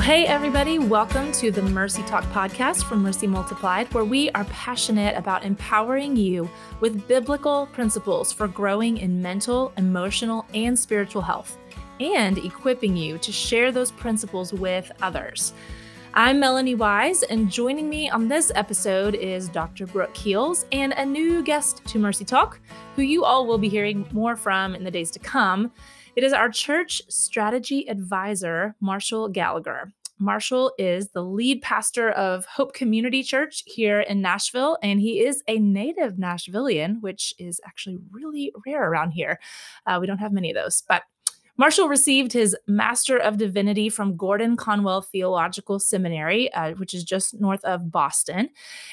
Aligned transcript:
Hey, 0.00 0.24
everybody, 0.26 0.78
welcome 0.78 1.32
to 1.32 1.50
the 1.50 1.60
Mercy 1.60 2.02
Talk 2.04 2.24
podcast 2.26 2.84
from 2.84 3.02
Mercy 3.02 3.26
Multiplied, 3.26 3.92
where 3.92 4.04
we 4.04 4.30
are 4.30 4.44
passionate 4.44 5.14
about 5.16 5.44
empowering 5.44 6.16
you 6.16 6.48
with 6.80 7.06
biblical 7.06 7.66
principles 7.66 8.32
for 8.32 8.48
growing 8.48 8.96
in 8.98 9.20
mental, 9.20 9.70
emotional, 9.76 10.46
and 10.54 10.78
spiritual 10.78 11.20
health, 11.20 11.58
and 12.00 12.38
equipping 12.38 12.96
you 12.96 13.18
to 13.18 13.30
share 13.30 13.70
those 13.70 13.90
principles 13.90 14.54
with 14.54 14.90
others. 15.02 15.52
I'm 16.14 16.40
Melanie 16.40 16.74
Wise, 16.74 17.22
and 17.24 17.50
joining 17.50 17.88
me 17.90 18.08
on 18.08 18.28
this 18.28 18.50
episode 18.54 19.14
is 19.14 19.48
Dr. 19.50 19.86
Brooke 19.86 20.14
Keels 20.14 20.64
and 20.72 20.94
a 20.94 21.04
new 21.04 21.42
guest 21.42 21.84
to 21.84 21.98
Mercy 21.98 22.24
Talk, 22.24 22.60
who 22.96 23.02
you 23.02 23.24
all 23.24 23.46
will 23.46 23.58
be 23.58 23.68
hearing 23.68 24.06
more 24.12 24.36
from 24.36 24.74
in 24.74 24.84
the 24.84 24.90
days 24.90 25.10
to 25.10 25.18
come. 25.18 25.70
It 26.18 26.24
is 26.24 26.32
our 26.32 26.48
church 26.48 27.00
strategy 27.08 27.88
advisor, 27.88 28.74
Marshall 28.80 29.28
Gallagher. 29.28 29.92
Marshall 30.18 30.72
is 30.76 31.10
the 31.10 31.22
lead 31.22 31.62
pastor 31.62 32.10
of 32.10 32.44
Hope 32.44 32.74
Community 32.74 33.22
Church 33.22 33.62
here 33.66 34.00
in 34.00 34.20
Nashville, 34.20 34.78
and 34.82 35.00
he 35.00 35.20
is 35.20 35.44
a 35.46 35.60
native 35.60 36.14
Nashvilleian, 36.14 37.00
which 37.02 37.34
is 37.38 37.60
actually 37.64 37.98
really 38.10 38.52
rare 38.66 38.90
around 38.90 39.12
here. 39.12 39.38
Uh, 39.86 39.98
we 40.00 40.08
don't 40.08 40.18
have 40.18 40.32
many 40.32 40.50
of 40.50 40.56
those, 40.56 40.82
but 40.88 41.02
Marshall 41.60 41.88
received 41.88 42.32
his 42.32 42.56
Master 42.68 43.16
of 43.16 43.36
Divinity 43.36 43.88
from 43.88 44.16
Gordon 44.16 44.56
Conwell 44.56 45.02
Theological 45.02 45.80
Seminary, 45.80 46.52
uh, 46.52 46.74
which 46.74 46.94
is 46.94 47.02
just 47.02 47.40
north 47.40 47.64
of 47.64 47.90
Boston, 47.90 48.50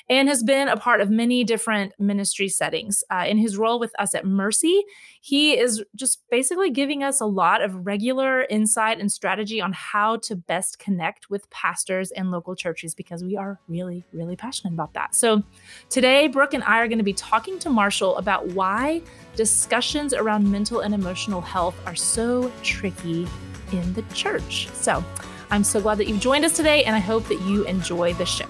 and 0.10 0.28
has 0.28 0.42
been 0.42 0.68
a 0.68 0.76
part 0.76 1.00
of 1.00 1.12
many 1.12 1.44
different 1.44 1.94
ministry 2.00 2.50
settings. 2.50 3.04
Uh, 3.12 3.26
in 3.28 3.38
his 3.38 3.56
role 3.56 3.80
with 3.80 3.94
us 4.00 4.16
at 4.16 4.26
Mercy, 4.26 4.84
he 5.22 5.56
is 5.56 5.84
just 5.96 6.28
basically 6.32 6.72
giving 6.72 7.04
us 7.04 7.22
a 7.22 7.28
lot 7.28 7.62
of 7.62 7.86
regular 7.86 8.46
insight 8.46 9.00
and 9.00 9.12
strategy 9.12 9.62
on 9.62 9.72
how 9.72 10.18
to 10.18 10.36
best 10.36 10.80
connect 10.80 11.30
with 11.30 11.48
pastors 11.52 12.10
and 12.12 12.32
local 12.32 12.56
churches 12.56 12.96
because 12.96 13.24
we 13.24 13.38
are 13.38 13.60
really, 13.68 14.04
really 14.12 14.36
passionate 14.36 14.74
about 14.74 14.94
that. 14.94 15.14
So 15.14 15.44
today, 15.92 16.28
Brooke 16.28 16.56
and 16.56 16.64
I 16.64 16.80
are 16.80 16.88
going 16.88 16.98
to 16.98 17.04
be 17.04 17.14
talking 17.14 17.60
to 17.60 17.70
Marshall 17.70 18.18
about 18.18 18.48
why 18.48 19.04
discussions 19.36 20.14
around 20.14 20.50
mental 20.50 20.80
and 20.80 20.94
emotional 20.94 21.42
health 21.42 21.76
are 21.86 21.96
so 21.96 22.52
tricky 22.64 23.28
in 23.72 23.94
the 23.94 24.02
church. 24.14 24.70
So 24.74 25.04
I'm 25.50 25.64
so 25.64 25.82
glad 25.82 25.98
that 26.00 26.08
you've 26.08 26.20
joined 26.20 26.46
us 26.46 26.56
today, 26.56 26.84
and 26.84 26.96
I 26.96 27.00
hope 27.00 27.28
that 27.28 27.42
you 27.42 27.66
enjoy 27.66 28.14
the 28.14 28.26
show. 28.26 28.48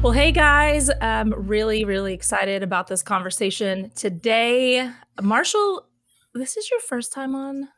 Well, 0.00 0.12
hey 0.12 0.32
guys, 0.32 0.90
I'm 1.02 1.34
really, 1.34 1.84
really 1.84 2.14
excited 2.14 2.62
about 2.62 2.86
this 2.86 3.02
conversation 3.02 3.90
today. 3.94 4.90
Marshall, 5.20 5.86
this 6.34 6.56
is 6.56 6.70
your 6.70 6.80
first 6.80 7.12
time 7.12 7.34
on 7.34 7.68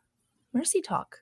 Mercy 0.53 0.81
Talk. 0.81 1.21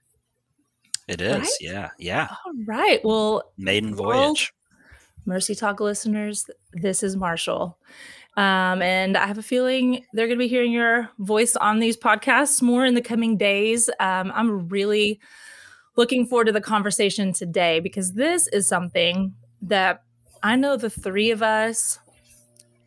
It 1.08 1.20
is, 1.20 1.40
right? 1.40 1.50
yeah, 1.60 1.90
yeah. 1.98 2.28
All 2.46 2.52
right. 2.66 3.00
Well, 3.04 3.50
maiden 3.56 3.94
voyage. 3.94 4.52
Mercy 5.24 5.54
Talk 5.54 5.80
listeners, 5.80 6.46
this 6.72 7.02
is 7.02 7.16
Marshall. 7.16 7.78
Um, 8.36 8.82
and 8.82 9.16
I 9.16 9.26
have 9.26 9.36
a 9.36 9.42
feeling 9.42 10.04
they're 10.12 10.26
going 10.26 10.38
to 10.38 10.42
be 10.44 10.48
hearing 10.48 10.72
your 10.72 11.10
voice 11.18 11.56
on 11.56 11.80
these 11.80 11.96
podcasts 11.96 12.62
more 12.62 12.86
in 12.86 12.94
the 12.94 13.02
coming 13.02 13.36
days. 13.36 13.90
Um, 14.00 14.32
I'm 14.34 14.68
really 14.68 15.18
looking 15.96 16.24
forward 16.26 16.46
to 16.46 16.52
the 16.52 16.60
conversation 16.60 17.32
today 17.32 17.80
because 17.80 18.12
this 18.12 18.46
is 18.48 18.68
something 18.68 19.34
that 19.62 20.04
I 20.42 20.56
know 20.56 20.76
the 20.76 20.88
three 20.88 21.30
of 21.30 21.42
us 21.42 21.98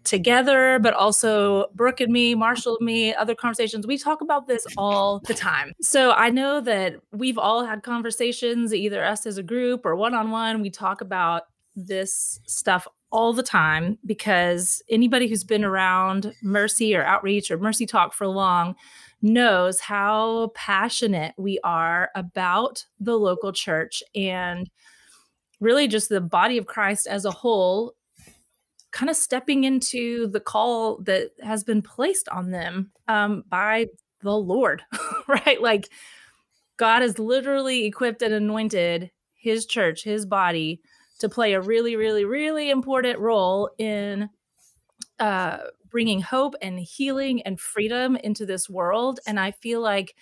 together, 0.04 0.80
but 0.80 0.94
also 0.94 1.68
Brooke 1.74 2.02
and 2.02 2.12
me, 2.12 2.36
Marshall 2.36 2.78
and 2.80 2.86
me, 2.86 3.14
other 3.14 3.36
conversations. 3.36 3.86
We 3.88 3.98
talk 3.98 4.22
about 4.22 4.48
this 4.48 4.66
all 4.78 5.20
the 5.26 5.34
time. 5.34 5.74
So 5.82 6.12
I 6.12 6.30
know 6.30 6.62
that 6.62 6.96
we've 7.12 7.38
all 7.38 7.66
had 7.66 7.84
conversations, 7.84 8.74
either 8.74 9.04
us 9.04 9.26
as 9.26 9.38
a 9.38 9.44
group 9.44 9.86
or 9.86 9.96
one 9.96 10.14
on 10.14 10.32
one. 10.32 10.62
We 10.62 10.70
talk 10.70 11.02
about 11.02 11.44
this 11.76 12.40
stuff 12.48 12.88
all 13.12 13.34
the 13.34 13.44
time 13.44 13.98
because 14.06 14.82
anybody 14.90 15.28
who's 15.28 15.44
been 15.44 15.64
around 15.64 16.34
Mercy 16.42 16.96
or 16.96 17.04
Outreach 17.04 17.52
or 17.52 17.58
Mercy 17.58 17.86
Talk 17.86 18.14
for 18.14 18.28
long 18.28 18.76
knows 19.22 19.80
how 19.80 20.52
passionate 20.56 21.34
we 21.38 21.60
are 21.64 22.10
about 22.16 22.86
the 23.00 23.18
local 23.18 23.52
church 23.52 24.02
and 24.16 24.70
really 25.60 25.88
just 25.88 26.10
the 26.10 26.22
body 26.22 26.58
of 26.58 26.66
Christ 26.66 27.06
as 27.06 27.26
a 27.26 27.32
whole 27.32 27.94
kind 28.92 29.10
of 29.10 29.16
stepping 29.16 29.64
into 29.64 30.28
the 30.28 30.40
call 30.40 30.98
that 31.04 31.32
has 31.42 31.64
been 31.64 31.82
placed 31.82 32.28
on 32.30 32.52
them 32.52 32.92
um, 33.08 33.44
by 33.50 33.88
the 34.22 34.36
Lord, 34.36 34.84
right? 35.28 35.62
Like 35.62 35.90
God 36.78 37.02
has 37.02 37.18
literally 37.18 37.86
equipped 37.86 38.22
and 38.22 38.34
anointed 38.34 39.12
his 39.34 39.66
church, 39.66 40.04
his 40.04 40.26
body, 40.26 40.82
to 41.20 41.30
play 41.30 41.54
a 41.54 41.62
really, 41.62 41.96
really, 41.96 42.26
really 42.26 42.70
important 42.70 43.20
role 43.20 43.70
in 43.78 44.30
uh, 45.20 45.58
bringing 45.90 46.22
hope 46.22 46.56
and 46.62 46.80
healing 46.80 47.42
and 47.44 47.60
freedom 47.60 48.16
into 48.16 48.46
this 48.46 48.70
world. 48.70 49.20
And 49.28 49.40
I 49.40 49.52
feel 49.52 49.82
like 49.82 50.16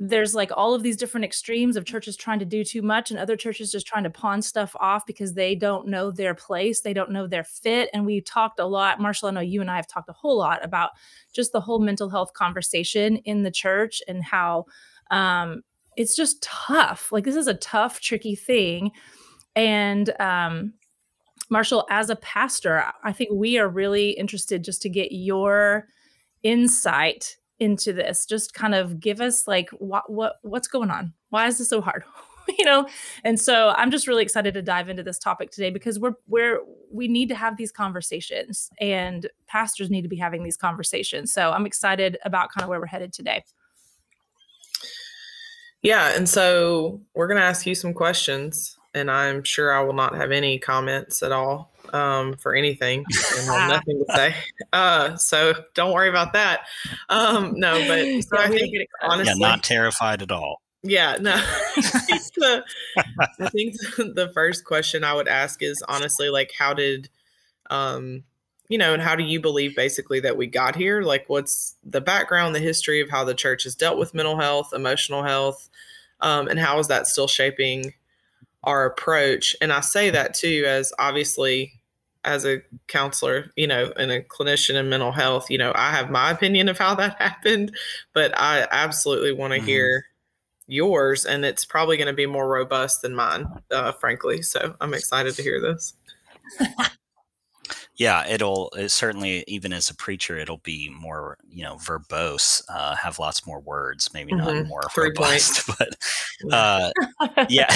there's 0.00 0.34
like 0.34 0.50
all 0.56 0.74
of 0.74 0.84
these 0.84 0.96
different 0.96 1.24
extremes 1.24 1.76
of 1.76 1.84
churches 1.84 2.16
trying 2.16 2.38
to 2.38 2.44
do 2.44 2.62
too 2.62 2.82
much 2.82 3.10
and 3.10 3.18
other 3.18 3.36
churches 3.36 3.72
just 3.72 3.86
trying 3.86 4.04
to 4.04 4.10
pawn 4.10 4.40
stuff 4.40 4.76
off 4.78 5.04
because 5.06 5.34
they 5.34 5.56
don't 5.56 5.88
know 5.88 6.12
their 6.12 6.34
place, 6.34 6.80
they 6.80 6.92
don't 6.92 7.10
know 7.10 7.26
their 7.26 7.42
fit. 7.42 7.90
And 7.92 8.06
we 8.06 8.20
talked 8.20 8.60
a 8.60 8.66
lot, 8.66 9.00
Marshall, 9.00 9.28
I 9.28 9.32
know 9.32 9.40
you 9.40 9.60
and 9.60 9.70
I 9.70 9.76
have 9.76 9.88
talked 9.88 10.08
a 10.08 10.12
whole 10.12 10.38
lot 10.38 10.64
about 10.64 10.90
just 11.32 11.50
the 11.50 11.60
whole 11.60 11.80
mental 11.80 12.08
health 12.08 12.32
conversation 12.32 13.16
in 13.18 13.42
the 13.42 13.50
church 13.50 14.00
and 14.06 14.22
how 14.22 14.66
um, 15.10 15.62
it's 15.96 16.14
just 16.14 16.40
tough. 16.42 17.10
Like, 17.10 17.24
this 17.24 17.36
is 17.36 17.48
a 17.48 17.54
tough, 17.54 18.00
tricky 18.00 18.36
thing. 18.36 18.92
And 19.56 20.10
um, 20.20 20.74
Marshall, 21.50 21.88
as 21.90 22.08
a 22.08 22.16
pastor, 22.16 22.84
I 23.02 23.12
think 23.12 23.30
we 23.32 23.58
are 23.58 23.68
really 23.68 24.10
interested 24.10 24.62
just 24.62 24.80
to 24.82 24.88
get 24.88 25.10
your 25.10 25.88
insight 26.44 27.37
into 27.60 27.92
this 27.92 28.24
just 28.24 28.54
kind 28.54 28.74
of 28.74 29.00
give 29.00 29.20
us 29.20 29.48
like 29.48 29.70
what 29.70 30.10
what 30.10 30.36
what's 30.42 30.68
going 30.68 30.90
on? 30.90 31.12
Why 31.30 31.46
is 31.46 31.58
this 31.58 31.68
so 31.68 31.80
hard? 31.80 32.04
You 32.58 32.64
know? 32.64 32.88
And 33.24 33.38
so 33.38 33.74
i'm 33.76 33.90
just 33.90 34.08
really 34.08 34.22
excited 34.22 34.54
to 34.54 34.62
dive 34.62 34.88
into 34.88 35.02
this 35.02 35.18
topic 35.18 35.50
today 35.50 35.68
because 35.68 35.98
we're 35.98 36.14
we're 36.26 36.60
we 36.90 37.06
need 37.06 37.28
to 37.28 37.34
have 37.34 37.58
these 37.58 37.70
conversations 37.70 38.70
and 38.80 39.28
pastors 39.46 39.90
need 39.90 40.00
to 40.00 40.08
be 40.08 40.16
having 40.16 40.44
these 40.44 40.56
conversations. 40.56 41.30
So 41.30 41.50
i'm 41.50 41.66
excited 41.66 42.16
about 42.24 42.48
kind 42.50 42.62
of 42.62 42.70
where 42.70 42.80
we're 42.80 42.86
headed 42.86 43.12
today. 43.12 43.44
Yeah 45.82 46.16
and 46.16 46.26
so 46.26 47.02
we're 47.14 47.26
going 47.26 47.36
to 47.36 47.44
ask 47.44 47.66
you 47.66 47.74
some 47.74 47.92
questions 47.92 48.78
and 48.94 49.10
i'm 49.10 49.44
sure 49.44 49.70
i 49.70 49.82
will 49.82 49.92
not 49.92 50.16
have 50.16 50.30
any 50.30 50.58
comments 50.58 51.22
at 51.22 51.32
all 51.32 51.70
um, 51.94 52.36
for 52.36 52.54
anything 52.54 53.04
and 53.36 53.46
have 53.46 53.68
nothing 53.70 54.04
to 54.04 54.14
say. 54.14 54.34
Uh, 54.72 55.16
so 55.16 55.54
don't 55.74 55.92
worry 55.92 56.08
about 56.08 56.32
that. 56.32 56.62
Um, 57.08 57.54
no, 57.56 57.74
but 57.86 57.98
so 58.22 58.38
yeah, 58.38 58.46
I 58.46 58.48
think 58.48 58.88
honestly, 59.02 59.34
yeah, 59.38 59.48
not 59.48 59.62
terrified 59.62 60.22
at 60.22 60.30
all. 60.30 60.60
Yeah, 60.82 61.16
no. 61.20 61.36
the, 61.76 62.64
I 63.40 63.48
think 63.50 63.74
the 63.96 64.30
first 64.32 64.64
question 64.64 65.02
I 65.02 65.12
would 65.12 65.28
ask 65.28 65.62
is 65.62 65.82
honestly 65.88 66.30
like, 66.30 66.52
how 66.56 66.72
did, 66.72 67.08
um, 67.68 68.22
you 68.68 68.78
know, 68.78 68.92
and 68.92 69.02
how 69.02 69.16
do 69.16 69.24
you 69.24 69.40
believe 69.40 69.74
basically 69.74 70.20
that 70.20 70.36
we 70.36 70.46
got 70.46 70.76
here? 70.76 71.02
Like, 71.02 71.24
what's 71.26 71.74
the 71.82 72.00
background, 72.00 72.54
the 72.54 72.60
history 72.60 73.00
of 73.00 73.10
how 73.10 73.24
the 73.24 73.34
church 73.34 73.64
has 73.64 73.74
dealt 73.74 73.98
with 73.98 74.14
mental 74.14 74.38
health, 74.38 74.72
emotional 74.72 75.24
health, 75.24 75.68
um, 76.20 76.48
and 76.48 76.58
how 76.58 76.78
is 76.78 76.88
that 76.88 77.06
still 77.06 77.28
shaping 77.28 77.94
our 78.62 78.86
approach? 78.86 79.56
And 79.60 79.72
I 79.72 79.80
say 79.80 80.10
that 80.10 80.34
too, 80.34 80.64
as 80.66 80.92
obviously 80.98 81.77
as 82.28 82.44
a 82.44 82.60
counselor, 82.88 83.50
you 83.56 83.66
know, 83.66 83.90
and 83.96 84.10
a 84.10 84.20
clinician 84.22 84.74
in 84.74 84.90
mental 84.90 85.12
health, 85.12 85.50
you 85.50 85.56
know, 85.56 85.72
I 85.74 85.90
have 85.92 86.10
my 86.10 86.30
opinion 86.30 86.68
of 86.68 86.76
how 86.76 86.94
that 86.96 87.16
happened, 87.18 87.74
but 88.12 88.38
I 88.38 88.66
absolutely 88.70 89.32
want 89.32 89.54
to 89.54 89.58
mm-hmm. 89.58 89.66
hear 89.66 90.04
yours, 90.66 91.24
and 91.24 91.44
it's 91.46 91.64
probably 91.64 91.96
going 91.96 92.08
to 92.08 92.12
be 92.12 92.26
more 92.26 92.46
robust 92.46 93.00
than 93.00 93.14
mine, 93.14 93.46
uh, 93.70 93.92
frankly. 93.92 94.42
So 94.42 94.76
I'm 94.78 94.92
excited 94.92 95.34
to 95.36 95.42
hear 95.42 95.58
this. 95.58 95.94
yeah, 97.96 98.28
it'll 98.28 98.70
it 98.76 98.90
certainly 98.90 99.42
even 99.48 99.72
as 99.72 99.88
a 99.88 99.94
preacher, 99.94 100.36
it'll 100.36 100.58
be 100.58 100.90
more 100.90 101.38
you 101.48 101.64
know 101.64 101.76
verbose, 101.76 102.62
uh, 102.68 102.94
have 102.96 103.18
lots 103.18 103.46
more 103.46 103.60
words, 103.60 104.10
maybe 104.12 104.32
mm-hmm. 104.32 104.44
not 104.44 104.66
more 104.66 104.82
three 104.94 105.08
robust, 105.08 105.66
points. 105.66 105.96
but 106.42 106.52
uh, 106.52 106.90
yeah, 107.48 107.74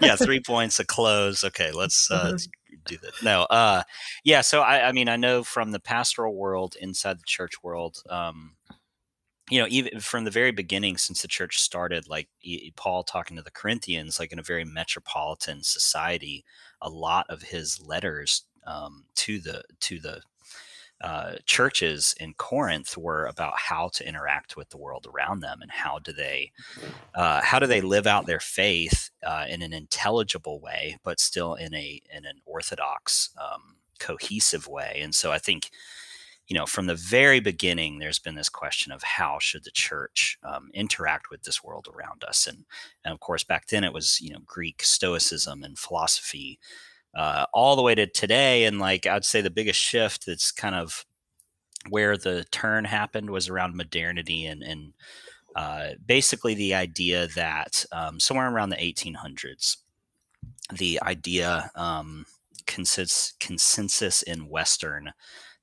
yeah, 0.00 0.14
three 0.14 0.40
points, 0.40 0.78
a 0.78 0.84
close. 0.84 1.42
Okay, 1.42 1.72
let's 1.72 2.08
uh, 2.12 2.34
mm-hmm 2.34 2.50
do 2.84 2.98
this. 2.98 3.22
No, 3.22 3.42
uh, 3.44 3.82
yeah. 4.24 4.40
So 4.40 4.60
I, 4.60 4.88
I 4.88 4.92
mean, 4.92 5.08
I 5.08 5.16
know 5.16 5.42
from 5.42 5.70
the 5.70 5.80
pastoral 5.80 6.34
world 6.34 6.76
inside 6.80 7.18
the 7.18 7.24
church 7.26 7.62
world, 7.62 8.02
um, 8.08 8.54
you 9.50 9.60
know, 9.60 9.66
even 9.68 10.00
from 10.00 10.24
the 10.24 10.30
very 10.30 10.52
beginning, 10.52 10.96
since 10.96 11.22
the 11.22 11.28
church 11.28 11.58
started, 11.58 12.08
like 12.08 12.28
Paul 12.76 13.02
talking 13.02 13.36
to 13.36 13.42
the 13.42 13.50
Corinthians, 13.50 14.20
like 14.20 14.32
in 14.32 14.38
a 14.38 14.44
very 14.44 14.64
metropolitan 14.64 15.62
society, 15.62 16.44
a 16.80 16.88
lot 16.88 17.26
of 17.28 17.42
his 17.42 17.80
letters 17.84 18.44
um, 18.66 19.04
to 19.16 19.40
the 19.40 19.62
to 19.80 19.98
the 19.98 20.20
uh, 21.00 21.36
churches 21.46 22.14
in 22.20 22.34
Corinth 22.34 22.96
were 22.96 23.24
about 23.26 23.54
how 23.56 23.88
to 23.94 24.06
interact 24.06 24.56
with 24.56 24.68
the 24.68 24.76
world 24.76 25.06
around 25.06 25.40
them 25.40 25.62
and 25.62 25.70
how 25.70 25.98
do 25.98 26.12
they 26.12 26.52
uh, 27.14 27.40
how 27.42 27.58
do 27.58 27.66
they 27.66 27.80
live 27.80 28.06
out 28.06 28.26
their 28.26 28.40
faith 28.40 29.10
uh, 29.26 29.46
in 29.48 29.62
an 29.62 29.72
intelligible 29.72 30.60
way, 30.60 30.98
but 31.02 31.18
still 31.18 31.54
in 31.54 31.74
a 31.74 32.00
in 32.14 32.26
an 32.26 32.40
orthodox, 32.44 33.30
um, 33.40 33.76
cohesive 33.98 34.66
way. 34.66 35.00
And 35.02 35.14
so 35.14 35.32
I 35.32 35.38
think 35.38 35.70
you 36.50 36.58
know 36.58 36.66
from 36.66 36.86
the 36.86 36.94
very 36.94 37.40
beginning 37.40 37.98
there's 37.98 38.18
been 38.18 38.34
this 38.34 38.48
question 38.48 38.92
of 38.92 39.02
how 39.02 39.38
should 39.40 39.64
the 39.64 39.70
church 39.70 40.36
um, 40.42 40.70
interact 40.74 41.30
with 41.30 41.44
this 41.44 41.62
world 41.62 41.88
around 41.94 42.24
us 42.24 42.46
and 42.46 42.64
and 43.04 43.14
of 43.14 43.20
course 43.20 43.44
back 43.44 43.68
then 43.68 43.84
it 43.84 43.92
was 43.92 44.20
you 44.20 44.32
know 44.32 44.40
greek 44.44 44.82
stoicism 44.82 45.62
and 45.62 45.78
philosophy 45.78 46.58
uh, 47.14 47.46
all 47.52 47.76
the 47.76 47.82
way 47.82 47.94
to 47.94 48.06
today. 48.06 48.64
And 48.64 48.78
like 48.78 49.06
I'd 49.06 49.24
say 49.24 49.40
the 49.40 49.50
biggest 49.50 49.80
shift 49.80 50.26
that's 50.26 50.52
kind 50.52 50.74
of 50.74 51.04
where 51.88 52.16
the 52.16 52.44
turn 52.50 52.84
happened 52.84 53.30
was 53.30 53.48
around 53.48 53.76
modernity 53.76 54.46
and, 54.46 54.62
and 54.62 54.92
uh, 55.56 55.90
basically 56.04 56.54
the 56.54 56.74
idea 56.74 57.26
that 57.28 57.84
um, 57.92 58.20
somewhere 58.20 58.50
around 58.50 58.70
the 58.70 58.76
1800s, 58.76 59.78
the 60.72 61.00
idea 61.02 61.70
um, 61.74 62.26
consists, 62.66 63.34
consensus 63.40 64.22
in 64.22 64.48
Western 64.48 65.12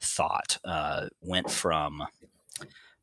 thought 0.02 0.58
uh, 0.66 1.08
went 1.22 1.50
from 1.50 2.04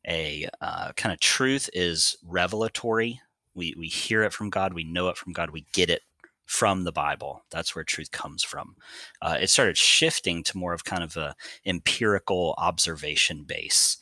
a 0.07 0.47
uh, 0.61 0.91
kind 0.95 1.11
of 1.11 1.19
truth 1.19 1.69
is 1.73 2.17
revelatory. 2.23 3.19
We, 3.55 3.73
we 3.77 3.87
hear 3.87 4.23
it 4.23 4.33
from 4.33 4.49
God, 4.49 4.73
we 4.73 4.83
know 4.83 5.09
it 5.09 5.17
from 5.17 5.33
God, 5.33 5.49
we 5.49 5.65
get 5.73 5.89
it 5.89 6.01
from 6.45 6.83
the 6.83 6.91
Bible. 6.91 7.43
That's 7.51 7.75
where 7.75 7.83
truth 7.83 8.11
comes 8.11 8.43
from. 8.43 8.75
Uh, 9.21 9.37
it 9.41 9.49
started 9.49 9.77
shifting 9.77 10.43
to 10.43 10.57
more 10.57 10.73
of 10.73 10.85
kind 10.85 11.03
of 11.03 11.17
a 11.17 11.35
empirical 11.65 12.55
observation 12.57 13.43
base 13.43 13.97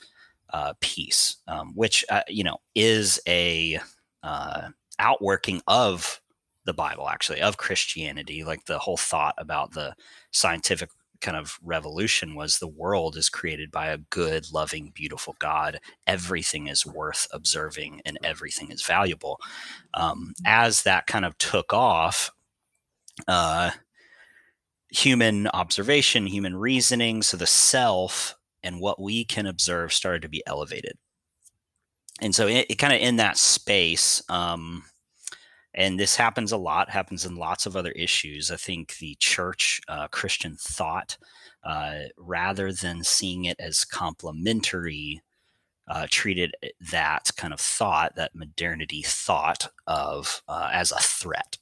uh, 0.52 0.74
piece, 0.80 1.38
um, 1.48 1.74
which 1.76 2.06
uh, 2.10 2.22
you 2.28 2.44
know 2.44 2.58
is 2.76 3.20
a 3.28 3.80
uh, 4.22 4.70
outworking 5.00 5.62
of 5.68 6.22
the 6.66 6.74
Bible, 6.74 7.10
actually, 7.10 7.42
of 7.42 7.58
Christianity. 7.58 8.44
Like 8.44 8.66
the 8.66 8.80
whole 8.80 8.98
thought 8.98 9.36
about 9.38 9.72
the 9.72 9.96
scientific 10.32 10.90
kind 11.24 11.38
of 11.38 11.58
revolution 11.64 12.36
was 12.36 12.60
the 12.60 12.68
world 12.68 13.18
is 13.18 13.30
created 13.30 13.72
by 13.72 13.88
a 13.88 13.98
good, 13.98 14.46
loving, 14.54 14.92
beautiful 14.94 15.36
God. 15.40 15.80
Everything 16.06 16.68
is 16.68 16.86
worth 16.86 17.28
observing 17.32 18.02
and 18.06 18.20
everything 18.24 18.70
is 18.72 18.84
valuable. 18.84 19.40
Um, 19.96 20.34
as 20.46 20.84
that 20.84 21.08
kind 21.08 21.26
of 21.26 21.38
took 21.40 21.74
off, 21.74 22.30
uh, 23.28 23.72
human 24.90 25.48
observation, 25.48 26.28
human 26.28 26.56
reasoning, 26.56 27.24
so 27.24 27.38
the 27.38 27.48
self 27.48 28.36
and 28.62 28.80
what 28.80 29.02
we 29.02 29.26
can 29.26 29.48
observe 29.48 29.92
started 29.92 30.22
to 30.22 30.30
be 30.30 30.44
elevated. 30.46 30.98
And 32.22 32.36
so 32.36 32.48
it, 32.48 32.68
it 32.70 32.76
kind 32.76 32.94
of 32.94 33.02
in 33.02 33.16
that 33.16 33.38
space, 33.38 34.22
um, 34.30 34.84
and 35.76 36.00
this 36.00 36.16
happens 36.16 36.52
a 36.52 36.58
lot 36.58 36.90
happens 36.90 37.26
in 37.26 37.36
lots 37.36 37.66
of 37.66 37.76
other 37.76 37.92
issues. 37.92 38.52
I 38.52 38.58
think 38.58 38.98
the 38.98 39.16
church 39.20 39.82
uh, 39.88 40.08
christian 40.10 40.56
thought 40.60 41.18
uh, 41.64 42.00
rather 42.18 42.72
than 42.72 43.04
seeing 43.04 43.46
it 43.46 43.60
as 43.60 43.86
complementary 43.86 45.22
uh, 45.88 46.08
treated 46.10 46.56
that 46.92 47.32
kind 47.36 47.54
of 47.54 47.60
thought 47.60 48.16
that 48.16 48.36
modernity 48.36 49.02
thought 49.06 49.70
of 49.88 50.42
uh, 50.48 50.70
as 50.72 50.92
a 50.92 51.00
threat. 51.00 51.58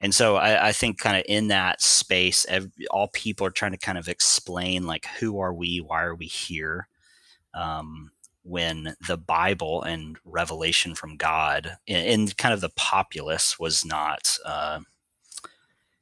And 0.00 0.14
so 0.14 0.36
I, 0.36 0.68
I 0.68 0.72
think 0.72 0.98
kind 0.98 1.16
of 1.16 1.24
in 1.28 1.48
that 1.48 1.80
space 1.80 2.44
every, 2.48 2.70
all 2.90 3.08
people 3.08 3.46
are 3.46 3.50
trying 3.50 3.72
to 3.72 3.78
kind 3.78 3.98
of 3.98 4.08
explain 4.08 4.86
like 4.86 5.06
who 5.18 5.38
are 5.40 5.54
we? 5.54 5.78
Why 5.78 6.02
are 6.02 6.14
we 6.14 6.26
here? 6.26 6.88
Um, 7.54 8.11
when 8.42 8.94
the 9.06 9.16
Bible 9.16 9.82
and 9.82 10.18
revelation 10.24 10.94
from 10.94 11.16
God 11.16 11.76
in, 11.86 12.04
in 12.04 12.28
kind 12.28 12.52
of 12.52 12.60
the 12.60 12.72
populace 12.76 13.58
was 13.58 13.84
not, 13.84 14.36
uh, 14.44 14.80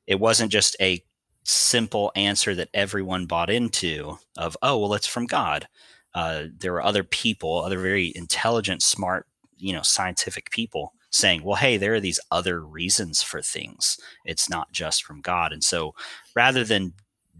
it 0.07 0.19
wasn't 0.19 0.51
just 0.51 0.77
a 0.81 1.03
simple 1.45 2.13
answer 2.17 2.55
that 2.55 2.71
everyone 2.75 3.27
bought 3.27 3.51
into 3.51 4.19
of, 4.37 4.57
oh, 4.63 4.79
well, 4.79 4.95
it's 4.95 5.07
from 5.07 5.27
God. 5.27 5.69
Uh, 6.15 6.45
there 6.57 6.73
were 6.73 6.83
other 6.83 7.05
people, 7.05 7.59
other 7.59 7.79
very 7.79 8.13
intelligent, 8.15 8.83
smart, 8.83 9.27
you 9.57 9.73
know, 9.73 9.83
scientific 9.83 10.51
people 10.51 10.95
saying, 11.11 11.43
well, 11.43 11.57
hey, 11.57 11.77
there 11.77 11.95
are 11.95 12.01
these 12.01 12.21
other 12.31 12.61
reasons 12.61 13.23
for 13.23 13.43
things. 13.43 13.99
It's 14.25 14.49
not 14.49 14.73
just 14.73 15.05
from 15.05 15.21
God. 15.21 15.53
And 15.53 15.63
so 15.63 15.95
rather 16.35 16.65
than 16.65 16.95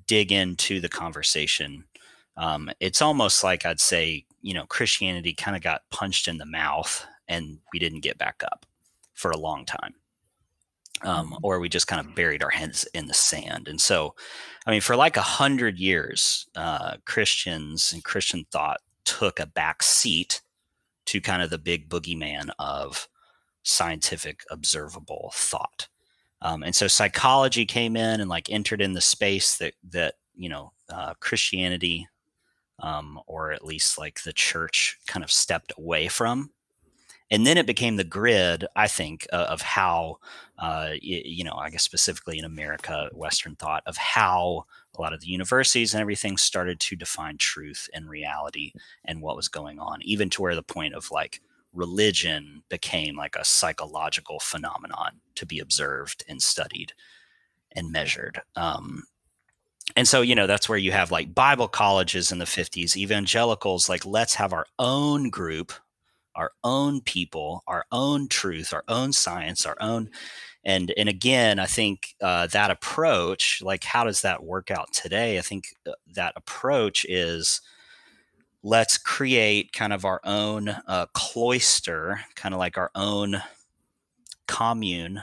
dig 0.07 0.33
into 0.33 0.81
the 0.81 0.89
conversation, 0.89 1.85
um, 2.37 2.71
it's 2.81 3.01
almost 3.01 3.45
like 3.45 3.65
I'd 3.65 3.81
say 3.81 4.25
you 4.43 4.55
know, 4.55 4.67
Christianity 4.67 5.33
kind 5.35 5.57
of 5.57 5.63
got 5.63 5.83
punched 5.91 6.29
in 6.29 6.39
the 6.39 6.47
mouth 6.47 7.07
and 7.29 7.59
we 7.73 7.79
didn't 7.79 8.01
get 8.01 8.19
back 8.19 8.43
up 8.45 8.67
for 9.15 9.31
a 9.31 9.39
long 9.39 9.65
time. 9.65 9.95
Um, 11.03 11.27
mm-hmm. 11.27 11.35
or 11.43 11.61
we 11.61 11.71
just 11.71 11.87
kind 11.87 12.07
of 12.07 12.15
buried 12.15 12.43
our 12.43 12.51
heads 12.51 12.87
in 12.93 13.07
the 13.07 13.15
sand. 13.15 13.69
And 13.69 13.81
so, 13.81 14.15
I 14.67 14.71
mean, 14.71 14.83
for 14.83 14.97
like 14.97 15.17
a 15.17 15.23
hundred 15.23 15.79
years, 15.79 16.47
uh, 16.55 16.97
Christians 17.07 17.93
and 17.95 18.05
Christian 18.05 18.45
thought 18.51 18.81
took 19.05 19.41
a 19.41 19.47
back 19.47 19.83
seat 19.83 20.43
to 21.07 21.21
kind 21.21 21.43
of 21.43 21.49
the 21.49 21.59
big 21.59 21.89
boogeyman 21.89 22.51
of 22.59 23.09
scientific 23.63 24.43
observable 24.51 25.33
thought. 25.35 25.89
Um, 26.43 26.63
and 26.63 26.75
so 26.75 26.87
psychology 26.87 27.67
came 27.67 27.97
in 27.97 28.21
and 28.21 28.31
like 28.31 28.51
entered 28.51 28.81
in 28.81 28.93
the 28.93 29.01
space 29.01 29.59
that 29.59 29.75
that 29.91 30.15
you 30.35 30.49
know 30.49 30.73
uh, 30.89 31.15
Christianity 31.21 32.09
um, 32.81 33.21
or 33.27 33.53
at 33.53 33.65
least 33.65 33.99
like 33.99 34.23
the 34.23 34.33
church 34.33 34.99
kind 35.07 35.25
of 35.25 35.31
stepped 35.31 35.73
away 35.79 36.09
from. 36.09 36.51
And 37.33 37.47
then 37.47 37.57
it 37.57 37.67
became 37.67 37.95
the 37.97 38.03
grid, 38.03 38.67
I 38.75 38.89
think, 38.89 39.27
uh, 39.33 39.47
of 39.49 39.63
how, 39.63 40.17
uh, 40.59 40.95
you, 41.01 41.23
you 41.25 41.45
know, 41.45 41.55
I 41.55 41.71
guess 41.71 41.85
specifically 41.85 42.39
in 42.39 42.45
America, 42.45 43.09
Western 43.13 43.55
thought 43.55 43.85
of 43.87 43.97
how 43.97 44.65
a 44.97 45.01
lot 45.01 45.13
of 45.13 45.21
the 45.21 45.29
universities 45.29 45.95
and 45.95 46.01
everything 46.01 46.37
started 46.37 46.81
to 46.81 46.97
define 46.97 47.39
truth 47.39 47.89
and 47.95 48.09
reality 48.09 48.73
and 49.05 49.23
what 49.23 49.37
was 49.37 49.47
going 49.47 49.79
on, 49.79 50.01
even 50.03 50.29
to 50.31 50.43
where 50.43 50.57
the 50.57 50.63
point 50.63 50.95
of 50.95 51.13
like 51.13 51.41
religion 51.73 52.65
became 52.69 53.17
like 53.17 53.37
a 53.37 53.45
psychological 53.45 54.41
phenomenon 54.41 55.21
to 55.37 55.47
be 55.47 55.61
observed 55.61 56.25
and 56.29 56.43
studied 56.43 56.93
and 57.73 57.93
measured. 57.93 58.43
Um, 58.57 59.05
and 59.97 60.07
so 60.09 60.21
you 60.21 60.35
know 60.35 60.47
that's 60.47 60.69
where 60.69 60.79
you 60.79 60.93
have 60.93 61.11
like 61.11 61.35
bible 61.35 61.69
colleges 61.69 62.33
in 62.33 62.39
the 62.39 62.45
50s 62.45 62.97
evangelicals 62.97 63.89
like 63.89 64.05
let's 64.05 64.35
have 64.35 64.53
our 64.53 64.67
own 64.79 65.31
group 65.31 65.73
our 66.35 66.53
own 66.65 67.01
people 67.01 67.63
our 67.67 67.85
own 67.93 68.29
truth 68.29 68.73
our 68.73 68.85
own 68.89 69.13
science 69.13 69.67
our 69.67 69.77
own 69.81 70.11
and 70.65 70.93
and 70.97 71.09
again 71.09 71.59
i 71.59 71.67
think 71.67 72.15
uh, 72.23 72.47
that 72.49 72.71
approach 72.71 73.61
like 73.63 73.85
how 73.85 74.05
does 74.05 74.23
that 74.23 74.43
work 74.45 74.71
out 74.71 74.93
today? 74.93 75.39
I 75.39 75.43
think 75.43 75.75
uh, 75.87 75.93
that 76.15 76.35
approach 76.37 77.05
is 77.09 77.61
let's 78.63 78.99
create 78.99 79.73
kind 79.73 79.93
of 79.93 80.05
our 80.05 80.21
own 80.25 80.69
uh, 80.69 81.07
cloister 81.15 82.21
kind 82.35 82.55
of 82.55 82.59
like 82.59 82.77
our 82.77 82.91
own 82.95 83.43
commune 84.47 85.21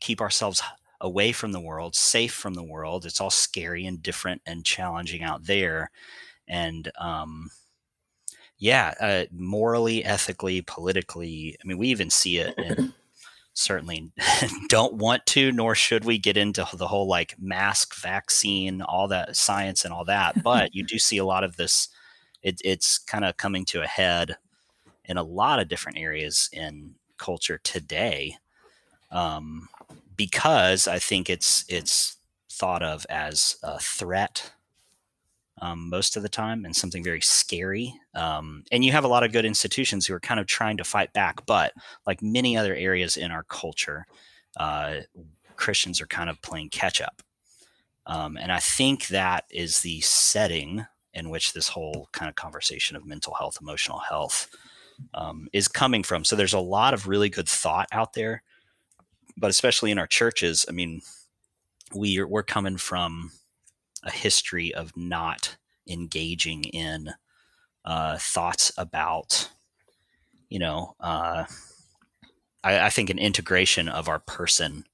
keep 0.00 0.20
ourselves 0.20 0.62
away 1.04 1.32
from 1.32 1.52
the 1.52 1.60
world, 1.60 1.94
safe 1.94 2.32
from 2.32 2.54
the 2.54 2.64
world. 2.64 3.04
It's 3.04 3.20
all 3.20 3.30
scary 3.30 3.84
and 3.84 4.02
different 4.02 4.40
and 4.46 4.64
challenging 4.64 5.22
out 5.22 5.44
there. 5.44 5.90
And 6.48 6.90
um, 6.98 7.50
yeah, 8.58 8.94
uh, 8.98 9.24
morally, 9.30 10.02
ethically, 10.02 10.62
politically, 10.62 11.56
I 11.62 11.68
mean, 11.68 11.76
we 11.76 11.88
even 11.88 12.08
see 12.08 12.38
it 12.38 12.54
and 12.56 12.94
certainly 13.52 14.12
don't 14.68 14.94
want 14.94 15.26
to, 15.26 15.52
nor 15.52 15.74
should 15.74 16.06
we 16.06 16.18
get 16.18 16.38
into 16.38 16.66
the 16.72 16.88
whole 16.88 17.06
like 17.06 17.34
mask, 17.38 17.94
vaccine, 17.96 18.80
all 18.80 19.06
that 19.08 19.36
science 19.36 19.84
and 19.84 19.92
all 19.92 20.06
that. 20.06 20.42
But 20.42 20.74
you 20.74 20.84
do 20.84 20.98
see 20.98 21.18
a 21.18 21.26
lot 21.26 21.44
of 21.44 21.56
this, 21.56 21.88
it, 22.42 22.62
it's 22.64 22.98
kind 22.98 23.26
of 23.26 23.36
coming 23.36 23.66
to 23.66 23.82
a 23.82 23.86
head 23.86 24.36
in 25.04 25.18
a 25.18 25.22
lot 25.22 25.60
of 25.60 25.68
different 25.68 25.98
areas 25.98 26.48
in 26.50 26.94
culture 27.18 27.60
today. 27.62 28.38
Um, 29.10 29.68
because 30.16 30.88
I 30.88 30.98
think 30.98 31.28
it's 31.30 31.64
it's 31.68 32.16
thought 32.50 32.82
of 32.82 33.04
as 33.10 33.56
a 33.62 33.78
threat 33.78 34.52
um, 35.60 35.88
most 35.88 36.16
of 36.16 36.22
the 36.22 36.28
time 36.28 36.64
and 36.64 36.74
something 36.74 37.02
very 37.02 37.20
scary. 37.20 37.94
Um, 38.14 38.64
and 38.72 38.84
you 38.84 38.92
have 38.92 39.04
a 39.04 39.08
lot 39.08 39.22
of 39.22 39.32
good 39.32 39.44
institutions 39.44 40.06
who 40.06 40.14
are 40.14 40.20
kind 40.20 40.40
of 40.40 40.46
trying 40.46 40.76
to 40.78 40.84
fight 40.84 41.12
back, 41.12 41.46
but 41.46 41.72
like 42.06 42.22
many 42.22 42.56
other 42.56 42.74
areas 42.74 43.16
in 43.16 43.30
our 43.30 43.44
culture, 43.44 44.06
uh, 44.56 44.96
Christians 45.56 46.00
are 46.00 46.06
kind 46.06 46.28
of 46.28 46.42
playing 46.42 46.70
catch 46.70 47.00
up. 47.00 47.22
Um, 48.06 48.36
and 48.36 48.52
I 48.52 48.58
think 48.58 49.08
that 49.08 49.44
is 49.50 49.80
the 49.80 50.00
setting 50.00 50.86
in 51.14 51.30
which 51.30 51.52
this 51.52 51.68
whole 51.68 52.08
kind 52.12 52.28
of 52.28 52.34
conversation 52.34 52.96
of 52.96 53.06
mental 53.06 53.34
health, 53.34 53.58
emotional 53.60 54.00
health 54.00 54.48
um, 55.14 55.48
is 55.52 55.68
coming 55.68 56.02
from. 56.02 56.24
So 56.24 56.36
there's 56.36 56.52
a 56.52 56.58
lot 56.58 56.92
of 56.92 57.08
really 57.08 57.30
good 57.30 57.48
thought 57.48 57.88
out 57.92 58.12
there 58.12 58.42
but 59.36 59.50
especially 59.50 59.90
in 59.90 59.98
our 59.98 60.06
churches, 60.06 60.64
I 60.68 60.72
mean, 60.72 61.00
we 61.94 62.18
are, 62.18 62.26
we're 62.26 62.42
coming 62.42 62.76
from 62.76 63.32
a 64.02 64.10
history 64.10 64.74
of 64.74 64.96
not 64.96 65.56
engaging 65.88 66.64
in 66.64 67.10
uh, 67.84 68.16
thoughts 68.18 68.72
about, 68.76 69.50
you 70.48 70.58
know, 70.58 70.94
uh, 71.00 71.44
I, 72.62 72.86
I 72.86 72.90
think 72.90 73.10
an 73.10 73.18
integration 73.18 73.88
of 73.88 74.08
our 74.08 74.18
person, 74.18 74.84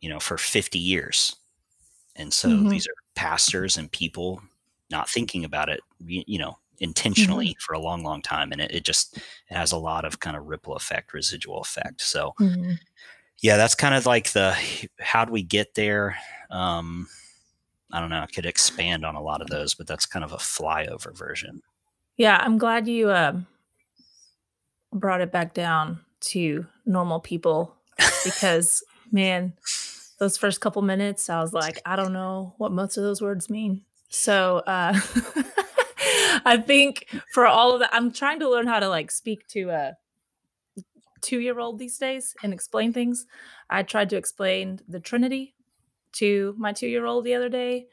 you 0.00 0.08
know, 0.08 0.20
for 0.20 0.36
50 0.36 0.78
years. 0.78 1.36
And 2.14 2.32
so 2.32 2.48
mm-hmm. 2.48 2.68
these 2.68 2.86
are 2.86 2.94
pastors 3.14 3.78
and 3.78 3.90
people 3.90 4.42
not 4.90 5.08
thinking 5.08 5.44
about 5.44 5.70
it, 5.70 5.80
you 6.06 6.38
know, 6.38 6.58
intentionally 6.78 7.48
mm-hmm. 7.48 7.60
for 7.60 7.74
a 7.74 7.78
long, 7.78 8.02
long 8.02 8.20
time. 8.20 8.52
And 8.52 8.60
it, 8.60 8.70
it, 8.72 8.84
just 8.84 9.16
it 9.16 9.22
has 9.54 9.72
a 9.72 9.78
lot 9.78 10.04
of 10.04 10.20
kind 10.20 10.36
of 10.36 10.46
ripple 10.46 10.76
effect, 10.76 11.14
residual 11.14 11.60
effect. 11.60 12.02
So, 12.02 12.34
mm-hmm. 12.38 12.72
Yeah, 13.42 13.56
that's 13.56 13.74
kind 13.74 13.94
of 13.94 14.06
like 14.06 14.30
the 14.30 14.56
how 15.00 15.24
do 15.24 15.32
we 15.32 15.42
get 15.42 15.74
there? 15.74 16.16
Um, 16.50 17.08
I 17.92 18.00
don't 18.00 18.08
know. 18.08 18.20
I 18.20 18.26
could 18.26 18.46
expand 18.46 19.04
on 19.04 19.16
a 19.16 19.22
lot 19.22 19.42
of 19.42 19.48
those, 19.48 19.74
but 19.74 19.86
that's 19.86 20.06
kind 20.06 20.24
of 20.24 20.32
a 20.32 20.36
flyover 20.36 21.14
version. 21.14 21.60
Yeah, 22.16 22.38
I'm 22.40 22.56
glad 22.56 22.86
you 22.86 23.10
uh, 23.10 23.40
brought 24.92 25.20
it 25.20 25.32
back 25.32 25.54
down 25.54 26.00
to 26.20 26.66
normal 26.86 27.18
people 27.18 27.74
because, 28.24 28.82
man, 29.12 29.54
those 30.20 30.38
first 30.38 30.60
couple 30.60 30.80
minutes, 30.82 31.28
I 31.28 31.40
was 31.40 31.52
like, 31.52 31.80
I 31.84 31.96
don't 31.96 32.12
know 32.12 32.54
what 32.58 32.70
most 32.70 32.96
of 32.96 33.02
those 33.02 33.20
words 33.20 33.50
mean. 33.50 33.82
So 34.08 34.58
uh, 34.66 34.98
I 36.44 36.62
think 36.64 37.08
for 37.32 37.46
all 37.46 37.72
of 37.72 37.80
that, 37.80 37.90
I'm 37.92 38.12
trying 38.12 38.38
to 38.40 38.48
learn 38.48 38.68
how 38.68 38.78
to 38.78 38.88
like 38.88 39.10
speak 39.10 39.48
to 39.48 39.70
a 39.70 39.96
two 41.22 41.40
year 41.40 41.58
old 41.58 41.78
these 41.78 41.98
days 41.98 42.34
and 42.42 42.52
explain 42.52 42.92
things. 42.92 43.26
I 43.70 43.82
tried 43.82 44.10
to 44.10 44.16
explain 44.16 44.80
the 44.88 45.00
Trinity 45.00 45.54
to 46.14 46.54
my 46.58 46.72
two 46.72 46.88
year 46.88 47.06
old 47.06 47.24
the 47.24 47.34
other 47.34 47.48
day 47.48 47.86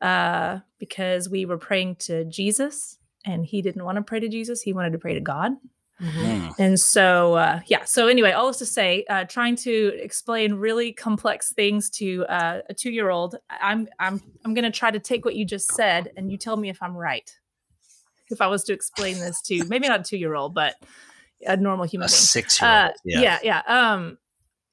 uh, 0.00 0.60
because 0.78 1.28
we 1.28 1.44
were 1.44 1.58
praying 1.58 1.96
to 1.96 2.24
Jesus 2.24 2.98
and 3.24 3.44
he 3.44 3.60
didn't 3.60 3.84
want 3.84 3.96
to 3.96 4.02
pray 4.02 4.20
to 4.20 4.28
Jesus. 4.28 4.62
He 4.62 4.72
wanted 4.72 4.92
to 4.92 4.98
pray 4.98 5.14
to 5.14 5.20
God. 5.20 5.52
Mm-hmm. 6.00 6.50
And 6.58 6.78
so, 6.78 7.34
uh, 7.34 7.60
yeah. 7.66 7.84
So 7.84 8.08
anyway, 8.08 8.32
all 8.32 8.48
this 8.48 8.58
to 8.58 8.66
say, 8.66 9.04
uh, 9.08 9.24
trying 9.24 9.56
to 9.56 9.92
explain 10.00 10.54
really 10.54 10.92
complex 10.92 11.52
things 11.52 11.88
to 11.90 12.26
uh, 12.26 12.60
a 12.68 12.74
two-year-old. 12.74 13.36
I'm 13.48 13.88
I'm 13.98 14.20
I'm 14.44 14.52
going 14.52 14.70
to 14.70 14.70
try 14.70 14.90
to 14.90 14.98
take 14.98 15.24
what 15.24 15.36
you 15.36 15.46
just 15.46 15.72
said, 15.72 16.12
and 16.16 16.30
you 16.30 16.36
tell 16.36 16.56
me 16.56 16.68
if 16.68 16.82
I'm 16.82 16.94
right. 16.94 17.30
If 18.28 18.42
I 18.42 18.46
was 18.46 18.62
to 18.64 18.74
explain 18.74 19.18
this 19.20 19.40
to 19.42 19.64
maybe 19.68 19.88
not 19.88 20.00
a 20.00 20.02
two-year-old, 20.02 20.52
but 20.52 20.74
a 21.42 21.56
normal 21.56 21.86
human 21.86 22.06
a 22.06 22.08
being, 22.08 22.16
six-year-old. 22.16 22.90
Uh, 22.90 22.92
yeah. 23.04 23.20
yeah, 23.20 23.38
yeah. 23.42 23.92
Um, 23.92 24.18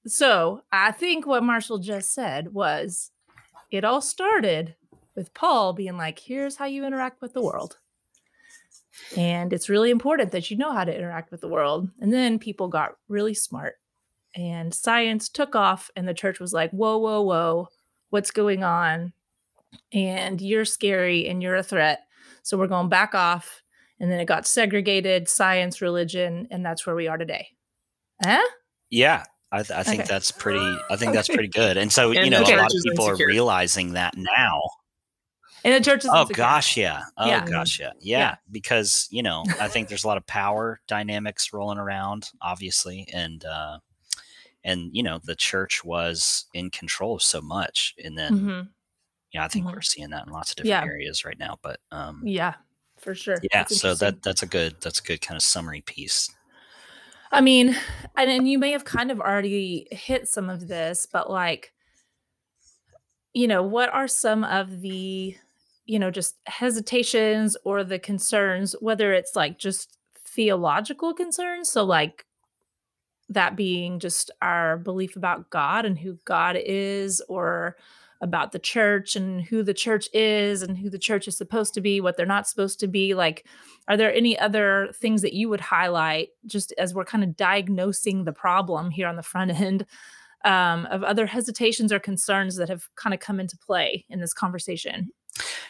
so 0.05 0.61
I 0.71 0.91
think 0.91 1.25
what 1.25 1.43
Marshall 1.43 1.79
just 1.79 2.13
said 2.13 2.53
was, 2.53 3.11
it 3.71 3.83
all 3.83 4.01
started 4.01 4.75
with 5.15 5.33
Paul 5.33 5.73
being 5.73 5.97
like, 5.97 6.19
"Here's 6.19 6.55
how 6.55 6.65
you 6.65 6.85
interact 6.85 7.21
with 7.21 7.33
the 7.33 7.41
world." 7.41 7.77
And 9.17 9.51
it's 9.51 9.69
really 9.69 9.89
important 9.89 10.31
that 10.31 10.51
you 10.51 10.57
know 10.57 10.71
how 10.71 10.83
to 10.83 10.95
interact 10.95 11.31
with 11.31 11.41
the 11.41 11.47
world. 11.47 11.89
And 11.99 12.13
then 12.13 12.37
people 12.37 12.67
got 12.67 12.95
really 13.07 13.33
smart 13.33 13.75
and 14.35 14.73
science 14.73 15.29
took 15.29 15.55
off, 15.55 15.91
and 15.95 16.07
the 16.07 16.13
church 16.13 16.39
was 16.39 16.53
like, 16.53 16.71
whoa, 16.71 16.97
whoa, 16.97 17.21
whoa, 17.21 17.67
what's 18.09 18.31
going 18.31 18.63
on? 18.63 19.13
And 19.91 20.41
you're 20.41 20.65
scary 20.65 21.27
and 21.27 21.41
you're 21.41 21.55
a 21.55 21.63
threat. 21.63 22.01
So 22.43 22.57
we're 22.57 22.67
going 22.67 22.89
back 22.89 23.15
off. 23.15 23.62
And 23.99 24.11
then 24.11 24.19
it 24.19 24.25
got 24.25 24.47
segregated 24.47 25.29
science, 25.29 25.81
religion, 25.81 26.47
and 26.51 26.65
that's 26.65 26.85
where 26.85 26.95
we 26.95 27.07
are 27.07 27.17
today. 27.17 27.49
Huh? 28.21 28.43
Yeah, 28.89 29.23
I, 29.51 29.57
th- 29.63 29.71
I 29.71 29.83
think 29.83 30.01
okay. 30.01 30.07
that's 30.07 30.31
pretty. 30.31 30.59
I 30.89 30.95
think 30.95 31.09
okay. 31.09 31.15
that's 31.15 31.27
pretty 31.27 31.47
good. 31.47 31.77
And 31.77 31.91
so 31.91 32.11
and 32.11 32.25
you 32.25 32.29
know, 32.31 32.41
a 32.41 32.57
lot 32.57 32.73
of 32.73 32.81
people 32.83 33.07
are 33.07 33.15
realizing 33.15 33.93
that 33.93 34.15
now. 34.17 34.61
And 35.63 35.73
the 35.73 35.89
church 35.89 36.03
is 36.03 36.11
Oh 36.11 36.25
gosh, 36.25 36.75
yeah. 36.75 37.03
Oh 37.17 37.27
yeah. 37.27 37.45
gosh, 37.45 37.79
yeah. 37.79 37.91
yeah. 37.99 38.17
yeah. 38.19 38.35
Because, 38.51 39.07
you 39.11 39.23
know, 39.23 39.45
I 39.61 39.67
think 39.67 39.87
there's 39.87 40.03
a 40.03 40.07
lot 40.07 40.17
of 40.17 40.25
power 40.25 40.79
dynamics 40.87 41.53
rolling 41.53 41.77
around, 41.77 42.29
obviously. 42.41 43.07
And 43.13 43.45
uh 43.45 43.77
and 44.63 44.89
you 44.91 45.03
know, 45.03 45.19
the 45.23 45.35
church 45.35 45.83
was 45.83 46.45
in 46.53 46.69
control 46.69 47.15
of 47.15 47.21
so 47.21 47.41
much. 47.41 47.95
And 48.03 48.17
then 48.17 48.33
mm-hmm. 48.33 48.61
yeah, 49.31 49.45
I 49.45 49.47
think 49.47 49.65
mm-hmm. 49.65 49.75
we're 49.75 49.81
seeing 49.81 50.09
that 50.09 50.27
in 50.27 50.33
lots 50.33 50.51
of 50.51 50.57
different 50.57 50.85
yeah. 50.85 50.91
areas 50.91 51.23
right 51.23 51.39
now. 51.39 51.57
But 51.61 51.79
um 51.91 52.23
Yeah, 52.25 52.55
for 53.03 53.13
sure. 53.13 53.37
Yeah, 53.51 53.65
so 53.65 53.93
that 53.95 54.23
that's 54.23 54.43
a 54.43 54.47
good 54.47 54.75
that's 54.81 54.99
a 54.99 55.03
good 55.03 55.21
kind 55.21 55.35
of 55.35 55.43
summary 55.43 55.81
piece. 55.81 56.29
I 57.31 57.41
mean, 57.41 57.75
and, 58.15 58.29
and 58.29 58.47
you 58.47 58.59
may 58.59 58.71
have 58.71 58.85
kind 58.85 59.09
of 59.11 59.19
already 59.19 59.87
hit 59.91 60.29
some 60.29 60.49
of 60.49 60.67
this, 60.67 61.07
but 61.11 61.29
like 61.29 61.73
you 63.33 63.47
know, 63.47 63.63
what 63.63 63.91
are 63.91 64.07
some 64.07 64.43
of 64.43 64.81
the 64.81 65.35
you 65.85 65.99
know, 65.99 66.11
just 66.11 66.35
hesitations 66.45 67.57
or 67.65 67.83
the 67.83 67.99
concerns, 67.99 68.75
whether 68.79 69.13
it's 69.13 69.35
like 69.35 69.57
just 69.57 69.97
theological 70.25 71.13
concerns. 71.13 71.69
So, 71.69 71.83
like 71.83 72.25
that 73.29 73.55
being 73.55 73.99
just 73.99 74.31
our 74.41 74.77
belief 74.77 75.15
about 75.15 75.49
God 75.49 75.85
and 75.85 75.97
who 75.97 76.17
God 76.25 76.57
is, 76.57 77.21
or 77.27 77.75
about 78.23 78.53
the 78.53 78.59
church 78.59 79.17
and 79.17 79.41
who 79.41 79.61
the 79.61 79.73
church 79.73 80.07
is 80.13 80.61
and 80.63 80.77
who 80.77 80.89
the 80.89 80.97
church 80.97 81.27
is 81.27 81.37
supposed 81.37 81.73
to 81.73 81.81
be, 81.81 81.99
what 81.99 82.15
they're 82.15 82.25
not 82.25 82.47
supposed 82.47 82.79
to 82.79 82.87
be. 82.87 83.13
Like, 83.13 83.45
are 83.89 83.97
there 83.97 84.13
any 84.13 84.39
other 84.39 84.89
things 84.95 85.21
that 85.21 85.33
you 85.33 85.49
would 85.49 85.59
highlight 85.59 86.29
just 86.45 86.73
as 86.77 86.93
we're 86.93 87.03
kind 87.03 87.25
of 87.25 87.35
diagnosing 87.35 88.23
the 88.23 88.31
problem 88.31 88.91
here 88.91 89.07
on 89.07 89.17
the 89.17 89.23
front 89.23 89.51
end 89.61 89.85
um, 90.45 90.85
of 90.85 91.03
other 91.03 91.25
hesitations 91.25 91.91
or 91.91 91.99
concerns 91.99 92.55
that 92.55 92.69
have 92.69 92.87
kind 92.95 93.13
of 93.13 93.19
come 93.19 93.41
into 93.41 93.57
play 93.57 94.05
in 94.09 94.21
this 94.21 94.33
conversation? 94.33 95.11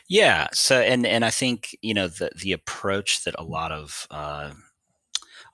Yeah. 0.08 0.48
So, 0.54 0.80
and 0.80 1.08
and 1.08 1.26
I 1.26 1.30
think 1.32 1.76
you 1.82 1.94
know 1.94 2.08
the 2.08 2.32
the 2.40 2.52
approach 2.52 3.24
that 3.24 3.36
a 3.40 3.44
lot 3.44 3.72
of 3.72 4.08
uh, 4.12 4.52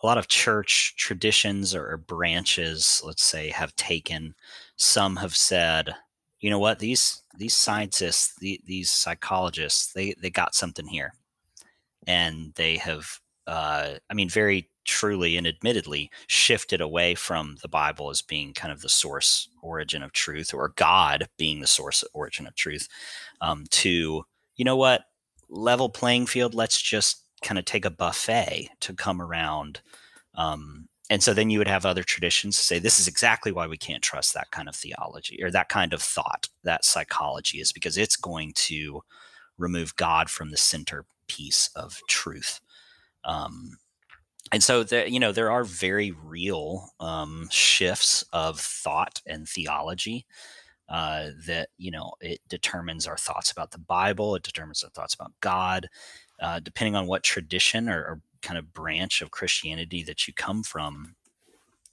a 0.02 0.06
lot 0.06 0.18
of 0.18 0.28
church 0.28 0.96
traditions 0.98 1.76
or, 1.76 1.92
or 1.92 1.98
branches, 1.98 3.02
let's 3.06 3.24
say, 3.24 3.50
have 3.50 3.76
taken. 3.76 4.34
Some 4.78 5.18
have 5.18 5.36
said, 5.36 5.94
you 6.40 6.50
know 6.50 6.60
what, 6.60 6.80
these 6.80 7.22
these 7.38 7.56
scientists, 7.56 8.36
the, 8.40 8.60
these 8.66 8.92
psychologists, 8.92 9.94
they 9.94 10.14
they 10.22 10.30
got 10.30 10.56
something 10.56 10.88
here, 10.88 11.14
and 12.08 12.54
they 12.56 12.78
have, 12.78 13.20
uh, 13.48 13.94
I 14.10 14.14
mean, 14.14 14.30
very 14.30 14.70
truly 14.86 15.38
and 15.38 15.46
admittedly 15.46 16.10
shifted 16.28 16.82
away 16.82 17.14
from 17.16 17.58
the 17.62 17.68
Bible 17.68 18.10
as 18.10 18.22
being 18.22 18.54
kind 18.54 18.72
of 18.72 18.82
the 18.82 18.90
source 18.90 19.48
origin 19.62 20.02
of 20.02 20.12
truth 20.14 20.54
or 20.54 20.74
God 20.76 21.28
being 21.38 21.62
the 21.62 21.68
source 21.68 22.04
origin 22.14 22.48
of 22.48 22.56
truth 22.56 22.88
um, 23.40 23.66
to, 23.70 24.24
you 24.56 24.66
know 24.66 24.76
what, 24.76 25.04
level 25.50 25.90
playing 25.90 26.26
field, 26.26 26.56
let's 26.56 26.82
just 26.82 27.24
kind 27.44 27.60
of 27.60 27.66
take 27.66 27.86
a 27.86 27.92
buffet 27.92 28.70
to 28.82 28.94
come 28.94 29.22
around. 29.22 29.82
Um, 30.36 30.89
and 31.10 31.24
so 31.24 31.34
then 31.34 31.50
you 31.50 31.58
would 31.58 31.68
have 31.68 31.86
other 31.86 32.04
traditions 32.04 32.58
say 32.58 32.78
this 32.78 33.00
is 33.00 33.08
exactly 33.08 33.52
why 33.52 33.68
we 33.68 33.78
can't 33.78 34.04
trust 34.04 34.34
that 34.34 34.52
kind 34.52 34.70
of 34.70 34.76
theology 34.76 35.44
or 35.44 35.50
that 35.52 35.70
kind 35.70 35.94
of 35.94 36.02
thought, 36.02 36.48
that 36.64 36.86
psychology 36.86 37.60
is 37.60 37.72
because 37.72 37.98
it's 37.98 38.16
going 38.16 38.54
to 38.56 39.02
remove 39.58 39.96
God 39.96 40.30
from 40.30 40.52
the 40.52 40.58
centerpiece 40.58 41.70
of 41.76 42.00
truth. 42.08 42.62
Um, 43.24 43.78
and 44.52 44.64
so 44.64 44.84
there 44.84 45.08
you 45.08 45.20
know 45.20 45.32
there 45.32 45.52
are 45.52 45.64
very 45.64 46.12
real 46.12 46.90
um, 47.00 47.48
shifts 47.52 48.24
of 48.34 48.60
thought 48.60 49.22
and 49.26 49.48
theology 49.48 50.26
uh, 50.90 51.30
that 51.46 51.70
you 51.78 51.92
know 51.92 52.14
it 52.22 52.40
determines 52.50 53.08
our 53.08 53.18
thoughts 53.18 53.52
about 53.52 53.72
the 53.72 53.78
bible 53.78 54.36
it 54.36 54.44
determines 54.44 54.84
our 54.84 54.90
thoughts 54.90 55.14
about 55.14 55.32
god 55.42 55.88
uh, 56.42 56.60
depending 56.60 56.96
on 56.96 57.06
what 57.06 57.22
tradition 57.22 57.90
or, 57.90 58.00
or, 58.00 58.22
kind 58.42 58.58
of 58.58 58.74
branch 58.74 59.22
of 59.22 59.32
christianity 59.32 60.04
that 60.04 60.28
you 60.28 60.34
come 60.34 60.64
from 60.64 61.16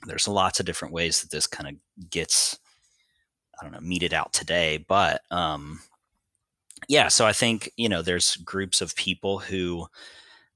there's 0.07 0.29
lots 0.29 0.61
of 0.61 0.67
different 0.67 0.95
ways 0.95 1.21
that 1.21 1.31
this 1.31 1.47
kind 1.47 1.69
of 1.69 2.11
gets 2.11 2.59
i 3.61 3.65
don't 3.65 3.73
know 3.73 3.81
meted 3.81 4.15
out 4.15 4.33
today 4.33 4.85
but 4.89 5.23
um 5.31 5.81
yeah 6.89 7.09
so 7.09 7.27
i 7.27 7.33
think 7.33 7.71
you 7.77 7.89
know 7.89 8.03
there's 8.03 8.37
groups 8.37 8.81
of 8.81 8.95
people 8.97 9.39
who 9.39 9.87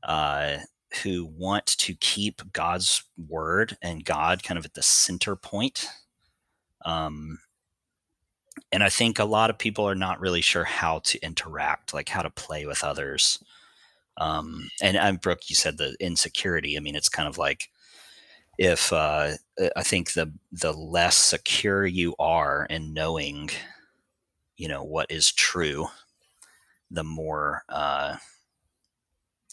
uh 0.02 0.56
who 1.02 1.24
want 1.36 1.66
to 1.66 1.94
keep 1.94 2.42
God's 2.52 3.04
word 3.28 3.76
and 3.82 4.04
God 4.04 4.42
kind 4.42 4.58
of 4.58 4.64
at 4.64 4.74
the 4.74 4.82
center 4.82 5.36
point. 5.36 5.86
Um, 6.84 7.38
and 8.72 8.82
I 8.82 8.88
think 8.88 9.18
a 9.18 9.24
lot 9.24 9.50
of 9.50 9.58
people 9.58 9.88
are 9.88 9.94
not 9.94 10.20
really 10.20 10.40
sure 10.40 10.64
how 10.64 11.00
to 11.00 11.18
interact, 11.20 11.94
like 11.94 12.08
how 12.08 12.22
to 12.22 12.30
play 12.30 12.66
with 12.66 12.82
others. 12.82 13.42
Um, 14.16 14.68
and, 14.82 14.96
and 14.96 15.20
Brooke, 15.20 15.48
you 15.48 15.56
said 15.56 15.78
the 15.78 15.96
insecurity. 16.00 16.76
I 16.76 16.80
mean, 16.80 16.96
it's 16.96 17.08
kind 17.08 17.28
of 17.28 17.38
like 17.38 17.68
if 18.58 18.92
uh, 18.92 19.32
I 19.74 19.82
think 19.82 20.12
the 20.12 20.32
the 20.52 20.72
less 20.72 21.16
secure 21.16 21.86
you 21.86 22.14
are 22.18 22.66
in 22.68 22.92
knowing, 22.92 23.50
you 24.56 24.68
know, 24.68 24.84
what 24.84 25.10
is 25.10 25.32
true, 25.32 25.88
the 26.90 27.04
more 27.04 27.62
uh, 27.70 28.16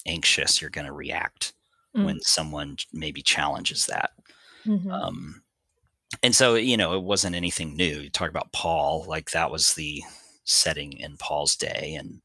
anxious 0.05 0.59
you're 0.59 0.69
going 0.69 0.87
to 0.87 0.93
react 0.93 1.53
mm. 1.95 2.05
when 2.05 2.19
someone 2.21 2.77
maybe 2.91 3.21
challenges 3.21 3.85
that. 3.85 4.11
Mm-hmm. 4.65 4.91
Um, 4.91 5.43
and 6.23 6.35
so, 6.35 6.55
you 6.55 6.77
know, 6.77 6.93
it 6.93 7.03
wasn't 7.03 7.35
anything 7.35 7.75
new. 7.75 7.99
You 7.99 8.09
talk 8.09 8.29
about 8.29 8.51
Paul, 8.51 9.05
like 9.07 9.31
that 9.31 9.51
was 9.51 9.73
the 9.73 10.03
setting 10.43 10.93
in 10.93 11.17
Paul's 11.17 11.55
day. 11.55 11.95
And 11.99 12.21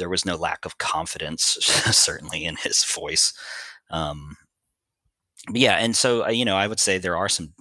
there 0.00 0.08
was 0.08 0.24
no 0.24 0.34
lack 0.34 0.64
of 0.64 0.78
confidence, 0.78 1.42
certainly 1.92 2.44
in 2.44 2.56
his 2.56 2.84
voice. 2.84 3.32
Um, 3.90 4.36
yeah, 5.52 5.76
and 5.76 5.94
so 5.94 6.24
uh, 6.24 6.30
you 6.30 6.44
know, 6.44 6.56
I 6.56 6.66
would 6.66 6.80
say 6.80 6.98
there 6.98 7.16
are 7.16 7.28
some 7.28 7.54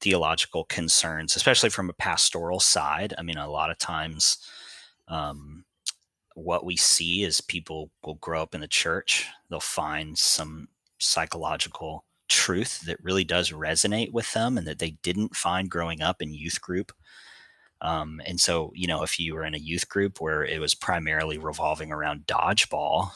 theological 0.00 0.64
concerns, 0.64 1.36
especially 1.36 1.70
from 1.70 1.88
a 1.88 1.94
pastoral 1.94 2.58
side. 2.58 3.14
I 3.16 3.22
mean, 3.22 3.36
a 3.36 3.48
lot 3.48 3.70
of 3.70 3.78
times, 3.78 4.38
um, 5.08 5.64
what 6.34 6.64
we 6.64 6.76
see 6.76 7.22
is 7.22 7.40
people 7.40 7.90
will 8.04 8.14
grow 8.16 8.42
up 8.42 8.54
in 8.54 8.60
the 8.60 8.68
church, 8.68 9.26
they'll 9.48 9.60
find 9.60 10.18
some 10.18 10.68
psychological 10.98 12.04
truth 12.28 12.82
that 12.82 13.02
really 13.02 13.24
does 13.24 13.50
resonate 13.50 14.12
with 14.12 14.32
them 14.32 14.56
and 14.56 14.66
that 14.66 14.78
they 14.78 14.92
didn't 15.02 15.34
find 15.34 15.68
growing 15.68 16.00
up 16.00 16.22
in 16.22 16.32
youth 16.32 16.60
group. 16.60 16.92
Um, 17.82 18.20
and 18.26 18.40
so, 18.40 18.72
you 18.74 18.86
know, 18.86 19.02
if 19.02 19.18
you 19.18 19.34
were 19.34 19.44
in 19.44 19.54
a 19.54 19.58
youth 19.58 19.88
group 19.88 20.20
where 20.20 20.44
it 20.44 20.60
was 20.60 20.74
primarily 20.74 21.38
revolving 21.38 21.92
around 21.92 22.26
dodgeball, 22.26 23.10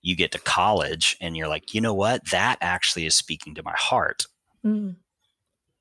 you 0.00 0.16
get 0.16 0.32
to 0.32 0.38
college 0.38 1.16
and 1.20 1.36
you're 1.36 1.48
like, 1.48 1.74
you 1.74 1.80
know 1.80 1.94
what? 1.94 2.30
That 2.30 2.56
actually 2.60 3.06
is 3.06 3.14
speaking 3.14 3.54
to 3.54 3.62
my 3.62 3.74
heart. 3.76 4.26
Mm. 4.64 4.96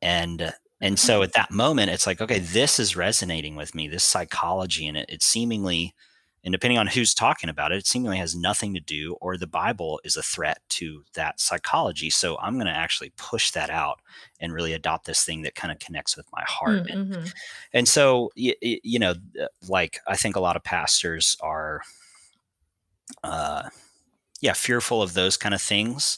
And 0.02 0.54
and 0.84 0.98
so 0.98 1.16
mm-hmm. 1.16 1.24
at 1.24 1.34
that 1.34 1.52
moment, 1.52 1.92
it's 1.92 2.08
like, 2.08 2.22
okay, 2.22 2.40
this 2.40 2.80
is 2.80 2.96
resonating 2.96 3.56
with 3.56 3.76
me. 3.76 3.88
This 3.88 4.04
psychology 4.04 4.88
and 4.88 4.98
it, 4.98 5.06
it 5.10 5.24
seemingly 5.24 5.94
and 6.44 6.52
depending 6.52 6.80
on 6.80 6.88
who's 6.88 7.14
talking 7.14 7.50
about 7.50 7.72
it, 7.72 7.78
it 7.78 7.88
seemingly 7.88 8.18
has 8.18 8.36
nothing 8.36 8.74
to 8.74 8.80
do, 8.80 9.16
or 9.22 9.38
the 9.38 9.46
Bible 9.46 10.02
is 10.04 10.18
a 10.18 10.24
threat 10.24 10.60
to 10.70 11.04
that 11.14 11.40
psychology. 11.40 12.10
So 12.10 12.38
I'm 12.40 12.56
going 12.56 12.66
to 12.66 12.72
actually 12.72 13.12
push 13.16 13.52
that 13.52 13.70
out 13.70 14.00
and 14.40 14.54
really 14.54 14.74
adopt 14.74 15.06
this 15.06 15.24
thing 15.24 15.44
that 15.44 15.56
kind 15.56 15.72
of 15.72 15.80
connects 15.80 16.18
with 16.18 16.26
my 16.34 16.44
heart. 16.48 16.88
Mm-hmm. 16.88 17.14
And, 17.14 17.34
and 17.74 17.88
so, 17.88 18.32
you, 18.36 18.56
you 18.62 18.98
know, 18.98 19.14
uh, 19.40 19.46
like 19.68 20.00
I 20.08 20.16
think 20.16 20.36
a 20.36 20.42
lot 20.42 20.56
of 20.56 20.64
pastors 20.64 21.38
are, 21.42 21.82
uh, 23.24 23.70
yeah, 24.42 24.54
fearful 24.54 25.04
of 25.04 25.14
those 25.14 25.38
kind 25.38 25.54
of 25.54 25.62
things. 25.62 26.18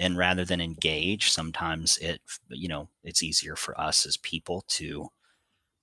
And 0.00 0.16
rather 0.16 0.44
than 0.44 0.60
engage, 0.60 1.30
sometimes 1.30 1.98
it, 1.98 2.22
you 2.48 2.68
know, 2.68 2.88
it's 3.04 3.22
easier 3.22 3.54
for 3.54 3.78
us 3.80 4.06
as 4.06 4.16
people 4.16 4.64
to 4.68 5.10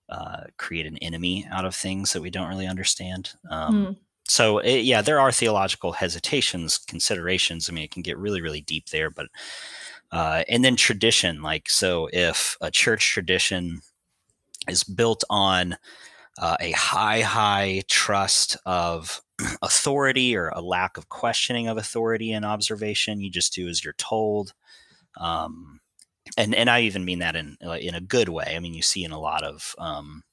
uh, 0.09 0.43
create 0.57 0.85
an 0.85 0.97
enemy 0.97 1.45
out 1.51 1.65
of 1.65 1.75
things 1.75 2.13
that 2.13 2.21
we 2.21 2.29
don't 2.29 2.49
really 2.49 2.67
understand. 2.67 3.33
Um, 3.49 3.87
mm. 3.87 3.97
So, 4.29 4.59
it, 4.59 4.81
yeah, 4.81 5.01
there 5.01 5.19
are 5.19 5.31
theological 5.31 5.93
hesitations, 5.93 6.77
considerations. 6.77 7.69
I 7.69 7.73
mean, 7.73 7.85
it 7.85 7.91
can 7.91 8.01
get 8.01 8.17
really, 8.17 8.41
really 8.41 8.61
deep 8.61 8.89
there, 8.89 9.09
but 9.09 9.27
uh, 10.11 10.43
and 10.47 10.63
then 10.63 10.75
tradition, 10.75 11.41
like 11.41 11.69
so, 11.69 12.09
if 12.13 12.57
a 12.61 12.71
church 12.71 13.11
tradition 13.11 13.81
is 14.67 14.83
built 14.83 15.23
on 15.29 15.77
uh, 16.37 16.57
a 16.59 16.71
high, 16.71 17.21
high 17.21 17.83
trust 17.87 18.57
of 18.65 19.21
authority 19.61 20.35
or 20.35 20.49
a 20.49 20.61
lack 20.61 20.97
of 20.97 21.09
questioning 21.09 21.67
of 21.67 21.77
authority 21.77 22.31
and 22.31 22.45
observation, 22.45 23.21
you 23.21 23.29
just 23.29 23.53
do 23.53 23.67
as 23.67 23.83
you're 23.83 23.93
told. 23.93 24.53
Um, 25.17 25.79
and 26.37 26.53
and 26.55 26.69
I 26.69 26.81
even 26.81 27.05
mean 27.05 27.19
that 27.19 27.35
in 27.35 27.57
in 27.61 27.95
a 27.95 28.01
good 28.01 28.29
way. 28.29 28.53
I 28.55 28.59
mean, 28.59 28.73
you 28.73 28.81
see 28.81 29.03
in 29.03 29.11
a 29.11 29.19
lot 29.19 29.43
of 29.43 29.75
um, 29.77 30.23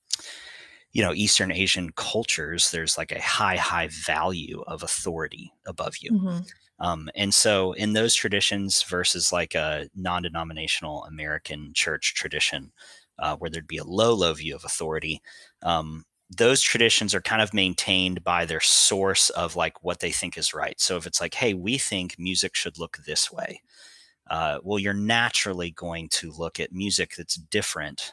you 0.92 1.02
know 1.02 1.12
Eastern 1.12 1.52
Asian 1.52 1.90
cultures, 1.92 2.70
there's 2.70 2.96
like 2.96 3.12
a 3.12 3.20
high 3.20 3.56
high 3.56 3.88
value 3.88 4.62
of 4.66 4.82
authority 4.82 5.52
above 5.66 5.98
you. 6.00 6.12
Mm-hmm. 6.12 6.38
Um, 6.80 7.08
and 7.14 7.32
so, 7.32 7.72
in 7.72 7.92
those 7.92 8.14
traditions 8.14 8.82
versus 8.82 9.32
like 9.32 9.54
a 9.54 9.88
non-denominational 9.94 11.04
American 11.04 11.72
church 11.74 12.14
tradition, 12.14 12.72
uh, 13.18 13.36
where 13.36 13.50
there'd 13.50 13.66
be 13.66 13.78
a 13.78 13.84
low, 13.84 14.12
low 14.12 14.34
view 14.34 14.54
of 14.56 14.64
authority, 14.64 15.22
um, 15.62 16.04
those 16.30 16.60
traditions 16.60 17.14
are 17.14 17.20
kind 17.20 17.42
of 17.42 17.54
maintained 17.54 18.24
by 18.24 18.44
their 18.44 18.60
source 18.60 19.30
of 19.30 19.54
like 19.54 19.84
what 19.84 20.00
they 20.00 20.10
think 20.10 20.36
is 20.36 20.52
right. 20.52 20.80
So, 20.80 20.96
if 20.96 21.06
it's 21.06 21.20
like, 21.20 21.34
hey, 21.34 21.54
we 21.54 21.78
think 21.78 22.16
music 22.18 22.56
should 22.56 22.78
look 22.78 22.98
this 23.06 23.30
way, 23.30 23.62
uh, 24.30 24.58
well, 24.62 24.78
you're 24.78 24.94
naturally 24.94 25.70
going 25.70 26.08
to 26.08 26.32
look 26.32 26.58
at 26.60 26.72
music 26.72 27.14
that's 27.16 27.34
different 27.34 28.12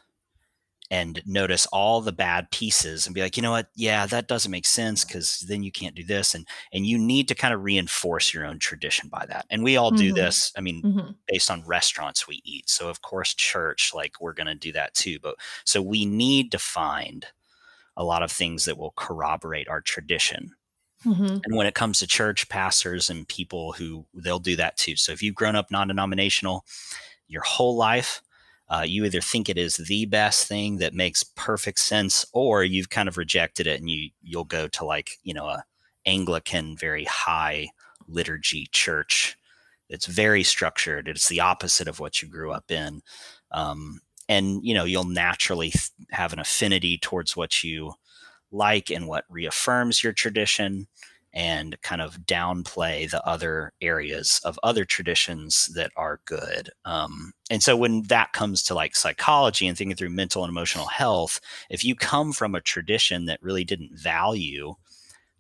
and 0.91 1.23
notice 1.25 1.65
all 1.67 2.01
the 2.01 2.11
bad 2.11 2.51
pieces 2.51 3.07
and 3.07 3.15
be 3.15 3.21
like, 3.21 3.37
you 3.37 3.41
know 3.41 3.51
what? 3.51 3.69
Yeah, 3.75 4.05
that 4.07 4.27
doesn't 4.27 4.51
make 4.51 4.65
sense 4.65 5.05
because 5.05 5.39
then 5.47 5.63
you 5.63 5.71
can't 5.71 5.95
do 5.95 6.03
this. 6.03 6.35
And 6.35 6.45
and 6.73 6.85
you 6.85 6.97
need 6.97 7.29
to 7.29 7.35
kind 7.35 7.53
of 7.53 7.63
reinforce 7.63 8.33
your 8.33 8.45
own 8.45 8.59
tradition 8.59 9.07
by 9.07 9.25
that. 9.27 9.45
And 9.49 9.63
we 9.63 9.77
all 9.77 9.91
mm-hmm. 9.91 10.01
do 10.01 10.13
this. 10.13 10.51
I 10.57 10.61
mean, 10.61 10.83
mm-hmm. 10.83 11.11
based 11.27 11.49
on 11.49 11.63
restaurants 11.65 12.27
we 12.27 12.41
eat. 12.43 12.69
So 12.69 12.89
of 12.89 13.01
course, 13.01 13.33
church, 13.33 13.93
like 13.95 14.19
we're 14.19 14.33
gonna 14.33 14.53
do 14.53 14.73
that 14.73 14.93
too. 14.93 15.17
But 15.23 15.35
so 15.63 15.81
we 15.81 16.05
need 16.05 16.51
to 16.51 16.59
find 16.59 17.25
a 17.95 18.03
lot 18.03 18.21
of 18.21 18.31
things 18.31 18.65
that 18.65 18.77
will 18.77 18.93
corroborate 18.97 19.69
our 19.69 19.81
tradition 19.81 20.51
Mm-hmm. 21.05 21.37
And 21.43 21.55
when 21.55 21.67
it 21.67 21.73
comes 21.73 21.99
to 21.99 22.07
church 22.07 22.47
pastors 22.49 23.09
and 23.09 23.27
people 23.27 23.73
who 23.73 24.05
they'll 24.13 24.39
do 24.39 24.55
that 24.57 24.77
too. 24.77 24.95
So 24.95 25.11
if 25.11 25.23
you've 25.23 25.35
grown 25.35 25.55
up 25.55 25.71
non 25.71 25.87
denominational 25.87 26.65
your 27.27 27.41
whole 27.41 27.75
life, 27.75 28.21
uh, 28.69 28.83
you 28.87 29.03
either 29.03 29.19
think 29.21 29.49
it 29.49 29.57
is 29.57 29.75
the 29.75 30.05
best 30.05 30.47
thing 30.47 30.77
that 30.77 30.93
makes 30.93 31.23
perfect 31.23 31.79
sense, 31.79 32.25
or 32.33 32.63
you've 32.63 32.89
kind 32.89 33.09
of 33.09 33.17
rejected 33.17 33.67
it 33.67 33.79
and 33.79 33.89
you 33.89 34.11
you'll 34.21 34.45
go 34.45 34.67
to 34.67 34.85
like 34.85 35.17
you 35.23 35.33
know 35.33 35.47
a 35.47 35.63
Anglican, 36.05 36.77
very 36.77 37.03
high 37.05 37.69
liturgy 38.07 38.67
church. 38.71 39.37
It's 39.89 40.05
very 40.05 40.43
structured. 40.43 41.07
It's 41.07 41.27
the 41.27 41.41
opposite 41.41 41.87
of 41.87 41.99
what 41.99 42.21
you 42.21 42.29
grew 42.29 42.51
up 42.51 42.71
in, 42.71 43.01
um, 43.51 43.99
and 44.29 44.63
you 44.63 44.73
know 44.73 44.85
you'll 44.85 45.03
naturally 45.03 45.73
have 46.11 46.31
an 46.31 46.39
affinity 46.39 46.97
towards 46.97 47.35
what 47.35 47.63
you 47.63 47.93
like 48.51 48.89
and 48.89 49.07
what 49.07 49.25
reaffirms 49.29 50.03
your 50.03 50.13
tradition 50.13 50.87
and 51.33 51.81
kind 51.81 52.01
of 52.01 52.19
downplay 52.21 53.09
the 53.09 53.25
other 53.25 53.71
areas 53.81 54.41
of 54.43 54.59
other 54.63 54.83
traditions 54.83 55.69
that 55.75 55.91
are 55.95 56.19
good. 56.25 56.69
Um, 56.83 57.31
and 57.49 57.63
so 57.63 57.77
when 57.77 58.03
that 58.03 58.33
comes 58.33 58.63
to 58.63 58.73
like 58.73 58.95
psychology 58.95 59.65
and 59.67 59.77
thinking 59.77 59.95
through 59.95 60.09
mental 60.09 60.43
and 60.43 60.51
emotional 60.51 60.87
health, 60.87 61.39
if 61.69 61.85
you 61.85 61.95
come 61.95 62.33
from 62.33 62.53
a 62.53 62.61
tradition 62.61 63.25
that 63.25 63.41
really 63.41 63.63
didn't 63.63 63.97
value 63.97 64.75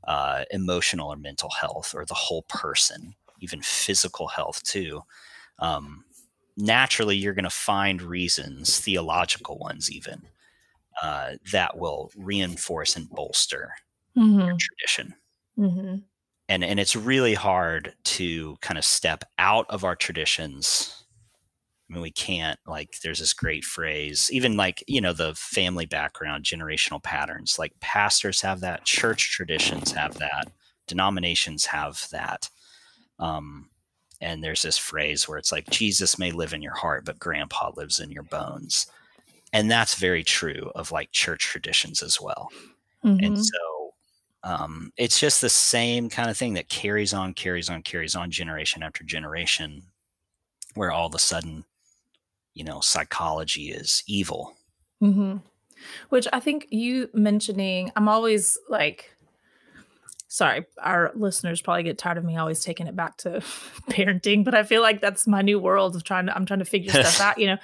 uh, 0.05 0.45
emotional 0.51 1.09
or 1.09 1.17
mental 1.17 1.49
health 1.49 1.93
or 1.93 2.05
the 2.05 2.13
whole 2.13 2.43
person, 2.43 3.13
even 3.41 3.61
physical 3.61 4.27
health 4.27 4.63
too, 4.63 5.01
um, 5.59 6.05
naturally 6.55 7.17
you're 7.17 7.33
going 7.33 7.43
to 7.43 7.49
find 7.49 8.01
reasons, 8.01 8.79
theological 8.79 9.57
ones 9.57 9.91
even, 9.91 10.21
uh, 11.01 11.31
that 11.51 11.77
will 11.77 12.11
reinforce 12.15 12.95
and 12.95 13.09
bolster 13.09 13.73
mm-hmm. 14.17 14.39
your 14.39 14.57
tradition. 14.57 15.15
Mm-hmm. 15.57 15.95
And 16.49 16.63
and 16.63 16.79
it's 16.79 16.95
really 16.95 17.33
hard 17.33 17.93
to 18.03 18.57
kind 18.61 18.77
of 18.77 18.85
step 18.85 19.23
out 19.39 19.65
of 19.69 19.83
our 19.83 19.95
traditions. 19.95 21.05
I 21.89 21.93
mean, 21.93 22.01
we 22.01 22.11
can't 22.11 22.59
like. 22.67 22.95
There's 23.03 23.19
this 23.19 23.33
great 23.33 23.63
phrase, 23.63 24.29
even 24.31 24.57
like 24.57 24.83
you 24.87 25.01
know 25.01 25.13
the 25.13 25.33
family 25.35 25.85
background, 25.85 26.43
generational 26.43 27.01
patterns. 27.01 27.57
Like 27.57 27.79
pastors 27.79 28.41
have 28.41 28.59
that, 28.61 28.85
church 28.85 29.31
traditions 29.31 29.93
have 29.93 30.15
that, 30.15 30.51
denominations 30.87 31.67
have 31.67 32.05
that. 32.11 32.49
Um, 33.17 33.69
and 34.19 34.43
there's 34.43 34.61
this 34.61 34.77
phrase 34.77 35.27
where 35.27 35.37
it's 35.37 35.51
like 35.51 35.69
Jesus 35.69 36.19
may 36.19 36.31
live 36.31 36.53
in 36.53 36.61
your 36.61 36.75
heart, 36.75 37.05
but 37.05 37.17
Grandpa 37.17 37.71
lives 37.75 37.99
in 37.99 38.11
your 38.11 38.23
bones 38.23 38.87
and 39.53 39.69
that's 39.69 39.95
very 39.95 40.23
true 40.23 40.71
of 40.75 40.91
like 40.91 41.11
church 41.11 41.43
traditions 41.43 42.01
as 42.01 42.19
well 42.19 42.49
mm-hmm. 43.03 43.23
and 43.23 43.45
so 43.45 43.93
um, 44.43 44.91
it's 44.97 45.19
just 45.19 45.41
the 45.41 45.49
same 45.49 46.09
kind 46.09 46.29
of 46.29 46.37
thing 46.37 46.55
that 46.55 46.69
carries 46.69 47.13
on 47.13 47.33
carries 47.33 47.69
on 47.69 47.83
carries 47.83 48.15
on 48.15 48.31
generation 48.31 48.83
after 48.83 49.03
generation 49.03 49.83
where 50.73 50.91
all 50.91 51.07
of 51.07 51.15
a 51.15 51.19
sudden 51.19 51.63
you 52.53 52.63
know 52.63 52.79
psychology 52.81 53.71
is 53.71 54.03
evil 54.07 54.55
mm-hmm. 55.01 55.37
which 56.09 56.27
i 56.33 56.39
think 56.39 56.67
you 56.69 57.09
mentioning 57.13 57.91
i'm 57.95 58.07
always 58.07 58.57
like 58.69 59.15
sorry 60.31 60.65
our 60.81 61.11
listeners 61.13 61.61
probably 61.61 61.83
get 61.83 61.97
tired 61.97 62.17
of 62.17 62.23
me 62.23 62.37
always 62.37 62.63
taking 62.63 62.87
it 62.87 62.95
back 62.95 63.17
to 63.17 63.29
parenting 63.89 64.45
but 64.45 64.55
i 64.55 64.63
feel 64.63 64.81
like 64.81 65.01
that's 65.01 65.27
my 65.27 65.41
new 65.41 65.59
world 65.59 65.95
of 65.95 66.03
trying 66.03 66.25
to 66.25 66.35
i'm 66.35 66.45
trying 66.45 66.59
to 66.59 66.65
figure 66.65 66.91
stuff 66.91 67.19
out 67.21 67.37
you 67.37 67.47
know? 67.47 67.57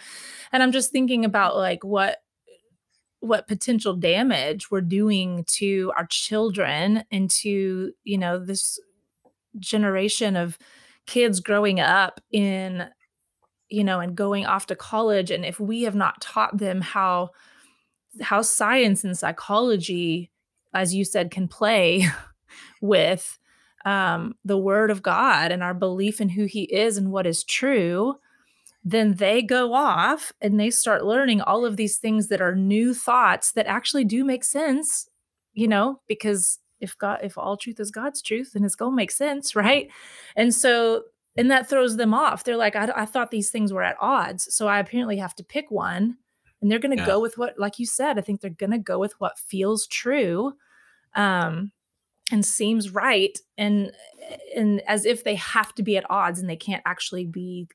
And 0.52 0.62
i'm 0.62 0.72
just 0.72 0.92
thinking 0.92 1.24
about 1.24 1.56
like 1.56 1.84
what 1.84 2.18
what 3.20 3.48
potential 3.48 3.94
damage 3.94 4.70
we're 4.70 4.82
doing 4.82 5.44
to 5.48 5.92
our 5.98 6.06
children 6.08 7.04
and 7.12 7.30
to 7.30 7.92
you 8.04 8.18
know 8.18 8.38
this 8.38 8.80
generation 9.60 10.36
of 10.36 10.58
kids 11.06 11.40
growing 11.40 11.80
up 11.80 12.22
in 12.32 12.88
you 13.70 13.84
know 13.84 14.00
and 14.00 14.16
going 14.16 14.46
off 14.46 14.68
to 14.68 14.76
college. 14.76 15.32
And 15.32 15.46
if 15.46 15.60
we 15.60 15.84
have 15.84 15.96
not 15.96 16.22
taught 16.22 16.58
them 16.58 16.82
how 16.82 17.32
how 18.22 18.42
science 18.42 19.04
and 19.04 19.18
psychology 19.18 20.32
as 20.74 20.94
you 20.94 21.06
said 21.06 21.32
can 21.32 21.48
play 21.48 22.06
with 22.82 23.38
um, 23.86 24.36
the 24.44 24.58
word 24.58 24.92
of 24.92 25.02
god 25.02 25.52
and 25.52 25.64
our 25.64 25.74
belief 25.74 26.20
in 26.20 26.30
who 26.30 26.46
he 26.46 26.64
is 26.64 26.98
and 26.98 27.12
what 27.12 27.28
is 27.28 27.44
true 27.44 28.18
then 28.90 29.16
they 29.16 29.42
go 29.42 29.74
off 29.74 30.32
and 30.40 30.58
they 30.58 30.70
start 30.70 31.04
learning 31.04 31.42
all 31.42 31.66
of 31.66 31.76
these 31.76 31.98
things 31.98 32.30
that 32.30 32.40
are 32.40 32.56
new 32.56 32.94
thoughts 32.94 33.52
that 33.52 33.68
actually 33.68 34.06
do 34.06 34.24
make 34.24 34.46
sense, 34.46 35.10
you 35.54 35.68
know, 35.68 36.00
because 36.08 36.60
if 36.80 36.98
God, 36.98 37.20
if 37.22 37.38
all 37.38 37.58
truth 37.58 37.82
is 37.82 37.92
God's 37.92 38.22
truth, 38.22 38.54
then 38.54 38.64
it's 38.64 38.76
gonna 38.76 38.96
make 38.96 39.12
sense, 39.12 39.56
right? 39.58 39.90
And 40.38 40.56
so, 40.56 41.04
and 41.36 41.52
that 41.52 41.68
throws 41.68 41.98
them 41.98 42.14
off. 42.14 42.46
They're 42.46 42.56
like, 42.56 42.78
I, 42.78 42.90
I 42.96 43.06
thought 43.06 43.30
these 43.30 43.52
things 43.52 43.74
were 43.74 43.84
at 43.84 43.98
odds, 44.00 44.56
so 44.56 44.68
I 44.68 44.80
apparently 44.80 45.18
have 45.18 45.36
to 45.36 45.44
pick 45.44 45.70
one, 45.70 46.16
and 46.62 46.72
they're 46.72 46.80
gonna 46.80 46.96
yeah. 46.96 47.06
go 47.06 47.20
with 47.20 47.38
what, 47.38 47.60
like 47.60 47.80
you 47.80 47.86
said, 47.86 48.18
I 48.18 48.22
think 48.22 48.40
they're 48.40 48.52
gonna 48.52 48.80
go 48.80 49.00
with 49.00 49.20
what 49.20 49.38
feels 49.38 49.86
true, 49.88 50.54
um, 51.14 51.74
and 52.32 52.46
seems 52.46 52.94
right, 52.94 53.38
and 53.58 53.92
and 54.56 54.82
as 54.88 55.06
if 55.06 55.24
they 55.24 55.36
have 55.36 55.74
to 55.76 55.84
be 55.84 55.98
at 55.98 56.10
odds, 56.10 56.40
and 56.40 56.50
they 56.50 56.56
can't 56.56 56.84
actually 56.86 57.26
be 57.26 57.68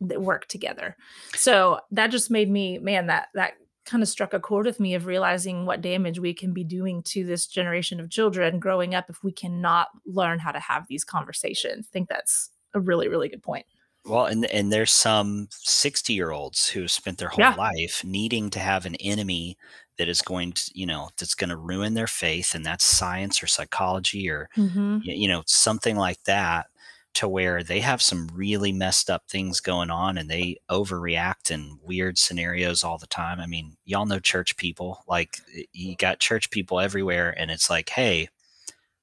work 0.00 0.46
together. 0.46 0.96
So 1.34 1.80
that 1.90 2.08
just 2.08 2.30
made 2.30 2.50
me, 2.50 2.78
man, 2.78 3.06
that 3.06 3.28
that 3.34 3.54
kind 3.86 4.02
of 4.02 4.08
struck 4.08 4.32
a 4.32 4.40
chord 4.40 4.66
with 4.66 4.78
me 4.78 4.94
of 4.94 5.06
realizing 5.06 5.66
what 5.66 5.80
damage 5.80 6.18
we 6.18 6.34
can 6.34 6.52
be 6.52 6.64
doing 6.64 7.02
to 7.02 7.24
this 7.24 7.46
generation 7.46 7.98
of 7.98 8.10
children 8.10 8.58
growing 8.58 8.94
up 8.94 9.06
if 9.08 9.22
we 9.24 9.32
cannot 9.32 9.88
learn 10.06 10.38
how 10.38 10.52
to 10.52 10.60
have 10.60 10.86
these 10.88 11.04
conversations. 11.04 11.88
I 11.88 11.92
think 11.92 12.08
that's 12.08 12.50
a 12.74 12.80
really, 12.80 13.08
really 13.08 13.28
good 13.28 13.42
point. 13.42 13.66
Well, 14.06 14.26
and 14.26 14.46
and 14.46 14.72
there's 14.72 14.92
some 14.92 15.48
60 15.50 16.14
year 16.14 16.30
olds 16.30 16.68
who 16.68 16.88
spent 16.88 17.18
their 17.18 17.28
whole 17.28 17.44
yeah. 17.44 17.54
life 17.54 18.02
needing 18.04 18.50
to 18.50 18.58
have 18.58 18.86
an 18.86 18.94
enemy 18.96 19.58
that 20.00 20.08
is 20.08 20.22
going 20.22 20.50
to, 20.52 20.70
you 20.74 20.86
know, 20.86 21.10
that's 21.18 21.34
going 21.34 21.50
to 21.50 21.58
ruin 21.58 21.92
their 21.92 22.06
faith, 22.06 22.54
and 22.54 22.64
that's 22.64 22.86
science 22.86 23.42
or 23.42 23.46
psychology 23.46 24.30
or, 24.30 24.48
mm-hmm. 24.56 25.00
you 25.02 25.28
know, 25.28 25.42
something 25.44 25.94
like 25.94 26.22
that 26.24 26.68
to 27.12 27.28
where 27.28 27.62
they 27.62 27.80
have 27.80 28.00
some 28.00 28.30
really 28.32 28.72
messed 28.72 29.10
up 29.10 29.24
things 29.28 29.60
going 29.60 29.90
on 29.90 30.16
and 30.16 30.30
they 30.30 30.56
overreact 30.70 31.50
in 31.50 31.78
weird 31.82 32.16
scenarios 32.16 32.82
all 32.82 32.96
the 32.96 33.06
time. 33.06 33.40
I 33.40 33.46
mean, 33.46 33.76
y'all 33.84 34.06
know 34.06 34.20
church 34.20 34.56
people. 34.56 35.04
Like 35.06 35.36
you 35.74 35.96
got 35.96 36.18
church 36.18 36.48
people 36.48 36.80
everywhere 36.80 37.34
and 37.36 37.50
it's 37.50 37.68
like, 37.68 37.90
"Hey, 37.90 38.30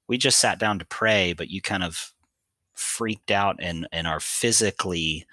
we 0.08 0.18
just 0.18 0.40
sat 0.40 0.58
down 0.58 0.80
to 0.80 0.84
pray, 0.84 1.32
but 1.32 1.48
you 1.48 1.62
kind 1.62 1.84
of 1.84 2.12
freaked 2.74 3.30
out 3.30 3.56
and 3.60 3.86
and 3.92 4.08
are 4.08 4.20
physically 4.20 5.26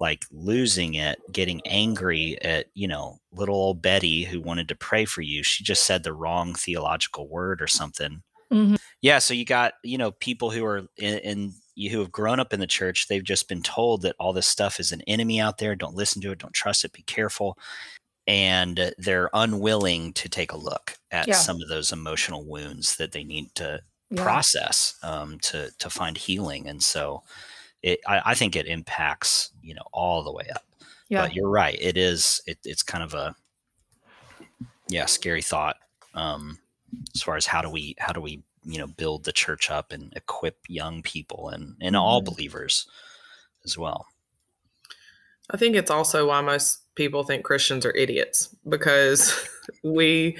like 0.00 0.24
losing 0.32 0.94
it, 0.94 1.20
getting 1.30 1.60
angry 1.66 2.40
at, 2.42 2.66
you 2.74 2.88
know, 2.88 3.18
little 3.32 3.54
old 3.54 3.82
Betty 3.82 4.24
who 4.24 4.40
wanted 4.40 4.66
to 4.68 4.74
pray 4.74 5.04
for 5.04 5.20
you. 5.20 5.42
She 5.42 5.62
just 5.62 5.84
said 5.84 6.02
the 6.02 6.14
wrong 6.14 6.54
theological 6.54 7.28
word 7.28 7.60
or 7.60 7.66
something. 7.66 8.22
Mm-hmm. 8.52 8.76
Yeah, 9.02 9.18
so 9.18 9.34
you 9.34 9.44
got, 9.44 9.74
you 9.84 9.98
know, 9.98 10.10
people 10.10 10.50
who 10.50 10.64
are 10.64 10.88
in, 10.96 11.18
in 11.18 11.52
who 11.90 12.00
have 12.00 12.10
grown 12.10 12.40
up 12.40 12.52
in 12.52 12.60
the 12.60 12.66
church, 12.66 13.06
they've 13.08 13.22
just 13.22 13.48
been 13.48 13.62
told 13.62 14.02
that 14.02 14.16
all 14.18 14.32
this 14.32 14.46
stuff 14.46 14.80
is 14.80 14.90
an 14.90 15.02
enemy 15.02 15.40
out 15.40 15.58
there. 15.58 15.76
Don't 15.76 15.94
listen 15.94 16.20
to 16.22 16.32
it. 16.32 16.38
Don't 16.38 16.52
trust 16.52 16.84
it. 16.84 16.92
Be 16.92 17.02
careful. 17.02 17.56
And 18.26 18.92
they're 18.98 19.30
unwilling 19.32 20.12
to 20.14 20.28
take 20.28 20.52
a 20.52 20.58
look 20.58 20.96
at 21.10 21.28
yeah. 21.28 21.34
some 21.34 21.60
of 21.62 21.68
those 21.68 21.92
emotional 21.92 22.44
wounds 22.44 22.96
that 22.96 23.12
they 23.12 23.24
need 23.24 23.54
to 23.56 23.80
yeah. 24.10 24.22
process 24.22 24.94
um, 25.02 25.38
to 25.40 25.70
to 25.78 25.90
find 25.90 26.16
healing. 26.16 26.68
And 26.68 26.82
so, 26.82 27.22
it 27.82 28.00
I, 28.06 28.22
I, 28.26 28.34
think 28.34 28.56
it 28.56 28.66
impacts 28.66 29.50
you 29.62 29.74
know 29.74 29.84
all 29.92 30.22
the 30.22 30.32
way 30.32 30.48
up. 30.54 30.64
Yeah. 31.08 31.22
But 31.22 31.34
you're 31.34 31.48
right. 31.48 31.76
It 31.80 31.96
is. 31.96 32.40
It, 32.46 32.58
it's 32.64 32.82
kind 32.82 33.02
of 33.02 33.14
a 33.14 33.34
yeah 34.88 35.06
scary 35.06 35.42
thought 35.42 35.76
um, 36.14 36.58
as 37.14 37.22
far 37.22 37.36
as 37.36 37.46
how 37.46 37.62
do 37.62 37.70
we 37.70 37.94
how 37.98 38.12
do 38.12 38.20
we 38.20 38.42
you 38.64 38.78
know 38.78 38.86
build 38.86 39.24
the 39.24 39.32
church 39.32 39.70
up 39.70 39.92
and 39.92 40.12
equip 40.16 40.58
young 40.68 41.02
people 41.02 41.48
and 41.48 41.76
and 41.80 41.96
all 41.96 42.20
mm-hmm. 42.20 42.34
believers 42.34 42.86
as 43.64 43.78
well 43.78 44.06
i 45.50 45.56
think 45.56 45.74
it's 45.76 45.90
also 45.90 46.28
why 46.28 46.40
most 46.40 46.82
people 47.00 47.24
think 47.24 47.46
christians 47.46 47.86
are 47.86 47.96
idiots 47.96 48.54
because 48.68 49.48
we 49.82 50.36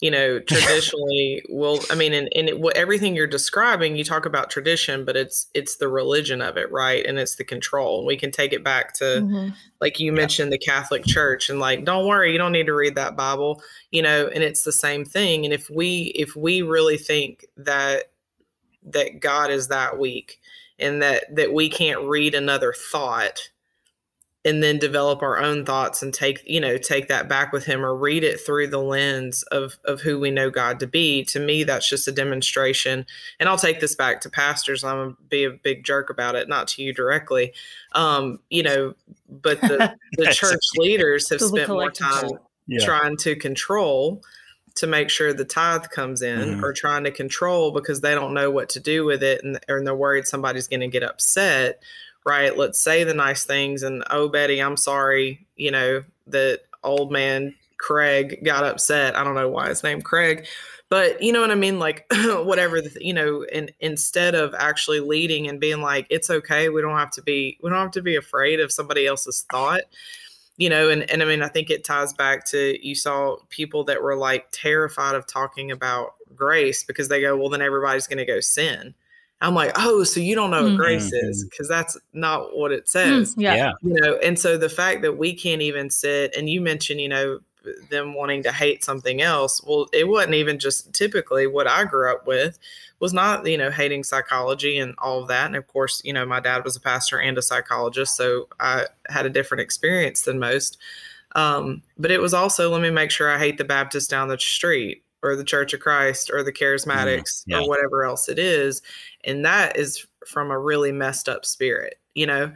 you 0.00 0.12
know 0.12 0.38
traditionally 0.46 1.42
will 1.48 1.80
i 1.90 1.96
mean 1.96 2.12
and, 2.12 2.28
and 2.36 2.48
it, 2.48 2.62
everything 2.76 3.16
you're 3.16 3.26
describing 3.26 3.96
you 3.96 4.04
talk 4.04 4.24
about 4.24 4.48
tradition 4.48 5.04
but 5.04 5.16
it's 5.16 5.48
it's 5.54 5.78
the 5.78 5.88
religion 5.88 6.40
of 6.40 6.56
it 6.56 6.70
right 6.70 7.04
and 7.04 7.18
it's 7.18 7.34
the 7.34 7.42
control 7.42 8.06
we 8.06 8.16
can 8.16 8.30
take 8.30 8.52
it 8.52 8.62
back 8.62 8.94
to 8.94 9.02
mm-hmm. 9.04 9.48
like 9.80 9.98
you 9.98 10.12
mentioned 10.12 10.52
yeah. 10.52 10.56
the 10.56 10.64
catholic 10.64 11.04
church 11.04 11.50
and 11.50 11.58
like 11.58 11.84
don't 11.84 12.06
worry 12.06 12.30
you 12.30 12.38
don't 12.38 12.52
need 12.52 12.66
to 12.66 12.74
read 12.74 12.94
that 12.94 13.16
bible 13.16 13.60
you 13.90 14.00
know 14.00 14.28
and 14.28 14.44
it's 14.44 14.62
the 14.62 14.70
same 14.70 15.04
thing 15.04 15.44
and 15.44 15.52
if 15.52 15.68
we 15.68 16.12
if 16.14 16.36
we 16.36 16.62
really 16.62 16.96
think 16.96 17.44
that 17.56 18.04
that 18.84 19.18
god 19.18 19.50
is 19.50 19.66
that 19.66 19.98
weak 19.98 20.38
and 20.78 21.02
that 21.02 21.24
that 21.34 21.52
we 21.52 21.68
can't 21.68 22.04
read 22.04 22.36
another 22.36 22.72
thought 22.72 23.50
and 24.46 24.62
then 24.62 24.78
develop 24.78 25.22
our 25.22 25.38
own 25.38 25.64
thoughts 25.64 26.02
and 26.02 26.12
take 26.12 26.42
you 26.46 26.60
know 26.60 26.76
take 26.76 27.08
that 27.08 27.28
back 27.28 27.52
with 27.52 27.64
him 27.64 27.84
or 27.84 27.96
read 27.96 28.22
it 28.22 28.38
through 28.38 28.66
the 28.66 28.78
lens 28.78 29.42
of 29.44 29.78
of 29.84 30.00
who 30.00 30.18
we 30.20 30.30
know 30.30 30.50
god 30.50 30.78
to 30.80 30.86
be. 30.86 31.24
To 31.24 31.40
me 31.40 31.64
that's 31.64 31.88
just 31.88 32.06
a 32.08 32.12
demonstration. 32.12 33.06
And 33.40 33.48
i'll 33.48 33.58
take 33.58 33.80
this 33.80 33.94
back 33.94 34.20
to 34.22 34.30
pastors. 34.30 34.84
I'm 34.84 34.96
gonna 34.96 35.16
be 35.28 35.44
a 35.44 35.50
big 35.50 35.84
jerk 35.84 36.10
about 36.10 36.34
it 36.34 36.48
not 36.48 36.68
to 36.68 36.82
you 36.82 36.92
directly. 36.92 37.52
Um 37.92 38.38
you 38.50 38.62
know 38.62 38.94
but 39.28 39.60
the 39.60 39.94
the 40.12 40.26
church 40.26 40.64
leaders 40.76 41.28
have 41.30 41.40
spent 41.40 41.68
more 41.68 41.90
time 41.90 42.30
yeah. 42.66 42.84
trying 42.84 43.16
to 43.18 43.36
control 43.36 44.22
to 44.76 44.86
make 44.88 45.08
sure 45.08 45.32
the 45.32 45.44
tithe 45.44 45.84
comes 45.90 46.20
in 46.20 46.40
mm-hmm. 46.40 46.64
or 46.64 46.72
trying 46.72 47.04
to 47.04 47.10
control 47.10 47.70
because 47.70 48.00
they 48.00 48.14
don't 48.14 48.34
know 48.34 48.50
what 48.50 48.68
to 48.70 48.80
do 48.80 49.04
with 49.04 49.22
it 49.22 49.42
and, 49.44 49.58
and 49.68 49.86
they're 49.86 49.94
worried 49.94 50.26
somebody's 50.26 50.66
going 50.66 50.80
to 50.80 50.88
get 50.88 51.04
upset 51.04 51.80
right? 52.24 52.56
Let's 52.56 52.80
say 52.80 53.04
the 53.04 53.14
nice 53.14 53.44
things 53.44 53.82
and 53.82 54.02
oh 54.10 54.28
Betty, 54.28 54.60
I'm 54.60 54.76
sorry, 54.76 55.46
you 55.56 55.70
know, 55.70 56.04
that 56.26 56.60
old 56.82 57.12
man 57.12 57.54
Craig 57.78 58.42
got 58.44 58.64
upset. 58.64 59.16
I 59.16 59.24
don't 59.24 59.34
know 59.34 59.48
why 59.48 59.68
his 59.68 59.82
name 59.82 60.00
Craig, 60.00 60.46
but 60.88 61.22
you 61.22 61.32
know 61.32 61.40
what 61.40 61.50
I 61.50 61.54
mean? 61.54 61.78
Like 61.78 62.06
whatever, 62.12 62.80
the, 62.80 62.96
you 63.00 63.12
know, 63.12 63.44
and 63.52 63.70
instead 63.80 64.34
of 64.34 64.54
actually 64.54 65.00
leading 65.00 65.48
and 65.48 65.60
being 65.60 65.80
like, 65.80 66.06
it's 66.08 66.30
okay. 66.30 66.68
We 66.68 66.80
don't 66.80 66.96
have 66.96 67.10
to 67.12 67.22
be, 67.22 67.58
we 67.62 67.70
don't 67.70 67.78
have 67.78 67.90
to 67.92 68.02
be 68.02 68.16
afraid 68.16 68.60
of 68.60 68.72
somebody 68.72 69.06
else's 69.06 69.44
thought, 69.50 69.82
you 70.56 70.70
know? 70.70 70.88
And, 70.88 71.08
and 71.10 71.22
I 71.22 71.26
mean, 71.26 71.42
I 71.42 71.48
think 71.48 71.68
it 71.68 71.84
ties 71.84 72.14
back 72.14 72.46
to, 72.46 72.86
you 72.86 72.94
saw 72.94 73.36
people 73.50 73.84
that 73.84 74.02
were 74.02 74.16
like 74.16 74.46
terrified 74.50 75.14
of 75.14 75.26
talking 75.26 75.70
about 75.70 76.14
grace 76.34 76.84
because 76.84 77.08
they 77.08 77.20
go, 77.20 77.36
well, 77.36 77.50
then 77.50 77.62
everybody's 77.62 78.06
going 78.06 78.18
to 78.18 78.24
go 78.24 78.40
sin 78.40 78.94
I'm 79.44 79.54
like, 79.54 79.72
oh, 79.76 80.04
so 80.04 80.20
you 80.20 80.34
don't 80.34 80.50
know 80.50 80.62
what 80.62 80.68
mm-hmm. 80.68 80.76
grace 80.76 81.12
is 81.12 81.44
because 81.44 81.68
that's 81.68 81.98
not 82.14 82.56
what 82.56 82.72
it 82.72 82.84
mm, 82.84 82.88
says. 82.88 83.34
Mm, 83.34 83.42
yeah. 83.42 83.72
You 83.82 84.00
know, 84.00 84.16
and 84.22 84.38
so 84.38 84.56
the 84.56 84.68
fact 84.68 85.02
that 85.02 85.18
we 85.18 85.34
can't 85.34 85.60
even 85.60 85.90
sit 85.90 86.34
and 86.34 86.48
you 86.48 86.60
mentioned, 86.60 87.00
you 87.00 87.08
know, 87.08 87.40
them 87.90 88.14
wanting 88.14 88.42
to 88.42 88.52
hate 88.52 88.84
something 88.84 89.20
else. 89.20 89.62
Well, 89.64 89.86
it 89.92 90.08
wasn't 90.08 90.34
even 90.34 90.58
just 90.58 90.92
typically 90.92 91.46
what 91.46 91.66
I 91.66 91.84
grew 91.84 92.10
up 92.10 92.26
with 92.26 92.58
was 93.00 93.12
not, 93.12 93.46
you 93.46 93.58
know, 93.58 93.70
hating 93.70 94.04
psychology 94.04 94.78
and 94.78 94.94
all 94.98 95.22
of 95.22 95.28
that. 95.28 95.46
And 95.46 95.56
of 95.56 95.66
course, 95.66 96.00
you 96.04 96.12
know, 96.12 96.24
my 96.24 96.40
dad 96.40 96.64
was 96.64 96.76
a 96.76 96.80
pastor 96.80 97.20
and 97.20 97.36
a 97.36 97.42
psychologist, 97.42 98.16
so 98.16 98.48
I 98.60 98.86
had 99.08 99.26
a 99.26 99.30
different 99.30 99.60
experience 99.60 100.22
than 100.22 100.38
most. 100.38 100.78
Um, 101.34 101.82
but 101.98 102.10
it 102.10 102.20
was 102.20 102.32
also 102.32 102.70
let 102.70 102.80
me 102.80 102.90
make 102.90 103.10
sure 103.10 103.30
I 103.30 103.38
hate 103.38 103.58
the 103.58 103.64
Baptist 103.64 104.08
down 104.08 104.28
the 104.28 104.38
street 104.38 105.02
or 105.24 105.36
the 105.36 105.44
Church 105.44 105.72
of 105.72 105.80
Christ 105.80 106.30
or 106.32 106.42
the 106.42 106.52
mm, 106.52 106.58
Charismatics 106.58 107.44
yeah. 107.46 107.58
or 107.58 107.68
whatever 107.68 108.04
else 108.04 108.28
it 108.28 108.38
is. 108.38 108.82
And 109.24 109.44
that 109.44 109.76
is 109.76 110.06
from 110.26 110.50
a 110.50 110.58
really 110.58 110.92
messed 110.92 111.28
up 111.28 111.44
spirit, 111.44 111.98
you 112.14 112.26
know? 112.26 112.52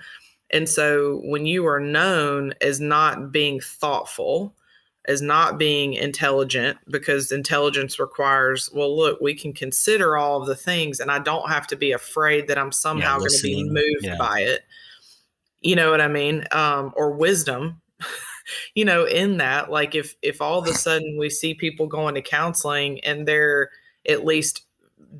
And 0.50 0.68
so 0.68 1.20
when 1.24 1.46
you 1.46 1.66
are 1.66 1.80
known 1.80 2.54
as 2.60 2.80
not 2.80 3.32
being 3.32 3.60
thoughtful, 3.60 4.54
as 5.06 5.22
not 5.22 5.58
being 5.58 5.94
intelligent, 5.94 6.78
because 6.90 7.32
intelligence 7.32 7.98
requires, 7.98 8.70
well, 8.72 8.94
look, 8.94 9.20
we 9.20 9.34
can 9.34 9.52
consider 9.52 10.16
all 10.16 10.40
of 10.40 10.46
the 10.46 10.56
things 10.56 11.00
and 11.00 11.10
I 11.10 11.18
don't 11.18 11.48
have 11.48 11.66
to 11.68 11.76
be 11.76 11.92
afraid 11.92 12.48
that 12.48 12.58
I'm 12.58 12.72
somehow 12.72 13.14
yeah, 13.14 13.18
going 13.18 13.30
to 13.30 13.42
be 13.42 13.64
moved 13.64 14.04
yeah. 14.04 14.16
by 14.18 14.40
it. 14.40 14.62
You 15.60 15.76
know 15.76 15.90
what 15.90 16.00
I 16.00 16.08
mean? 16.08 16.44
Um, 16.52 16.92
or 16.96 17.10
wisdom 17.10 17.80
you 18.74 18.84
know, 18.84 19.04
in 19.04 19.38
that, 19.38 19.70
like 19.70 19.94
if 19.94 20.14
if 20.22 20.40
all 20.40 20.58
of 20.58 20.66
a 20.66 20.74
sudden 20.74 21.16
we 21.18 21.30
see 21.30 21.54
people 21.54 21.86
going 21.86 22.14
to 22.14 22.22
counseling 22.22 23.00
and 23.00 23.26
they're 23.26 23.70
at 24.08 24.24
least 24.24 24.62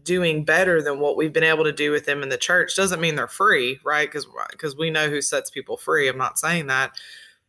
doing 0.04 0.44
better 0.44 0.82
than 0.82 1.00
what 1.00 1.16
we've 1.16 1.32
been 1.32 1.44
able 1.44 1.64
to 1.64 1.72
do 1.72 1.90
with 1.90 2.04
them 2.04 2.22
in 2.22 2.28
the 2.28 2.36
church 2.36 2.76
doesn't 2.76 3.00
mean 3.00 3.14
they're 3.14 3.28
free 3.28 3.78
right? 3.84 4.08
Because 4.08 4.26
because 4.50 4.76
we 4.76 4.90
know 4.90 5.08
who 5.08 5.20
sets 5.22 5.50
people 5.50 5.76
free. 5.76 6.08
I'm 6.08 6.18
not 6.18 6.38
saying 6.38 6.66
that. 6.66 6.92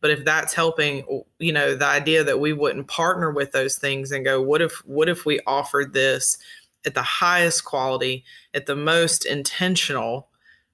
But 0.00 0.10
if 0.10 0.24
that's 0.24 0.54
helping 0.54 1.22
you 1.38 1.52
know 1.52 1.74
the 1.74 1.86
idea 1.86 2.24
that 2.24 2.40
we 2.40 2.52
wouldn't 2.52 2.88
partner 2.88 3.30
with 3.30 3.52
those 3.52 3.76
things 3.76 4.12
and 4.12 4.24
go 4.24 4.40
what 4.40 4.62
if 4.62 4.72
what 4.86 5.08
if 5.08 5.26
we 5.26 5.40
offered 5.46 5.92
this 5.92 6.38
at 6.86 6.94
the 6.94 7.02
highest 7.02 7.64
quality 7.64 8.24
at 8.54 8.66
the 8.66 8.76
most 8.76 9.26
intentional 9.26 10.28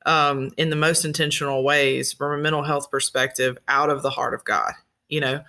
um, 0.04 0.52
in 0.56 0.70
the 0.70 0.76
most 0.76 1.04
intentional 1.04 1.64
ways 1.64 2.12
from 2.12 2.38
a 2.38 2.42
mental 2.42 2.62
health 2.62 2.90
perspective 2.92 3.58
out 3.66 3.90
of 3.90 4.02
the 4.02 4.10
heart 4.10 4.34
of 4.34 4.44
god 4.44 4.72
you 5.08 5.20
know 5.20 5.40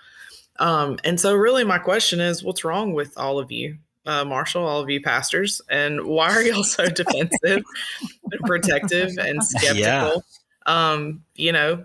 um, 0.60 0.98
and 1.04 1.20
so 1.20 1.34
really 1.34 1.64
my 1.64 1.78
question 1.78 2.20
is 2.20 2.42
what's 2.42 2.64
wrong 2.64 2.92
with 2.92 3.16
all 3.16 3.38
of 3.38 3.50
you 3.52 3.76
uh, 4.06 4.24
marshall 4.24 4.66
all 4.66 4.80
of 4.80 4.90
you 4.90 5.00
pastors 5.00 5.60
and 5.70 6.04
why 6.04 6.30
are 6.30 6.42
y'all 6.42 6.64
so 6.64 6.86
defensive 6.88 7.40
and 7.42 8.40
protective 8.44 9.16
and 9.18 9.44
skeptical 9.44 9.76
yeah. 9.76 10.12
um, 10.66 11.22
you 11.34 11.52
know 11.52 11.84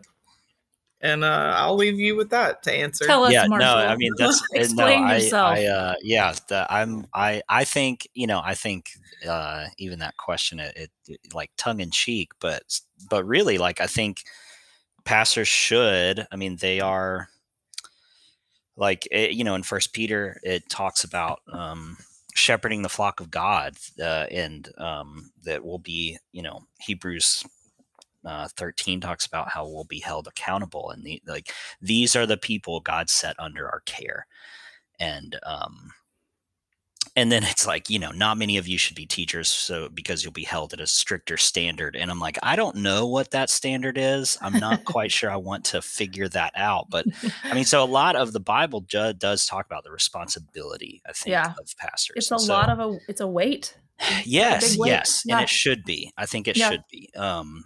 and 1.04 1.26
uh, 1.26 1.54
I'll 1.58 1.76
leave 1.76 2.00
you 2.00 2.16
with 2.16 2.30
that 2.30 2.64
to 2.64 2.72
answer. 2.72 3.06
Tell 3.06 3.26
us, 3.26 3.34
yeah, 3.34 3.46
Marshall. 3.46 3.68
no, 3.68 3.76
I 3.76 3.96
mean 3.98 4.14
that's 4.18 4.42
explain 4.54 5.06
no, 5.06 5.14
yourself. 5.14 5.58
I, 5.58 5.66
I 5.66 5.68
uh, 5.68 5.96
yeah, 6.02 6.34
the, 6.48 6.66
I'm 6.74 7.06
I 7.14 7.44
I 7.50 7.66
think 7.66 8.08
you 8.14 8.26
know 8.26 8.42
I 8.44 8.56
think 8.56 8.90
uh, 9.28 9.66
even 9.78 10.00
that 10.00 10.16
question 10.16 10.60
it, 10.60 10.74
it, 10.76 10.92
it 11.08 11.20
like 11.34 11.52
tongue 11.58 11.82
in 11.82 11.92
cheek, 11.92 12.32
but 12.40 12.64
but 13.10 13.26
really 13.26 13.58
like 13.58 13.82
I 13.82 13.88
think 13.88 14.24
pastors 15.04 15.50
should. 15.50 16.26
I 16.32 16.38
mean 16.38 16.56
they 16.56 16.80
are 16.80 17.28
like 18.76 19.08
it, 19.12 19.32
you 19.32 19.44
know 19.44 19.56
in 19.56 19.64
First 19.64 19.94
Peter 19.94 20.40
it 20.44 20.70
talks 20.70 21.04
about 21.04 21.42
um, 21.52 21.98
shepherding 22.36 22.82
the 22.82 22.90
flock 22.90 23.20
of 23.20 23.32
God, 23.32 23.76
uh, 24.02 24.28
and 24.32 24.70
um, 24.78 25.32
that 25.44 25.64
will 25.64 25.80
be 25.80 26.18
you 26.32 26.42
know 26.42 26.62
Hebrews 26.80 27.44
uh, 28.26 28.48
13 28.56 29.02
talks 29.02 29.26
about 29.26 29.50
how 29.50 29.68
we'll 29.68 29.84
be 29.84 30.00
held 30.00 30.28
accountable 30.28 30.90
and 30.92 31.04
the, 31.04 31.22
like 31.28 31.52
these 31.82 32.16
are 32.16 32.26
the 32.26 32.38
people 32.38 32.80
god 32.80 33.10
set 33.10 33.36
under 33.40 33.70
our 33.70 33.82
care. 33.82 34.26
And 35.00 35.38
um 35.46 35.92
and 37.16 37.32
then 37.32 37.44
it's 37.44 37.68
like 37.68 37.90
you 37.90 38.00
know 38.00 38.12
not 38.12 38.38
many 38.38 38.58
of 38.58 38.68
you 38.68 38.78
should 38.78 38.96
be 38.96 39.06
teachers 39.06 39.48
so 39.48 39.88
because 39.90 40.24
you'll 40.24 40.34
be 40.34 40.44
held 40.44 40.74
at 40.74 40.80
a 40.80 40.88
stricter 40.88 41.38
standard 41.38 41.96
and 41.96 42.10
i'm 42.10 42.20
like 42.20 42.38
i 42.44 42.56
don't 42.56 42.76
know 42.76 43.06
what 43.06 43.32
that 43.32 43.50
standard 43.50 43.98
is 43.98 44.38
i'm 44.42 44.60
not 44.60 44.84
quite 44.86 45.12
sure 45.18 45.30
i 45.30 45.36
want 45.36 45.64
to 45.64 45.82
figure 45.82 46.28
that 46.28 46.52
out 46.56 46.88
but 46.90 47.06
i 47.44 47.54
mean 47.54 47.66
so 47.66 47.84
a 47.84 47.86
lot 47.86 48.16
of 48.16 48.34
the 48.34 48.40
bible 48.40 48.82
ju- 48.82 49.14
does 49.14 49.46
talk 49.46 49.66
about 49.66 49.84
the 49.84 49.92
responsibility 49.92 51.02
i 51.08 51.12
think 51.14 51.32
Yeah. 51.32 51.54
of 51.60 51.70
pastors 51.78 52.16
it's 52.18 52.32
a 52.32 52.40
so- 52.40 52.54
lot 52.54 52.70
of 52.70 52.80
a 52.80 52.98
it's 53.08 53.22
a 53.22 53.28
weight. 53.28 53.78
yes 54.26 54.72
big 54.72 54.80
weight. 54.80 54.90
yes 54.90 55.22
Yeah. 55.26 55.36
and 55.36 55.44
it 55.44 55.50
should 55.50 55.84
be 55.84 56.12
i 56.18 56.26
think 56.26 56.48
it 56.48 56.58
Yeah. 56.58 56.72
should 56.72 56.84
be 56.92 57.10
um 57.16 57.64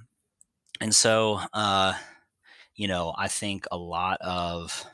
and 0.82 0.94
so 0.94 1.40
uh 1.54 1.94
you 2.76 2.88
know 2.88 3.14
i 3.18 3.28
think 3.28 3.66
a 3.72 3.78
lot 3.78 4.20
of 4.22 4.86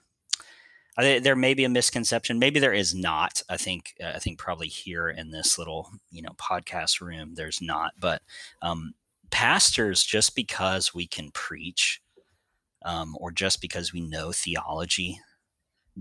I 0.98 1.20
there 1.20 1.36
may 1.36 1.54
be 1.54 1.64
a 1.64 1.70
misconception 1.70 2.40
maybe 2.40 2.60
there 2.60 2.74
is 2.74 2.94
not 2.94 3.42
i 3.50 3.58
think 3.58 3.96
uh, 4.04 4.12
i 4.16 4.20
think 4.20 4.38
probably 4.38 4.68
here 4.68 5.10
in 5.10 5.32
this 5.32 5.58
little 5.58 5.92
you 6.12 6.22
know 6.22 6.32
podcast 6.38 7.02
room 7.02 7.34
there's 7.36 7.62
not 7.62 7.94
but 8.00 8.22
um 8.62 8.94
pastors 9.32 10.04
just 10.04 10.36
because 10.36 10.94
we 10.94 11.08
can 11.08 11.32
preach 11.32 12.02
um, 12.86 13.16
or 13.20 13.32
just 13.32 13.62
because 13.62 13.94
we 13.94 14.02
know 14.02 14.32
theology 14.32 15.20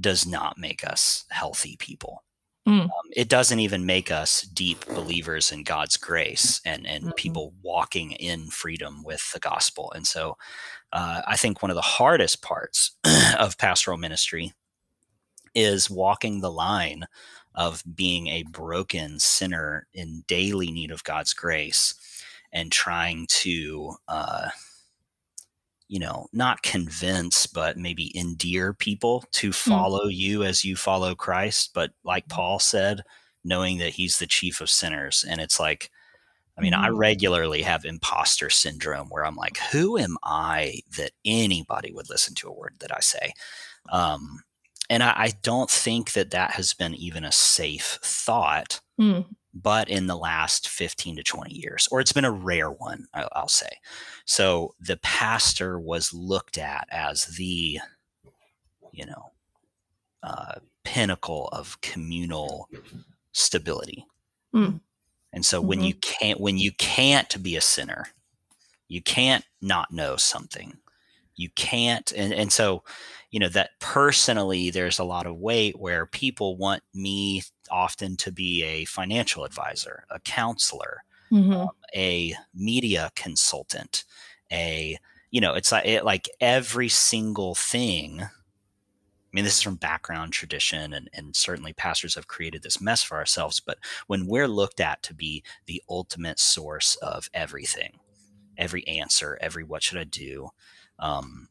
does 0.00 0.26
not 0.26 0.58
make 0.58 0.86
us 0.86 1.24
healthy 1.30 1.76
people 1.78 2.22
Mm. 2.68 2.82
um, 2.84 2.90
it 3.16 3.28
doesn't 3.28 3.58
even 3.58 3.86
make 3.86 4.12
us 4.12 4.42
deep 4.42 4.84
believers 4.94 5.50
in 5.50 5.64
God's 5.64 5.96
grace 5.96 6.60
and 6.64 6.86
and 6.86 7.06
Mhm. 7.06 7.16
people 7.16 7.54
walking 7.60 8.12
in 8.12 8.50
freedom 8.50 9.02
with 9.02 9.32
the 9.32 9.40
gospel. 9.40 9.90
And 9.96 10.06
so, 10.06 10.38
uh, 10.92 11.22
I 11.26 11.36
think 11.36 11.62
one 11.62 11.70
of 11.70 11.76
the 11.76 11.82
hardest 11.82 12.42
parts 12.42 12.92
of 13.38 13.58
pastoral 13.58 13.98
ministry 13.98 14.52
is 15.54 15.90
walking 15.90 16.40
the 16.40 16.50
line 16.52 17.06
of 17.54 17.82
being 17.94 18.28
a 18.28 18.44
broken 18.44 19.18
sinner 19.18 19.86
in 19.92 20.24
daily 20.26 20.70
need 20.72 20.90
of 20.90 21.04
God's 21.04 21.34
grace 21.34 21.94
and 22.52 22.72
trying 22.72 23.26
to. 23.28 23.94
Uh, 24.08 24.50
you 25.88 25.98
know, 25.98 26.26
not 26.32 26.62
convince, 26.62 27.46
but 27.46 27.76
maybe 27.76 28.16
endear 28.16 28.72
people 28.72 29.24
to 29.32 29.52
follow 29.52 30.06
you 30.06 30.42
as 30.42 30.64
you 30.64 30.74
follow 30.74 31.14
Christ. 31.14 31.72
But 31.74 31.92
like 32.02 32.28
Paul 32.28 32.58
said, 32.58 33.02
knowing 33.44 33.76
that 33.78 33.90
he's 33.90 34.18
the 34.18 34.26
chief 34.26 34.60
of 34.62 34.70
sinners. 34.70 35.22
And 35.28 35.38
it's 35.40 35.60
like, 35.60 35.90
I 36.58 36.62
mean, 36.62 36.74
I 36.74 36.88
Mhm. 36.88 36.98
regularly 36.98 37.62
have 37.62 37.84
imposter 37.84 38.50
syndrome 38.50 39.08
where 39.10 39.26
I'm 39.26 39.36
like, 39.36 39.58
who 39.58 39.98
am 39.98 40.16
I 40.22 40.82
that 40.96 41.12
anybody 41.24 41.92
would 41.92 42.10
listen 42.10 42.34
to 42.36 42.48
a 42.48 42.52
word 42.54 42.76
that 42.80 42.94
I 42.94 43.00
say? 43.00 43.32
Um, 43.90 44.44
and 44.92 45.02
I, 45.02 45.12
I 45.16 45.32
don't 45.42 45.70
think 45.70 46.12
that 46.12 46.30
that 46.32 46.50
has 46.52 46.74
been 46.74 46.94
even 46.94 47.24
a 47.24 47.32
safe 47.32 47.98
thought 48.02 48.80
Mm. 49.00 49.24
but 49.54 49.88
in 49.88 50.06
the 50.06 50.16
last 50.16 50.68
15 50.68 51.16
to 51.16 51.22
20 51.22 51.54
years, 51.54 51.88
or 51.90 52.00
it's 52.00 52.12
been 52.12 52.26
a 52.26 52.30
rare 52.30 52.70
one, 52.70 53.06
I- 53.14 53.28
I'll 53.32 53.48
say. 53.48 53.70
So 54.26 54.74
the 54.78 54.98
pastor 54.98 55.80
was 55.80 56.12
looked 56.12 56.58
at 56.58 56.86
as 56.90 57.24
the, 57.38 57.80
you 58.92 59.06
know, 59.06 59.32
uh, 60.22 60.56
pinnacle 60.84 61.48
of 61.52 61.80
communal 61.80 62.68
stability. 63.32 64.06
Mm. 64.54 64.80
And 65.32 65.44
so 65.46 65.60
when 65.60 65.82
you 65.82 65.94
can't, 65.94 66.38
when 66.38 66.58
you 66.58 66.72
can't 66.72 67.42
be 67.42 67.56
a 67.56 67.60
sinner, 67.62 68.08
you 68.88 69.00
can't 69.02 69.44
not 69.62 69.90
know 69.90 70.16
something. 70.16 70.76
You 71.36 71.50
can't, 71.50 72.12
and, 72.12 72.32
and 72.32 72.52
so, 72.52 72.84
you 73.30 73.40
know, 73.40 73.48
that 73.50 73.70
personally, 73.80 74.70
there's 74.70 74.98
a 74.98 75.04
lot 75.04 75.26
of 75.26 75.36
weight 75.38 75.78
where 75.80 76.06
people 76.06 76.56
want 76.56 76.82
me 76.94 77.42
often 77.70 78.16
to 78.18 78.30
be 78.32 78.62
a 78.64 78.84
financial 78.84 79.44
advisor, 79.44 80.04
a 80.10 80.20
counselor, 80.20 81.04
Mhm. 81.30 81.72
a 81.94 82.34
media 82.54 83.10
consultant, 83.16 84.04
a 84.52 84.98
you 85.30 85.40
know, 85.40 85.54
it's 85.54 85.72
like 85.72 85.86
it, 85.86 86.04
like 86.04 86.28
every 86.40 86.88
single 86.88 87.54
thing. 87.54 88.22
I 88.22 88.28
mean, 89.32 89.44
this 89.44 89.56
is 89.56 89.62
from 89.62 89.76
background 89.76 90.32
tradition, 90.34 90.92
and 90.92 91.08
and 91.14 91.34
certainly 91.34 91.72
pastors 91.72 92.14
have 92.16 92.26
created 92.28 92.62
this 92.62 92.80
mess 92.80 93.02
for 93.02 93.16
ourselves. 93.16 93.60
But 93.60 93.78
when 94.06 94.26
we're 94.26 94.48
looked 94.48 94.80
at 94.80 95.02
to 95.04 95.14
be 95.14 95.42
the 95.66 95.82
ultimate 95.88 96.38
source 96.38 96.96
of 96.96 97.30
everything, 97.32 97.98
every 98.58 98.86
answer, 98.88 99.38
every 99.40 99.64
what 99.64 99.82
should 99.82 99.98
I 99.98 100.04
do, 100.04 100.50
um, 101.02 101.48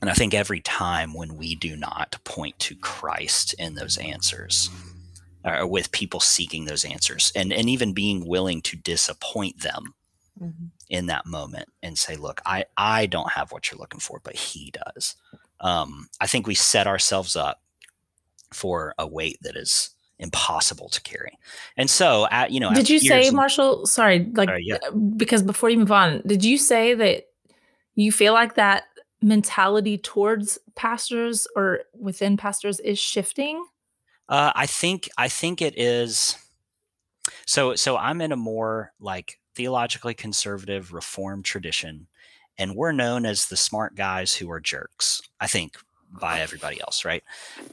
and 0.00 0.08
I 0.08 0.14
think 0.14 0.32
every 0.32 0.60
time 0.60 1.12
when 1.12 1.36
we 1.36 1.54
do 1.54 1.76
not 1.76 2.16
point 2.24 2.58
to 2.60 2.74
Christ 2.76 3.54
in 3.58 3.74
those 3.74 3.98
answers, 3.98 4.70
or 5.44 5.66
with 5.66 5.92
people 5.92 6.20
seeking 6.20 6.64
those 6.64 6.86
answers, 6.86 7.32
and 7.36 7.52
and 7.52 7.68
even 7.68 7.92
being 7.92 8.26
willing 8.26 8.62
to 8.62 8.76
disappoint 8.76 9.60
them 9.60 9.94
Mhm. 10.40 10.70
in 10.88 11.06
that 11.06 11.26
moment 11.26 11.68
and 11.82 11.98
say, 11.98 12.16
look, 12.16 12.40
I, 12.46 12.64
I 12.78 13.04
don't 13.04 13.30
have 13.32 13.52
what 13.52 13.70
you're 13.70 13.78
looking 13.78 14.00
for, 14.00 14.20
but 14.24 14.34
he 14.36 14.72
does. 14.72 15.16
Um, 15.60 16.08
I 16.18 16.26
think 16.26 16.46
we 16.46 16.54
set 16.54 16.86
ourselves 16.86 17.36
up 17.36 17.60
for 18.50 18.94
a 18.98 19.06
weight 19.06 19.36
that 19.42 19.54
is 19.54 19.90
impossible 20.18 20.88
to 20.90 21.02
carry. 21.02 21.36
And 21.76 21.90
so, 21.90 22.26
at, 22.30 22.52
you 22.52 22.60
know, 22.60 22.72
Did 22.72 22.88
you 22.88 23.00
say, 23.00 23.30
Marshall? 23.30 23.84
Sorry, 23.86 24.30
like 24.32 24.48
Sorry, 24.48 24.64
yeah. 24.66 24.78
uh, 24.86 24.92
because 24.92 25.42
before 25.42 25.68
you 25.68 25.78
move 25.78 25.92
on, 25.92 26.22
did 26.24 26.42
you 26.42 26.56
say 26.56 26.94
that 26.94 27.24
you 27.94 28.12
feel 28.12 28.32
like 28.32 28.54
that 28.54 28.84
mentality 29.22 29.98
towards 29.98 30.58
pastors 30.74 31.46
or 31.54 31.80
within 31.98 32.36
pastors 32.36 32.80
is 32.80 32.98
shifting? 32.98 33.64
Uh, 34.28 34.52
I 34.54 34.66
think 34.66 35.08
I 35.18 35.28
think 35.28 35.60
it 35.60 35.78
is. 35.78 36.36
So 37.46 37.74
so 37.74 37.96
I'm 37.96 38.20
in 38.20 38.32
a 38.32 38.36
more 38.36 38.92
like 39.00 39.38
theologically 39.54 40.14
conservative 40.14 40.92
reform 40.92 41.42
tradition, 41.42 42.06
and 42.56 42.76
we're 42.76 42.92
known 42.92 43.26
as 43.26 43.46
the 43.46 43.56
smart 43.56 43.94
guys 43.96 44.34
who 44.34 44.50
are 44.50 44.60
jerks. 44.60 45.20
I 45.40 45.46
think 45.46 45.76
by 46.12 46.40
everybody 46.40 46.80
else, 46.80 47.04
right? 47.04 47.22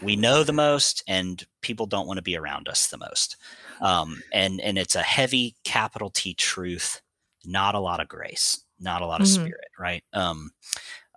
We 0.02 0.16
know 0.16 0.44
the 0.44 0.54
most, 0.54 1.04
and 1.08 1.44
people 1.62 1.86
don't 1.86 2.08
want 2.08 2.18
to 2.18 2.24
be 2.24 2.38
around 2.38 2.68
us 2.68 2.88
the 2.88 2.98
most. 2.98 3.38
Um, 3.82 4.22
and 4.34 4.60
and 4.62 4.78
it's 4.78 4.96
a 4.96 5.02
heavy 5.02 5.56
capital 5.64 6.10
T 6.10 6.34
truth, 6.34 7.02
not 7.46 7.76
a 7.76 7.80
lot 7.80 8.00
of 8.00 8.08
grace, 8.08 8.64
not 8.80 9.02
a 9.02 9.08
lot 9.08 9.22
of 9.22 9.28
Mhm. 9.28 9.28
spirit, 9.28 9.68
right? 9.80 10.04
Um, 10.14 10.52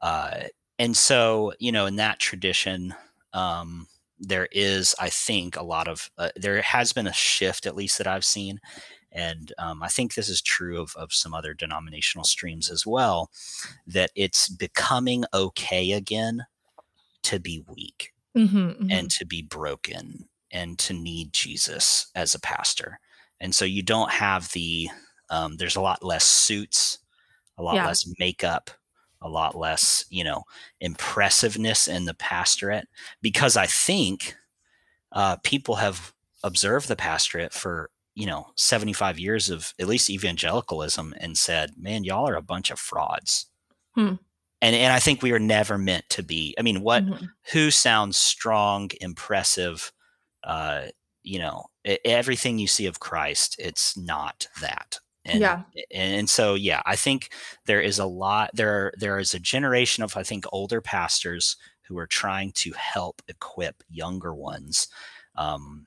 uh, 0.02 0.44
and 0.78 0.96
so 0.96 1.52
you 1.58 1.72
know, 1.72 1.86
in 1.86 1.96
that 1.96 2.18
tradition, 2.20 2.94
um, 3.32 3.86
there 4.18 4.48
is, 4.52 4.94
I 4.98 5.10
think, 5.10 5.56
a 5.56 5.62
lot 5.62 5.88
of 5.88 6.10
uh, 6.18 6.30
there 6.36 6.60
has 6.62 6.92
been 6.92 7.06
a 7.06 7.12
shift, 7.12 7.66
at 7.66 7.76
least 7.76 7.98
that 7.98 8.06
I've 8.06 8.24
seen, 8.24 8.60
and 9.12 9.52
um, 9.58 9.82
I 9.82 9.88
think 9.88 10.14
this 10.14 10.28
is 10.28 10.42
true 10.42 10.80
of 10.80 10.94
of 10.96 11.12
some 11.12 11.34
other 11.34 11.54
denominational 11.54 12.24
streams 12.24 12.70
as 12.70 12.86
well. 12.86 13.30
That 13.86 14.12
it's 14.16 14.48
becoming 14.48 15.24
okay 15.34 15.92
again 15.92 16.46
to 17.24 17.40
be 17.40 17.64
weak 17.68 18.12
Mm-hmm, 18.36 18.90
and 18.90 19.10
to 19.10 19.24
be 19.24 19.42
broken 19.42 20.28
and 20.50 20.78
to 20.80 20.92
need 20.92 21.32
Jesus 21.32 22.10
as 22.14 22.34
a 22.34 22.40
pastor. 22.40 23.00
And 23.40 23.54
so 23.54 23.64
you 23.64 23.82
don't 23.82 24.10
have 24.10 24.52
the, 24.52 24.88
um, 25.30 25.56
there's 25.56 25.76
a 25.76 25.80
lot 25.80 26.02
less 26.02 26.24
suits, 26.24 26.98
a 27.60 27.62
lot 27.62 27.74
Yeah. 27.76 27.86
less 27.86 28.06
makeup, 28.18 28.70
a 29.22 29.28
lot 29.28 29.54
less, 29.54 30.04
you 30.10 30.24
know, 30.24 30.44
impressiveness 30.80 31.86
in 31.88 32.04
the 32.06 32.14
pastorate 32.14 32.88
because 33.22 33.56
I 33.56 33.66
think 33.66 34.34
uh, 35.12 35.36
people 35.44 35.76
have 35.76 36.12
observed 36.42 36.88
the 36.88 36.96
pastorate 36.96 37.52
for, 37.52 37.90
you 38.14 38.26
know, 38.26 38.46
75 38.56 39.18
years 39.18 39.50
of 39.50 39.74
at 39.78 39.88
least 39.88 40.08
evangelicalism 40.10 41.14
and 41.18 41.36
said, 41.36 41.72
man, 41.76 42.04
y'all 42.04 42.28
are 42.28 42.34
a 42.36 42.42
bunch 42.42 42.70
of 42.70 42.78
frauds. 42.78 43.46
Hmm. 43.94 44.14
And, 44.62 44.76
and 44.76 44.92
I 44.92 44.98
think 45.00 45.22
we 45.22 45.32
were 45.32 45.38
never 45.38 45.78
meant 45.78 46.08
to 46.10 46.22
be. 46.22 46.54
I 46.58 46.62
mean, 46.62 46.80
what 46.82 47.04
Mhm. 47.04 47.28
who 47.52 47.70
sounds 47.70 48.16
strong, 48.18 48.90
impressive, 49.00 49.92
uh, 50.44 50.86
you 51.22 51.38
know, 51.38 51.66
everything 52.04 52.58
you 52.58 52.66
see 52.66 52.86
of 52.86 53.00
Christ, 53.00 53.56
it's 53.58 53.96
not 53.96 54.46
that. 54.60 54.98
And, 55.24 55.40
yeah. 55.40 55.62
And 55.92 56.30
so, 56.30 56.54
yeah, 56.54 56.83
I 56.87 56.96
think 56.96 57.30
there 57.66 57.80
is 57.80 57.98
a 57.98 58.06
lot, 58.06 58.50
there, 58.54 58.92
there 58.96 59.18
is 59.18 59.35
a 59.35 59.38
generation 59.38 60.02
of, 60.02 60.16
I 60.16 60.22
think, 60.22 60.44
older 60.52 60.80
pastors 60.80 61.56
who 61.83 61.98
are 61.98 62.06
trying 62.06 62.52
to 62.52 62.72
help 62.72 63.20
equip 63.28 63.83
younger 63.90 64.35
ones, 64.35 64.88
um, 65.37 65.87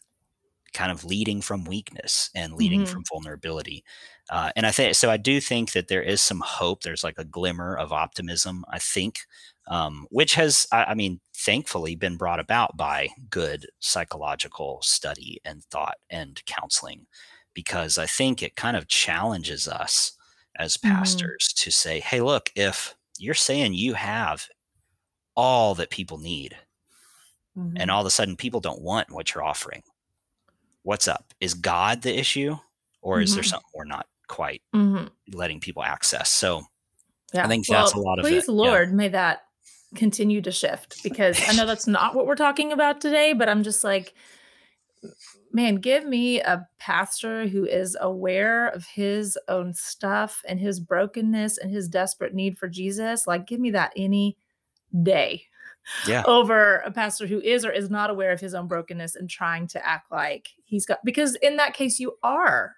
kind 0.74 0.92
of 0.92 1.06
leading 1.06 1.42
from 1.42 1.66
weakness 1.66 2.30
and 2.36 2.54
leading 2.54 2.82
mm-hmm. 2.82 2.92
from 2.92 3.04
vulnerability. 3.12 3.84
Uh, 4.30 4.52
and 4.56 4.66
I 4.66 4.72
think 4.72 4.96
so. 4.96 5.10
I 5.10 5.18
do 5.18 5.40
think 5.40 5.74
that 5.74 5.88
there 5.88 6.02
is 6.02 6.22
some 6.22 6.42
hope. 6.42 6.82
There's 6.82 7.04
like 7.04 7.18
a 7.18 7.26
glimmer 7.26 7.76
of 7.76 7.92
optimism. 7.92 8.66
I 8.70 8.80
think, 8.80 9.20
um, 9.68 10.08
which 10.10 10.36
has, 10.36 10.68
I, 10.72 10.86
I, 10.86 10.94
mean, 10.94 11.20
thankfully, 11.36 11.96
been 11.96 12.18
brought 12.18 12.40
about 12.40 12.76
by 12.76 13.10
good 13.30 13.68
psychological 13.80 14.80
study 14.82 15.40
and 15.46 15.64
thought 15.66 15.96
and 16.10 16.42
counseling, 16.46 17.06
because 17.54 17.98
I 17.98 18.06
think 18.06 18.42
it 18.42 18.56
kind 18.56 18.78
of 18.78 18.88
challenges 18.88 19.68
us 19.68 20.14
as 20.58 20.78
mm-hmm. 20.78 20.96
pastors 20.96 21.50
mm-hmm. 21.50 21.64
to 21.64 21.72
say, 21.72 22.00
"Hey, 22.00 22.22
look, 22.22 22.52
if 22.56 22.96
you're 23.18 23.34
saying 23.34 23.74
you 23.74 23.94
have 23.94 24.48
all 25.36 25.76
that 25.76 25.90
people 25.90 26.18
need, 26.18 26.58
mm-hmm. 27.58 27.78
and 27.78 27.90
all 27.90 28.02
of 28.02 28.08
a 28.08 28.12
sudden 28.12 28.36
people 28.36 28.60
don't 28.60 28.82
want 28.82 29.12
what 29.12 29.34
you're 29.34 29.44
offering." 29.44 29.84
What's 30.84 31.08
up? 31.08 31.34
Is 31.40 31.54
God 31.54 32.02
the 32.02 32.18
issue? 32.18 32.58
or 33.04 33.22
is 33.22 33.30
mm-hmm. 33.30 33.36
there 33.36 33.44
something 33.44 33.70
we're 33.76 33.84
not 33.84 34.08
quite 34.28 34.64
mm-hmm. 34.74 35.06
letting 35.38 35.60
people 35.60 35.84
access. 35.84 36.30
So 36.30 36.64
yeah. 37.34 37.46
I 37.46 37.48
think 37.48 37.68
that's 37.68 37.94
a 37.94 38.00
lot 38.00 38.18
of 38.18 38.26
please, 38.26 38.48
it. 38.48 38.52
Lord, 38.52 38.90
yeah. 38.90 38.96
may 38.96 39.10
that 39.10 39.44
continue 39.96 40.42
to 40.42 40.52
shift 40.52 41.04
because 41.04 41.40
I 41.48 41.54
know 41.54 41.68
that's 41.68 41.86
not 41.86 42.16
what 42.16 42.26
we're 42.26 42.36
talking 42.36 42.72
about 42.72 43.02
today, 43.02 43.34
but 43.34 43.50
I'm 43.50 43.64
just 43.64 43.84
like, 43.84 44.14
man, 45.54 45.76
give 45.76 46.06
me 46.06 46.42
a 46.42 46.68
pastor 46.80 47.48
who 47.48 47.66
is 47.66 47.96
aware 48.02 48.68
of 48.70 48.86
his 48.86 49.38
own 49.48 49.74
stuff 49.74 50.42
and 50.48 50.60
his 50.60 50.80
brokenness 50.80 51.60
and 51.60 51.72
his 51.72 51.88
desperate 51.88 52.34
need 52.34 52.58
for 52.58 52.68
Jesus. 52.68 53.28
Like, 53.28 53.46
give 53.46 53.60
me 53.60 53.70
that 53.72 53.94
any 53.96 54.36
day. 55.04 55.44
Yeah. 56.08 56.24
Over 56.28 56.78
a 56.78 56.92
pastor 56.92 57.28
who 57.28 57.40
is 57.40 57.64
or 57.64 57.72
is 57.72 57.90
not 57.90 58.10
aware 58.10 58.32
of 58.32 58.40
his 58.40 58.56
own 58.56 58.68
brokenness 58.68 59.16
and 59.16 59.30
trying 59.30 59.68
to 59.68 59.88
act 59.88 60.12
like 60.12 60.50
he's 60.64 60.86
got, 60.86 61.00
because 61.06 61.36
in 61.36 61.58
that 61.58 61.76
case, 61.76 62.00
you 62.00 62.18
are 62.24 62.76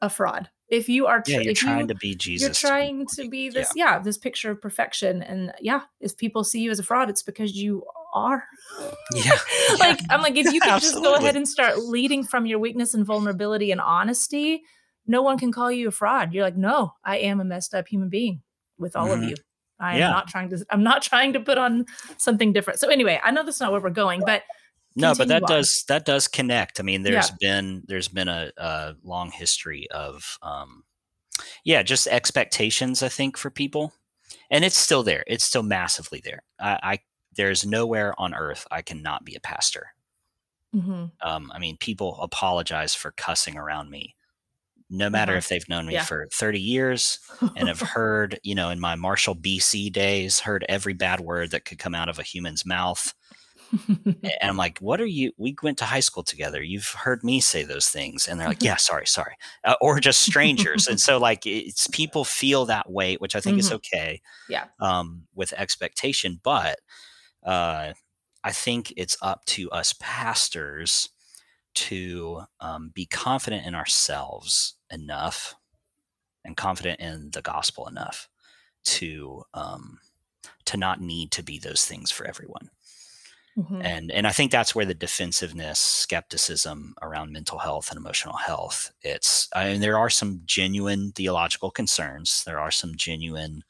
a 0.00 0.08
fraud. 0.08 0.48
If 0.68 0.88
you 0.88 1.06
are, 1.06 1.22
tra- 1.22 1.34
yeah, 1.34 1.40
you're 1.40 1.54
trying 1.54 1.82
you, 1.82 1.86
to 1.88 1.94
be 1.94 2.14
Jesus. 2.14 2.46
You're 2.46 2.70
trying 2.70 3.06
to 3.06 3.28
be 3.28 3.48
this, 3.48 3.72
yeah. 3.74 3.94
yeah, 3.94 3.98
this 4.00 4.18
picture 4.18 4.50
of 4.50 4.60
perfection. 4.60 5.22
And 5.22 5.52
yeah, 5.60 5.82
if 6.00 6.16
people 6.16 6.42
see 6.44 6.60
you 6.60 6.70
as 6.70 6.78
a 6.78 6.82
fraud, 6.82 7.08
it's 7.08 7.22
because 7.22 7.56
you 7.56 7.84
are. 8.16 8.44
Yeah. 9.12 9.38
like 9.78 10.00
I'm 10.10 10.22
like, 10.22 10.36
if 10.36 10.52
you 10.52 10.60
can 10.60 10.80
just 10.80 10.96
go 11.02 11.14
ahead 11.14 11.36
and 11.36 11.46
start 11.46 11.78
leading 11.78 12.24
from 12.24 12.46
your 12.46 12.58
weakness 12.58 12.94
and 12.94 13.04
vulnerability 13.04 13.70
and 13.70 13.80
honesty, 13.80 14.62
no 15.06 15.22
one 15.22 15.38
can 15.38 15.52
call 15.52 15.70
you 15.70 15.88
a 15.88 15.92
fraud. 15.92 16.32
You're 16.32 16.44
like, 16.44 16.56
no, 16.56 16.92
I 17.04 17.18
am 17.18 17.40
a 17.40 17.44
messed 17.44 17.74
up 17.74 17.86
human 17.86 18.08
being 18.08 18.42
with 18.78 18.96
all 18.96 19.08
mm-hmm. 19.08 19.22
of 19.24 19.28
you. 19.30 19.36
I 19.78 19.94
am 19.94 19.98
yeah. 19.98 20.10
not 20.10 20.28
trying 20.28 20.48
to. 20.50 20.64
I'm 20.70 20.82
not 20.82 21.02
trying 21.10 21.34
to 21.34 21.40
put 21.40 21.58
on 21.58 21.84
something 22.16 22.52
different. 22.52 22.80
So 22.80 22.88
anyway, 22.88 23.20
I 23.22 23.30
know 23.30 23.44
that's 23.44 23.60
not 23.60 23.72
where 23.72 23.80
we're 23.80 23.90
going, 23.90 24.22
but 24.24 24.42
no 24.96 25.14
but 25.14 25.28
that 25.28 25.42
on. 25.42 25.48
does 25.48 25.84
that 25.88 26.04
does 26.04 26.26
connect 26.26 26.80
i 26.80 26.82
mean 26.82 27.02
there's 27.02 27.30
yeah. 27.30 27.36
been 27.60 27.82
there's 27.86 28.08
been 28.08 28.28
a, 28.28 28.50
a 28.56 28.94
long 29.04 29.30
history 29.30 29.86
of 29.90 30.38
um 30.42 30.84
yeah 31.64 31.82
just 31.82 32.06
expectations 32.06 33.02
i 33.02 33.08
think 33.08 33.36
for 33.36 33.50
people 33.50 33.92
and 34.50 34.64
it's 34.64 34.76
still 34.76 35.02
there 35.02 35.22
it's 35.26 35.44
still 35.44 35.62
massively 35.62 36.20
there 36.24 36.42
i, 36.58 36.78
I 36.82 36.98
there's 37.36 37.66
nowhere 37.66 38.14
on 38.18 38.34
earth 38.34 38.66
i 38.70 38.82
cannot 38.82 39.24
be 39.24 39.34
a 39.34 39.40
pastor 39.40 39.88
mm-hmm. 40.74 41.06
um, 41.22 41.50
i 41.54 41.58
mean 41.58 41.76
people 41.78 42.18
apologize 42.20 42.94
for 42.94 43.12
cussing 43.12 43.56
around 43.56 43.90
me 43.90 44.14
no 44.88 45.10
matter 45.10 45.32
uh-huh. 45.32 45.38
if 45.38 45.48
they've 45.48 45.68
known 45.68 45.86
me 45.86 45.94
yeah. 45.94 46.04
for 46.04 46.28
30 46.32 46.60
years 46.60 47.18
and 47.56 47.68
have 47.68 47.80
heard 47.94 48.38
you 48.42 48.54
know 48.54 48.70
in 48.70 48.80
my 48.80 48.94
marshall 48.94 49.34
bc 49.34 49.92
days 49.92 50.40
heard 50.40 50.64
every 50.68 50.94
bad 50.94 51.20
word 51.20 51.50
that 51.50 51.64
could 51.64 51.78
come 51.78 51.94
out 51.94 52.08
of 52.08 52.18
a 52.18 52.24
human's 52.24 52.64
mouth 52.64 53.14
and 53.88 54.36
I'm 54.42 54.56
like, 54.56 54.78
what 54.78 55.00
are 55.00 55.06
you? 55.06 55.32
We 55.36 55.56
went 55.62 55.78
to 55.78 55.84
high 55.84 56.00
school 56.00 56.22
together. 56.22 56.62
You've 56.62 56.88
heard 56.88 57.24
me 57.24 57.40
say 57.40 57.62
those 57.62 57.88
things. 57.88 58.26
And 58.26 58.38
they're 58.38 58.48
like, 58.48 58.62
yeah, 58.62 58.76
sorry, 58.76 59.06
sorry. 59.06 59.34
Uh, 59.64 59.74
or 59.80 60.00
just 60.00 60.20
strangers. 60.20 60.86
and 60.88 61.00
so, 61.00 61.18
like, 61.18 61.46
it's 61.46 61.86
people 61.88 62.24
feel 62.24 62.66
that 62.66 62.90
weight, 62.90 63.20
which 63.20 63.36
I 63.36 63.40
think 63.40 63.54
mm-hmm. 63.54 63.60
is 63.60 63.72
okay. 63.72 64.20
Yeah. 64.48 64.64
Um, 64.80 65.24
with 65.34 65.52
expectation. 65.54 66.40
But 66.42 66.78
uh, 67.46 67.92
I 68.44 68.52
think 68.52 68.92
it's 68.96 69.16
up 69.22 69.44
to 69.46 69.70
us 69.70 69.94
pastors 69.98 71.08
to 71.74 72.42
um, 72.60 72.90
be 72.94 73.06
confident 73.06 73.66
in 73.66 73.74
ourselves 73.74 74.74
enough 74.90 75.54
and 76.44 76.56
confident 76.56 77.00
in 77.00 77.30
the 77.32 77.42
gospel 77.42 77.86
enough 77.86 78.28
to 78.84 79.42
um, 79.52 79.98
to 80.64 80.76
not 80.76 81.00
need 81.00 81.30
to 81.32 81.42
be 81.42 81.58
those 81.58 81.84
things 81.84 82.10
for 82.10 82.26
everyone. 82.26 82.70
Mm-hmm. 83.58 83.80
And 83.82 84.10
and 84.10 84.26
I 84.26 84.32
think 84.32 84.50
that's 84.52 84.74
where 84.74 84.84
the 84.84 84.94
defensiveness, 84.94 85.80
skepticism 85.80 86.94
around 87.00 87.32
mental 87.32 87.58
health 87.58 87.90
and 87.90 87.98
emotional 87.98 88.36
health. 88.36 88.92
It's 89.02 89.48
I 89.54 89.72
mean 89.72 89.80
there 89.80 89.98
are 89.98 90.10
some 90.10 90.42
genuine 90.44 91.12
theological 91.12 91.70
concerns. 91.70 92.44
There 92.44 92.60
are 92.60 92.70
some 92.70 92.94
genuine, 92.96 93.64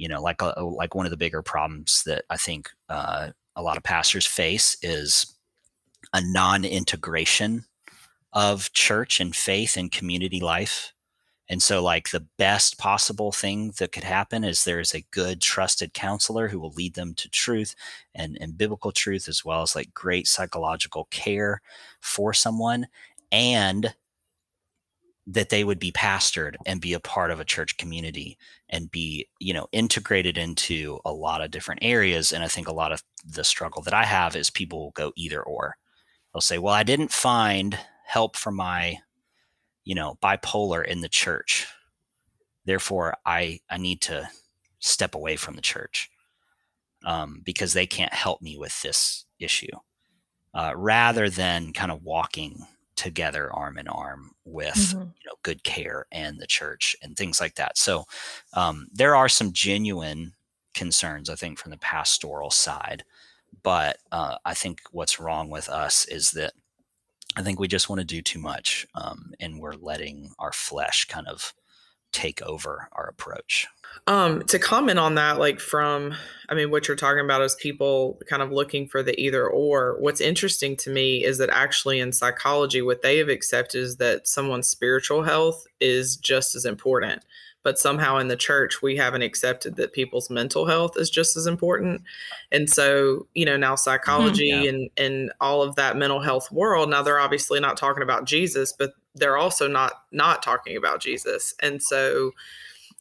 you 0.00 0.08
know, 0.08 0.22
like 0.22 0.40
a, 0.40 0.58
uh, 0.58 0.64
like 0.64 0.94
one 0.94 1.04
of 1.04 1.10
the 1.10 1.16
bigger 1.18 1.42
problems 1.42 2.02
that 2.06 2.24
I 2.30 2.38
think 2.38 2.70
uh, 2.88 3.28
a 3.54 3.62
lot 3.62 3.76
of 3.76 3.82
pastors 3.82 4.26
face 4.26 4.78
is 4.80 5.36
a 6.14 6.22
non-integration 6.22 7.66
of 8.32 8.72
church 8.72 9.20
and 9.20 9.36
faith 9.36 9.76
and 9.76 9.92
community 9.92 10.40
life. 10.40 10.94
And 11.50 11.62
so, 11.62 11.82
like, 11.82 12.10
the 12.10 12.26
best 12.38 12.78
possible 12.78 13.30
thing 13.30 13.74
that 13.78 13.92
could 13.92 14.04
happen 14.04 14.42
is 14.42 14.64
there 14.64 14.80
is 14.80 14.94
a 14.94 15.04
good, 15.10 15.42
trusted 15.42 15.92
counselor 15.92 16.48
who 16.48 16.60
will 16.60 16.72
lead 16.72 16.94
them 16.94 17.12
to 17.14 17.28
truth 17.28 17.74
and, 18.14 18.38
and 18.40 18.56
biblical 18.56 18.92
truth, 18.92 19.28
as 19.28 19.44
well 19.44 19.60
as 19.60 19.76
like 19.76 19.92
great 19.92 20.26
psychological 20.28 21.08
care 21.10 21.60
for 22.00 22.32
someone, 22.32 22.86
and 23.30 23.94
that 25.26 25.50
they 25.50 25.62
would 25.62 25.78
be 25.78 25.92
pastored 25.92 26.56
and 26.66 26.80
be 26.80 26.92
a 26.92 27.00
part 27.00 27.30
of 27.30 27.38
a 27.38 27.44
church 27.44 27.76
community 27.76 28.36
and 28.68 28.90
be, 28.90 29.28
you 29.38 29.54
know, 29.54 29.68
integrated 29.72 30.38
into 30.38 30.98
a 31.04 31.12
lot 31.12 31.42
of 31.42 31.50
different 31.50 31.84
areas. 31.84 32.32
And 32.32 32.42
I 32.42 32.48
think 32.48 32.68
a 32.68 32.74
lot 32.74 32.92
of 32.92 33.02
the 33.24 33.44
struggle 33.44 33.82
that 33.82 33.94
I 33.94 34.04
have 34.04 34.34
is 34.34 34.50
people 34.50 34.80
will 34.80 34.92
go 34.92 35.12
either 35.16 35.42
or. 35.42 35.76
They'll 36.32 36.40
say, 36.40 36.58
well, 36.58 36.74
I 36.74 36.82
didn't 36.82 37.12
find 37.12 37.78
help 38.04 38.36
for 38.36 38.50
my 38.50 38.98
you 39.84 39.94
know, 39.94 40.18
bipolar 40.22 40.84
in 40.84 41.00
the 41.00 41.08
church. 41.08 41.66
Therefore, 42.64 43.16
I 43.24 43.60
I 43.68 43.78
need 43.78 44.00
to 44.02 44.28
step 44.78 45.14
away 45.14 45.36
from 45.36 45.56
the 45.56 45.62
church 45.62 46.10
um, 47.04 47.42
because 47.44 47.72
they 47.72 47.86
can't 47.86 48.14
help 48.14 48.42
me 48.42 48.56
with 48.56 48.80
this 48.82 49.24
issue. 49.38 49.76
Uh, 50.52 50.72
rather 50.76 51.30
than 51.30 51.72
kind 51.72 51.92
of 51.92 52.02
walking 52.02 52.66
together 53.00 53.50
arm 53.54 53.78
in 53.78 53.88
arm 53.88 54.32
with 54.44 54.74
mm-hmm. 54.74 54.98
you 54.98 55.26
know 55.26 55.36
good 55.42 55.64
care 55.64 56.04
and 56.12 56.38
the 56.38 56.46
church 56.46 56.94
and 57.02 57.16
things 57.16 57.40
like 57.40 57.54
that. 57.54 57.78
So 57.78 58.04
um, 58.52 58.88
there 58.92 59.16
are 59.16 59.28
some 59.28 59.52
genuine 59.52 60.34
concerns 60.74 61.30
I 61.30 61.34
think 61.34 61.58
from 61.58 61.70
the 61.70 61.78
pastoral 61.78 62.50
side, 62.50 63.04
but 63.62 63.96
uh, 64.12 64.36
I 64.44 64.52
think 64.52 64.80
what's 64.92 65.18
wrong 65.18 65.48
with 65.48 65.70
us 65.70 66.04
is 66.08 66.32
that 66.32 66.52
I 67.36 67.42
think 67.42 67.58
we 67.58 67.68
just 67.68 67.88
want 67.88 68.00
to 68.00 68.06
do 68.06 68.20
too 68.20 68.38
much, 68.38 68.86
um, 68.94 69.32
and 69.40 69.58
we're 69.58 69.76
letting 69.80 70.32
our 70.38 70.52
flesh 70.52 71.06
kind 71.06 71.26
of 71.26 71.54
take 72.12 72.42
over 72.42 72.88
our 72.92 73.06
approach. 73.06 73.66
Um, 74.06 74.42
to 74.44 74.58
comment 74.58 74.98
on 74.98 75.16
that, 75.16 75.38
like 75.38 75.60
from, 75.60 76.14
I 76.48 76.54
mean, 76.54 76.70
what 76.70 76.88
you're 76.88 76.96
talking 76.96 77.24
about 77.24 77.42
is 77.42 77.54
people 77.56 78.18
kind 78.28 78.42
of 78.42 78.50
looking 78.50 78.86
for 78.86 79.02
the 79.02 79.18
either 79.20 79.46
or. 79.46 79.96
What's 80.00 80.20
interesting 80.20 80.76
to 80.78 80.90
me 80.90 81.24
is 81.24 81.38
that 81.38 81.50
actually 81.50 82.00
in 82.00 82.12
psychology, 82.12 82.82
what 82.82 83.02
they 83.02 83.18
have 83.18 83.28
accepted 83.28 83.80
is 83.80 83.96
that 83.96 84.26
someone's 84.26 84.68
spiritual 84.68 85.22
health 85.22 85.64
is 85.80 86.16
just 86.16 86.54
as 86.54 86.64
important 86.64 87.22
but 87.62 87.78
somehow 87.78 88.16
in 88.18 88.28
the 88.28 88.36
church 88.36 88.82
we 88.82 88.96
haven't 88.96 89.22
accepted 89.22 89.76
that 89.76 89.92
people's 89.92 90.30
mental 90.30 90.66
health 90.66 90.96
is 90.96 91.10
just 91.10 91.36
as 91.36 91.46
important 91.46 92.02
and 92.50 92.70
so 92.70 93.26
you 93.34 93.44
know 93.44 93.56
now 93.56 93.74
psychology 93.74 94.50
mm-hmm, 94.50 94.62
yeah. 94.62 94.70
and 94.70 94.90
and 94.96 95.32
all 95.40 95.62
of 95.62 95.74
that 95.76 95.96
mental 95.96 96.20
health 96.20 96.50
world 96.50 96.88
now 96.88 97.02
they're 97.02 97.20
obviously 97.20 97.60
not 97.60 97.76
talking 97.76 98.02
about 98.02 98.24
jesus 98.24 98.72
but 98.72 98.92
they're 99.14 99.36
also 99.36 99.68
not 99.68 99.92
not 100.12 100.42
talking 100.42 100.76
about 100.76 101.00
jesus. 101.00 101.54
And 101.60 101.82
so 101.82 102.32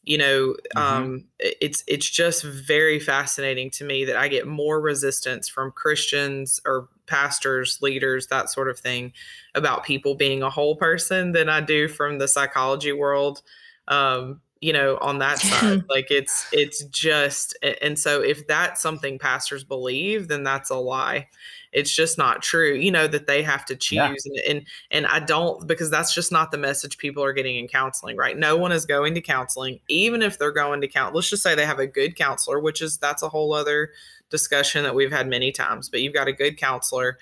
you 0.03 0.17
know 0.17 0.55
mm-hmm. 0.75 0.77
um 0.77 1.25
it's 1.39 1.83
it's 1.87 2.09
just 2.09 2.43
very 2.43 2.99
fascinating 2.99 3.69
to 3.69 3.83
me 3.83 4.05
that 4.05 4.15
i 4.15 4.27
get 4.27 4.47
more 4.47 4.79
resistance 4.79 5.49
from 5.49 5.71
christians 5.71 6.61
or 6.65 6.87
pastors 7.05 7.79
leaders 7.81 8.27
that 8.27 8.49
sort 8.49 8.69
of 8.69 8.79
thing 8.79 9.11
about 9.55 9.83
people 9.83 10.15
being 10.15 10.41
a 10.41 10.49
whole 10.49 10.75
person 10.75 11.33
than 11.33 11.49
i 11.49 11.59
do 11.59 11.87
from 11.87 12.17
the 12.17 12.27
psychology 12.27 12.93
world 12.93 13.41
um 13.89 14.39
you 14.61 14.73
know 14.73 14.97
on 15.01 15.19
that 15.19 15.39
side. 15.39 15.83
Like 15.89 16.11
it's 16.11 16.47
it's 16.51 16.83
just 16.85 17.57
and 17.81 17.97
so 17.97 18.21
if 18.21 18.47
that's 18.47 18.81
something 18.81 19.19
pastors 19.19 19.63
believe 19.63 20.27
then 20.27 20.43
that's 20.43 20.69
a 20.69 20.75
lie 20.75 21.27
it's 21.71 21.95
just 21.95 22.17
not 22.17 22.41
true 22.41 22.73
you 22.73 22.91
know 22.91 23.07
that 23.07 23.27
they 23.27 23.43
have 23.43 23.65
to 23.65 23.75
choose 23.75 23.95
yeah. 23.97 24.15
and, 24.25 24.37
and 24.47 24.67
and 24.91 25.07
i 25.07 25.19
don't 25.19 25.67
because 25.67 25.89
that's 25.89 26.13
just 26.13 26.31
not 26.31 26.51
the 26.51 26.57
message 26.57 26.97
people 26.97 27.23
are 27.23 27.33
getting 27.33 27.57
in 27.57 27.67
counseling 27.67 28.17
right? 28.17 28.37
No 28.37 28.57
one 28.57 28.71
is 28.71 28.85
going 28.85 29.13
to 29.13 29.21
counseling 29.21 29.79
even 29.87 30.21
if 30.21 30.39
they're 30.39 30.51
going 30.51 30.81
to 30.81 30.87
count 30.87 31.13
let's 31.13 31.29
just 31.29 31.43
say 31.43 31.55
they 31.55 31.65
have 31.65 31.79
a 31.79 31.87
good 31.87 32.15
counselor 32.15 32.59
which 32.59 32.81
is 32.81 32.97
that's 32.97 33.23
a 33.23 33.29
whole 33.29 33.53
other 33.53 33.91
discussion 34.29 34.83
that 34.83 34.95
we've 34.95 35.11
had 35.11 35.27
many 35.27 35.51
times 35.51 35.89
but 35.89 36.01
you've 36.01 36.13
got 36.13 36.27
a 36.27 36.33
good 36.33 36.57
counselor 36.57 37.17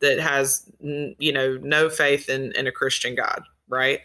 that 0.00 0.18
has 0.18 0.70
you 0.80 1.32
know 1.32 1.58
no 1.62 1.88
faith 1.88 2.28
in 2.28 2.52
in 2.52 2.66
a 2.66 2.72
christian 2.72 3.14
god 3.14 3.42
right? 3.68 4.00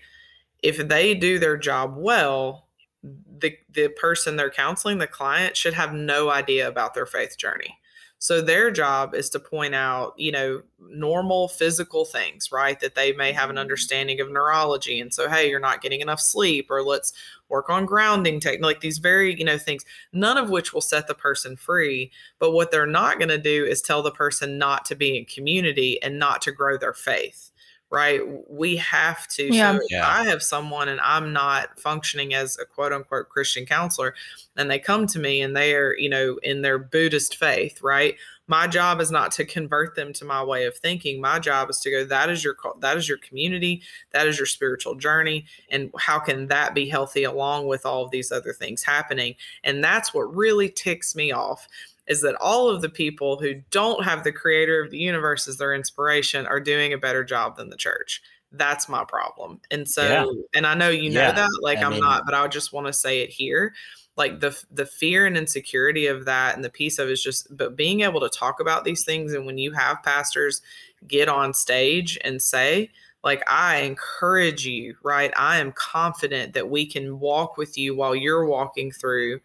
If 0.61 0.77
they 0.77 1.15
do 1.15 1.39
their 1.39 1.57
job 1.57 1.95
well 1.97 2.67
the 3.03 3.57
the 3.69 3.89
person 3.89 4.37
they're 4.37 4.49
counseling 4.49 4.97
the 4.97 5.07
client 5.07 5.57
should 5.57 5.73
have 5.73 5.93
no 5.93 6.29
idea 6.29 6.67
about 6.67 6.93
their 6.93 7.05
faith 7.05 7.37
journey 7.37 7.77
so 8.23 8.39
their 8.39 8.71
job 8.71 9.13
is 9.15 9.29
to 9.31 9.39
point 9.39 9.75
out, 9.75 10.13
you 10.15 10.31
know, 10.31 10.61
normal 10.79 11.49
physical 11.49 12.05
things, 12.05 12.53
right? 12.53 12.79
That 12.79 12.95
they 12.95 13.11
may 13.11 13.33
have 13.33 13.49
an 13.49 13.55
mm-hmm. 13.55 13.61
understanding 13.63 14.21
of 14.21 14.31
neurology. 14.31 15.01
And 15.01 15.13
so, 15.13 15.27
hey, 15.27 15.49
you're 15.49 15.59
not 15.59 15.81
getting 15.81 15.99
enough 15.99 16.21
sleep, 16.21 16.67
or 16.71 16.83
let's 16.83 17.11
work 17.49 17.69
on 17.69 17.85
grounding 17.85 18.39
technique, 18.39 18.63
like 18.63 18.79
these 18.79 18.99
very, 18.99 19.37
you 19.37 19.43
know, 19.43 19.57
things, 19.57 19.83
none 20.13 20.37
of 20.37 20.49
which 20.49 20.73
will 20.73 20.79
set 20.79 21.09
the 21.09 21.13
person 21.13 21.57
free. 21.57 22.13
But 22.39 22.51
what 22.51 22.71
they're 22.71 22.85
not 22.85 23.17
going 23.17 23.27
to 23.27 23.37
do 23.37 23.65
is 23.65 23.81
tell 23.81 24.01
the 24.01 24.09
person 24.09 24.57
not 24.57 24.85
to 24.85 24.95
be 24.95 25.17
in 25.17 25.25
community 25.25 26.01
and 26.01 26.17
not 26.17 26.41
to 26.43 26.53
grow 26.53 26.77
their 26.77 26.93
faith 26.93 27.51
right? 27.93 28.21
We 28.49 28.77
have 28.77 29.27
to. 29.27 29.53
Yeah. 29.53 29.77
So 29.77 29.81
yeah. 29.91 30.07
I 30.07 30.23
have 30.23 30.41
someone 30.41 30.89
and 30.89 30.99
I'm 31.01 31.31
not 31.31 31.79
functioning 31.79 32.33
as 32.33 32.57
a 32.57 32.65
quote 32.65 32.91
unquote 32.91 33.29
Christian 33.29 33.67
counselor, 33.67 34.15
and 34.57 34.69
they 34.69 34.79
come 34.79 35.05
to 35.07 35.19
me 35.19 35.41
and 35.41 35.55
they 35.55 35.75
are, 35.75 35.95
you 35.95 36.09
know, 36.09 36.39
in 36.41 36.63
their 36.63 36.79
Buddhist 36.79 37.37
faith, 37.37 37.83
right? 37.83 38.15
My 38.47 38.65
job 38.65 38.99
is 38.99 39.11
not 39.11 39.31
to 39.33 39.45
convert 39.45 39.95
them 39.95 40.11
to 40.13 40.25
my 40.25 40.43
way 40.43 40.65
of 40.65 40.75
thinking. 40.75 41.21
My 41.21 41.37
job 41.37 41.69
is 41.69 41.79
to 41.81 41.91
go, 41.91 42.03
that 42.03 42.31
is 42.31 42.43
your 42.43 42.57
that 42.79 42.97
is 42.97 43.07
your 43.07 43.19
community, 43.19 43.83
that 44.11 44.27
is 44.27 44.39
your 44.39 44.47
spiritual 44.47 44.95
journey, 44.95 45.45
and 45.69 45.91
how 45.99 46.17
can 46.17 46.47
that 46.47 46.73
be 46.73 46.89
healthy 46.89 47.23
along 47.23 47.67
with 47.67 47.85
all 47.85 48.03
of 48.03 48.09
these 48.09 48.31
other 48.31 48.53
things 48.53 48.81
happening? 48.81 49.35
And 49.63 49.83
that's 49.83 50.15
what 50.15 50.35
really 50.35 50.67
ticks 50.67 51.15
me 51.15 51.31
off 51.31 51.67
is 52.07 52.21
that 52.21 52.35
all 52.35 52.69
of 52.69 52.81
the 52.81 52.89
people 52.89 53.39
who 53.39 53.55
don't 53.71 54.03
have 54.03 54.23
the 54.23 54.31
creator 54.31 54.81
of 54.81 54.91
the 54.91 54.97
universe 54.97 55.47
as 55.47 55.57
their 55.57 55.73
inspiration 55.73 56.45
are 56.45 56.59
doing 56.59 56.93
a 56.93 56.97
better 56.97 57.23
job 57.23 57.55
than 57.55 57.69
the 57.69 57.77
church. 57.77 58.21
That's 58.51 58.87
my 58.87 59.03
problem. 59.05 59.61
And 59.71 59.89
so, 59.89 60.03
yeah. 60.03 60.25
and 60.53 60.67
I 60.67 60.75
know 60.75 60.89
you 60.89 61.09
know 61.09 61.21
yeah. 61.21 61.31
that, 61.31 61.49
like 61.61 61.79
I 61.79 61.91
am 61.91 61.99
not, 61.99 62.23
but 62.25 62.35
I 62.35 62.47
just 62.47 62.73
want 62.73 62.87
to 62.87 62.93
say 62.93 63.21
it 63.21 63.29
here. 63.29 63.73
Like 64.15 64.41
the 64.41 64.55
the 64.69 64.85
fear 64.85 65.25
and 65.25 65.35
insecurity 65.35 66.05
of 66.05 66.25
that 66.25 66.55
and 66.55 66.63
the 66.63 66.69
piece 66.69 66.99
of 66.99 67.09
it 67.09 67.13
is 67.13 67.23
just 67.23 67.47
but 67.55 67.75
being 67.75 68.01
able 68.01 68.19
to 68.19 68.29
talk 68.29 68.59
about 68.59 68.83
these 68.83 69.03
things 69.03 69.33
and 69.33 69.47
when 69.47 69.57
you 69.57 69.71
have 69.71 70.03
pastors 70.03 70.61
get 71.07 71.27
on 71.27 71.51
stage 71.51 72.19
and 72.23 72.39
say, 72.39 72.91
like 73.23 73.43
I 73.49 73.77
encourage 73.77 74.67
you, 74.67 74.95
right? 75.01 75.33
I 75.35 75.57
am 75.57 75.71
confident 75.71 76.53
that 76.53 76.69
we 76.69 76.85
can 76.85 77.19
walk 77.19 77.57
with 77.57 77.75
you 77.75 77.95
while 77.95 78.15
you're 78.15 78.45
walking 78.45 78.91
through 78.91 79.39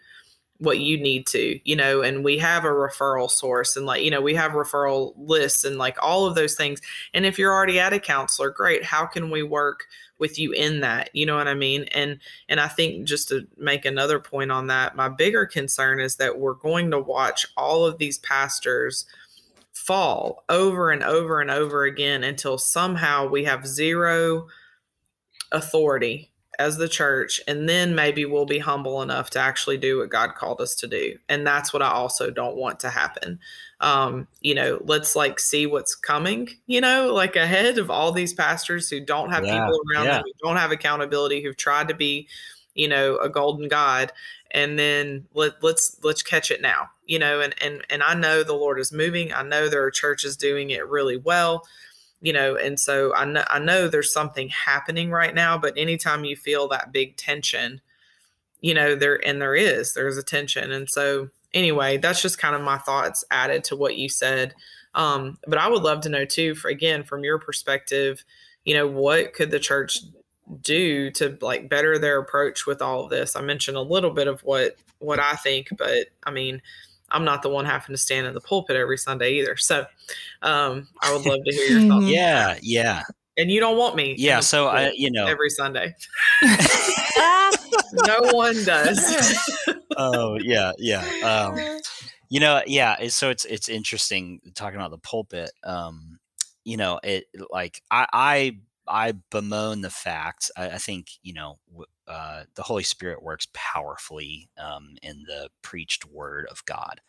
what 0.59 0.80
you 0.80 1.00
need 1.00 1.26
to, 1.28 1.61
you 1.64 1.76
know, 1.76 2.02
and 2.02 2.24
we 2.24 2.38
have 2.38 2.64
a 2.64 2.68
referral 2.68 3.30
source 3.30 3.76
and 3.76 3.86
like, 3.86 4.02
you 4.02 4.11
know, 4.11 4.20
we 4.20 4.34
have 4.34 4.52
referral 4.52 5.14
lists 5.16 5.64
and 5.64 5.78
like 5.78 5.96
all 6.02 6.26
of 6.26 6.34
those 6.34 6.54
things. 6.54 6.80
And 7.14 7.24
if 7.24 7.38
you're 7.38 7.52
already 7.52 7.78
at 7.78 7.92
a 7.92 8.00
counselor, 8.00 8.50
great. 8.50 8.84
How 8.84 9.06
can 9.06 9.30
we 9.30 9.42
work 9.42 9.86
with 10.18 10.36
you 10.36 10.50
in 10.52 10.80
that? 10.80 11.11
You 11.12 11.26
know 11.26 11.36
what 11.36 11.46
I 11.46 11.54
mean? 11.54 11.84
And 11.92 12.18
and 12.48 12.59
I 12.59 12.66
think 12.66 13.06
just 13.06 13.28
to 13.28 13.46
make 13.56 13.84
another 13.84 14.18
point 14.18 14.50
on 14.50 14.66
that, 14.66 14.96
my 14.96 15.09
bigger 15.09 15.46
concern 15.46 16.00
is 16.00 16.16
that 16.16 16.40
we're 16.40 16.54
going 16.54 16.90
to 16.90 16.98
watch 16.98 17.46
all 17.56 17.86
of 17.86 17.98
these 17.98 18.18
pastors 18.18 19.06
fall 19.72 20.44
over 20.48 20.90
and 20.90 21.04
over 21.04 21.40
and 21.40 21.52
over 21.52 21.84
again 21.84 22.24
until 22.24 22.59
somehow 22.59 23.28
we 23.28 23.44
have 23.44 23.64
zero 23.64 24.48
authority 25.52 26.32
as 26.59 26.76
the 26.76 26.88
church 26.88 27.40
and 27.46 27.68
then 27.68 27.94
maybe 27.94 28.24
we'll 28.24 28.44
be 28.44 28.59
humble 28.59 29.00
enough 29.00 29.30
to 29.30 29.38
actually 29.38 29.76
do 29.76 29.98
what 29.98 30.11
god 30.11 30.34
called 30.34 30.61
us 30.61 30.74
to 30.74 30.86
do. 30.86 31.16
And 31.28 31.46
that's 31.46 31.72
what 31.72 31.82
i 31.82 31.90
also 31.90 32.30
don't 32.30 32.56
want 32.56 32.80
to 32.80 32.90
happen. 32.90 33.38
Um 33.80 34.26
you 34.40 34.54
know 34.54 34.80
let's 34.84 35.14
like 35.14 35.38
see 35.38 35.66
what's 35.66 35.94
coming 35.94 36.48
you 36.66 36.80
know 36.80 37.12
like 37.14 37.36
ahead 37.36 37.78
of 37.78 37.90
all 37.90 38.11
these 38.12 38.34
pastors 38.34 38.90
who 38.90 39.00
don't 39.00 39.30
have 39.30 39.44
yeah, 39.44 39.61
people 39.61 39.80
around 39.92 40.06
yeah. 40.06 40.14
them 40.14 40.24
who 40.24 40.48
don't 40.48 40.56
have 40.56 40.72
accountability 40.72 41.42
who've 41.42 41.56
tried 41.56 41.88
to 41.88 41.94
be 41.94 42.28
you 42.74 42.88
know 42.88 43.16
a 43.18 43.28
golden 43.28 43.68
god. 43.68 44.12
And 44.50 44.78
then 44.78 45.26
let, 45.34 45.62
let's 45.62 45.98
let's 46.02 46.22
catch 46.22 46.50
it 46.50 46.62
now 46.62 46.88
you 47.06 47.18
know 47.18 47.40
and 47.40 47.54
and 47.62 47.84
and 47.90 48.02
i 48.02 48.14
know 48.14 48.42
the 48.42 48.54
lord 48.54 48.80
is 48.80 48.92
moving. 48.92 49.32
I 49.32 49.42
know 49.42 49.68
there 49.68 49.84
are 49.84 49.90
churches 49.90 50.36
doing 50.36 50.70
it 50.70 50.88
really 50.88 51.18
well 51.18 51.66
you 52.21 52.33
know 52.33 52.57
and 52.57 52.79
so 52.79 53.14
I 53.14 53.25
know 53.25 53.45
I 53.49 53.59
know 53.59 53.89
there's 53.89 54.12
something 54.12 54.49
happening 54.49 55.11
right 55.11 55.35
now 55.35 55.59
but 55.59 55.75
anytime 55.77 56.25
you 56.25 56.37
feel 56.37 56.69
that 56.69 56.93
big 56.93 57.16
tension 57.16 57.81
you 58.61 58.75
know 58.75 58.95
there 58.95 59.25
and 59.27 59.41
there 59.41 59.55
is 59.55 59.95
there's 59.95 60.16
a 60.16 60.23
tension 60.23 60.73
and 60.73 60.89
so 60.91 61.29
anyway 61.55 61.97
that's 61.97 62.23
just 62.23 62.39
kind 62.39 62.55
of 62.55 62.62
my 62.62 62.79
thoughts 62.79 63.25
added 63.31 63.64
to 63.64 63.77
what 63.77 63.97
you 63.97 64.09
said 64.09 64.55
um 64.95 65.39
but 65.47 65.59
I 65.59 65.69
would 65.69 65.83
love 65.83 66.01
to 66.03 66.09
know 66.09 66.25
too 66.25 66.55
for 66.55 66.69
again 66.69 67.05
from 67.05 67.25
your 67.25 67.39
perspective 67.39 68.25
you 68.64 68.75
know 68.75 68.87
what 68.87 69.33
could 69.33 69.51
the 69.51 69.61
church 69.61 69.99
do 70.61 71.11
to 71.12 71.37
like 71.41 71.69
better 71.69 71.99
their 71.99 72.19
approach 72.19 72.66
with 72.66 72.81
all 72.81 73.05
of 73.05 73.11
this? 73.11 73.37
I 73.37 73.41
mentioned 73.43 73.77
a 73.77 73.83
little 73.83 74.11
bit 74.11 74.29
of 74.29 74.41
what 74.43 74.77
what 74.99 75.21
I 75.21 75.35
think 75.35 75.69
but 75.77 76.09
I 76.25 76.31
mean 76.31 76.61
I'm 77.11 77.24
not 77.24 77.42
the 77.42 77.48
one 77.48 77.64
having 77.64 77.94
to 77.94 77.98
stand 77.98 78.26
in 78.26 78.34
the 78.34 78.40
pulpit 78.40 78.76
every 78.76 78.98
Sunday 78.98 79.34
either. 79.34 79.56
So 79.56 79.86
um, 80.42 80.88
I 81.00 81.12
would 81.12 81.24
love 81.24 81.40
to 81.44 81.54
hear 81.54 81.78
your 81.78 81.88
thoughts. 81.88 82.06
yeah, 82.09 82.59
yeah. 82.62 83.02
And 83.36 83.50
you 83.50 83.61
don't 83.61 83.78
want 83.78 83.96
me. 83.96 84.14
Yeah. 84.18 84.40
So 84.40 84.66
I, 84.66 84.90
you 84.94 85.11
know, 85.11 85.26
every 85.26 85.50
Sunday. 85.50 85.94
no 88.06 88.20
one 88.32 88.62
does. 88.64 89.59
oh 89.96 90.38
yeah, 90.40 90.72
yeah. 90.78 91.04
Um, 91.24 91.80
you 92.28 92.40
know, 92.40 92.62
yeah. 92.66 93.09
So 93.09 93.30
it's 93.30 93.44
it's 93.44 93.68
interesting 93.68 94.40
talking 94.54 94.78
about 94.78 94.90
the 94.90 94.98
pulpit. 94.98 95.50
Um, 95.64 96.18
you 96.64 96.76
know, 96.76 97.00
it 97.02 97.26
like 97.50 97.82
I 97.90 98.06
I 98.12 98.59
I 98.88 99.12
bemoan 99.30 99.82
the 99.82 99.90
fact. 99.90 100.50
I, 100.56 100.70
I 100.70 100.78
think 100.78 101.09
you 101.22 101.34
know 101.34 101.59
uh, 102.09 102.44
the 102.54 102.62
Holy 102.62 102.82
Spirit 102.82 103.22
works 103.22 103.46
powerfully 103.52 104.48
um, 104.59 104.96
in 105.02 105.24
the 105.26 105.48
preached 105.62 106.06
word 106.06 106.46
of 106.50 106.64
God. 106.64 107.00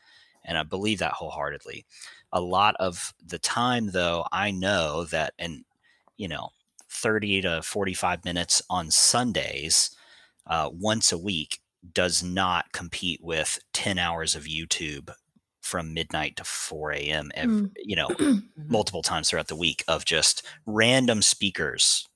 And 0.45 0.57
I 0.57 0.63
believe 0.63 0.99
that 0.99 1.13
wholeheartedly. 1.13 1.85
A 2.31 2.41
lot 2.41 2.75
of 2.79 3.13
the 3.25 3.39
time, 3.39 3.91
though, 3.91 4.25
I 4.31 4.51
know 4.51 5.05
that, 5.05 5.33
and, 5.39 5.63
you 6.17 6.27
know, 6.27 6.49
30 6.89 7.41
to 7.41 7.61
45 7.61 8.25
minutes 8.25 8.61
on 8.69 8.91
Sundays 8.91 9.95
uh, 10.47 10.69
once 10.71 11.11
a 11.11 11.17
week 11.17 11.59
does 11.93 12.23
not 12.23 12.71
compete 12.71 13.21
with 13.23 13.59
10 13.73 13.97
hours 13.97 14.35
of 14.35 14.43
YouTube 14.43 15.11
from 15.70 15.93
midnight 15.93 16.36
to 16.36 16.43
4 16.43 16.93
a.m. 16.93 17.32
Every, 17.36 17.61
mm. 17.61 17.72
you 17.78 17.95
know 17.95 18.07
mm-hmm. 18.09 18.39
multiple 18.67 19.03
times 19.03 19.30
throughout 19.30 19.47
the 19.47 19.55
week 19.55 19.84
of 19.88 20.03
just 20.03 20.45
random 20.65 21.22
speakers 21.22 22.07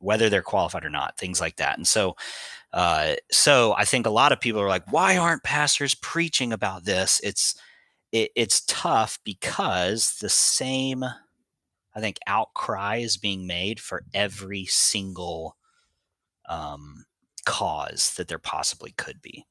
whether 0.00 0.28
they're 0.28 0.42
qualified 0.42 0.84
or 0.84 0.90
not 0.90 1.16
things 1.16 1.40
like 1.40 1.56
that 1.56 1.76
and 1.76 1.86
so 1.86 2.16
uh, 2.72 3.14
so 3.30 3.74
i 3.78 3.84
think 3.84 4.06
a 4.06 4.10
lot 4.10 4.32
of 4.32 4.40
people 4.40 4.60
are 4.60 4.68
like 4.68 4.90
why 4.92 5.16
aren't 5.16 5.44
pastors 5.44 5.94
preaching 5.94 6.52
about 6.52 6.84
this 6.84 7.20
it's 7.22 7.54
it, 8.10 8.30
it's 8.34 8.62
tough 8.66 9.18
because 9.24 10.16
the 10.18 10.28
same 10.28 11.04
i 11.94 12.00
think 12.00 12.18
outcry 12.26 12.96
is 12.96 13.16
being 13.16 13.46
made 13.46 13.78
for 13.78 14.02
every 14.12 14.64
single 14.64 15.56
um, 16.48 17.04
cause 17.44 18.14
that 18.16 18.28
there 18.28 18.38
possibly 18.38 18.92
could 18.92 19.22
be 19.22 19.46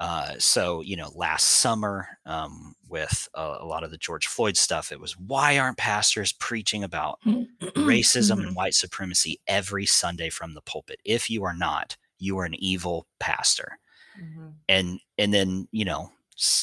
uh, 0.00 0.32
so, 0.38 0.80
you 0.80 0.96
know, 0.96 1.12
last 1.14 1.44
summer 1.44 2.08
um, 2.24 2.74
with 2.88 3.28
a, 3.34 3.58
a, 3.60 3.66
lot 3.66 3.84
of 3.84 3.90
the 3.90 3.98
George 3.98 4.26
Floyd 4.26 4.56
stuff, 4.56 4.92
it 4.92 4.98
was 4.98 5.12
why 5.18 5.58
aren't 5.58 5.76
pastors 5.76 6.32
preaching 6.32 6.82
about 6.82 7.20
racism 7.22 8.38
and 8.38 8.46
mm-hmm. 8.46 8.54
white 8.54 8.72
supremacy 8.72 9.38
every 9.46 9.84
Sunday 9.84 10.30
from 10.30 10.54
the 10.54 10.62
pulpit? 10.62 11.00
If 11.04 11.28
you 11.28 11.44
are 11.44 11.54
not, 11.54 11.98
you 12.18 12.38
are 12.38 12.46
an 12.46 12.54
evil 12.54 13.06
pastor. 13.20 13.78
Mm-hmm. 14.18 14.48
And 14.70 15.00
and 15.18 15.34
then 15.34 15.68
you 15.70 15.84
know, 15.84 16.10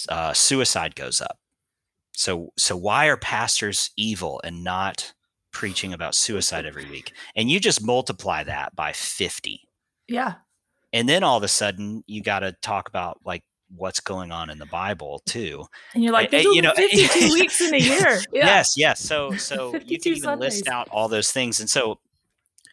uh, 0.09 0.33
suicide 0.33 0.95
goes 0.95 1.21
up. 1.21 1.37
So 2.13 2.53
so 2.57 2.75
why 2.75 3.05
are 3.05 3.17
pastors 3.17 3.91
evil 3.95 4.41
and 4.43 4.63
not 4.63 5.13
preaching 5.51 5.93
about 5.93 6.15
suicide 6.15 6.65
every 6.65 6.89
week? 6.89 7.13
And 7.35 7.51
you 7.51 7.59
just 7.59 7.85
multiply 7.85 8.43
that 8.45 8.75
by 8.75 8.93
fifty. 8.93 9.61
Yeah 10.07 10.35
and 10.93 11.07
then 11.07 11.23
all 11.23 11.37
of 11.37 11.43
a 11.43 11.47
sudden 11.47 12.03
you 12.07 12.21
got 12.21 12.39
to 12.39 12.53
talk 12.61 12.89
about 12.89 13.19
like 13.25 13.43
what's 13.75 13.99
going 13.99 14.31
on 14.31 14.49
in 14.49 14.59
the 14.59 14.65
Bible 14.65 15.21
too. 15.25 15.65
And 15.93 16.03
you're 16.03 16.13
like, 16.13 16.31
you 16.31 16.61
know, 16.61 16.73
52 16.75 17.33
weeks 17.33 17.61
in 17.61 17.73
a 17.73 17.77
year. 17.77 18.21
Yeah. 18.33 18.45
Yes, 18.45 18.77
yes. 18.77 18.99
So, 19.01 19.31
so 19.33 19.75
you 19.85 19.99
can 19.99 20.13
even 20.13 20.23
Sundays. 20.23 20.55
list 20.55 20.67
out 20.67 20.87
all 20.89 21.07
those 21.07 21.31
things. 21.31 21.59
And 21.59 21.69
so, 21.69 21.99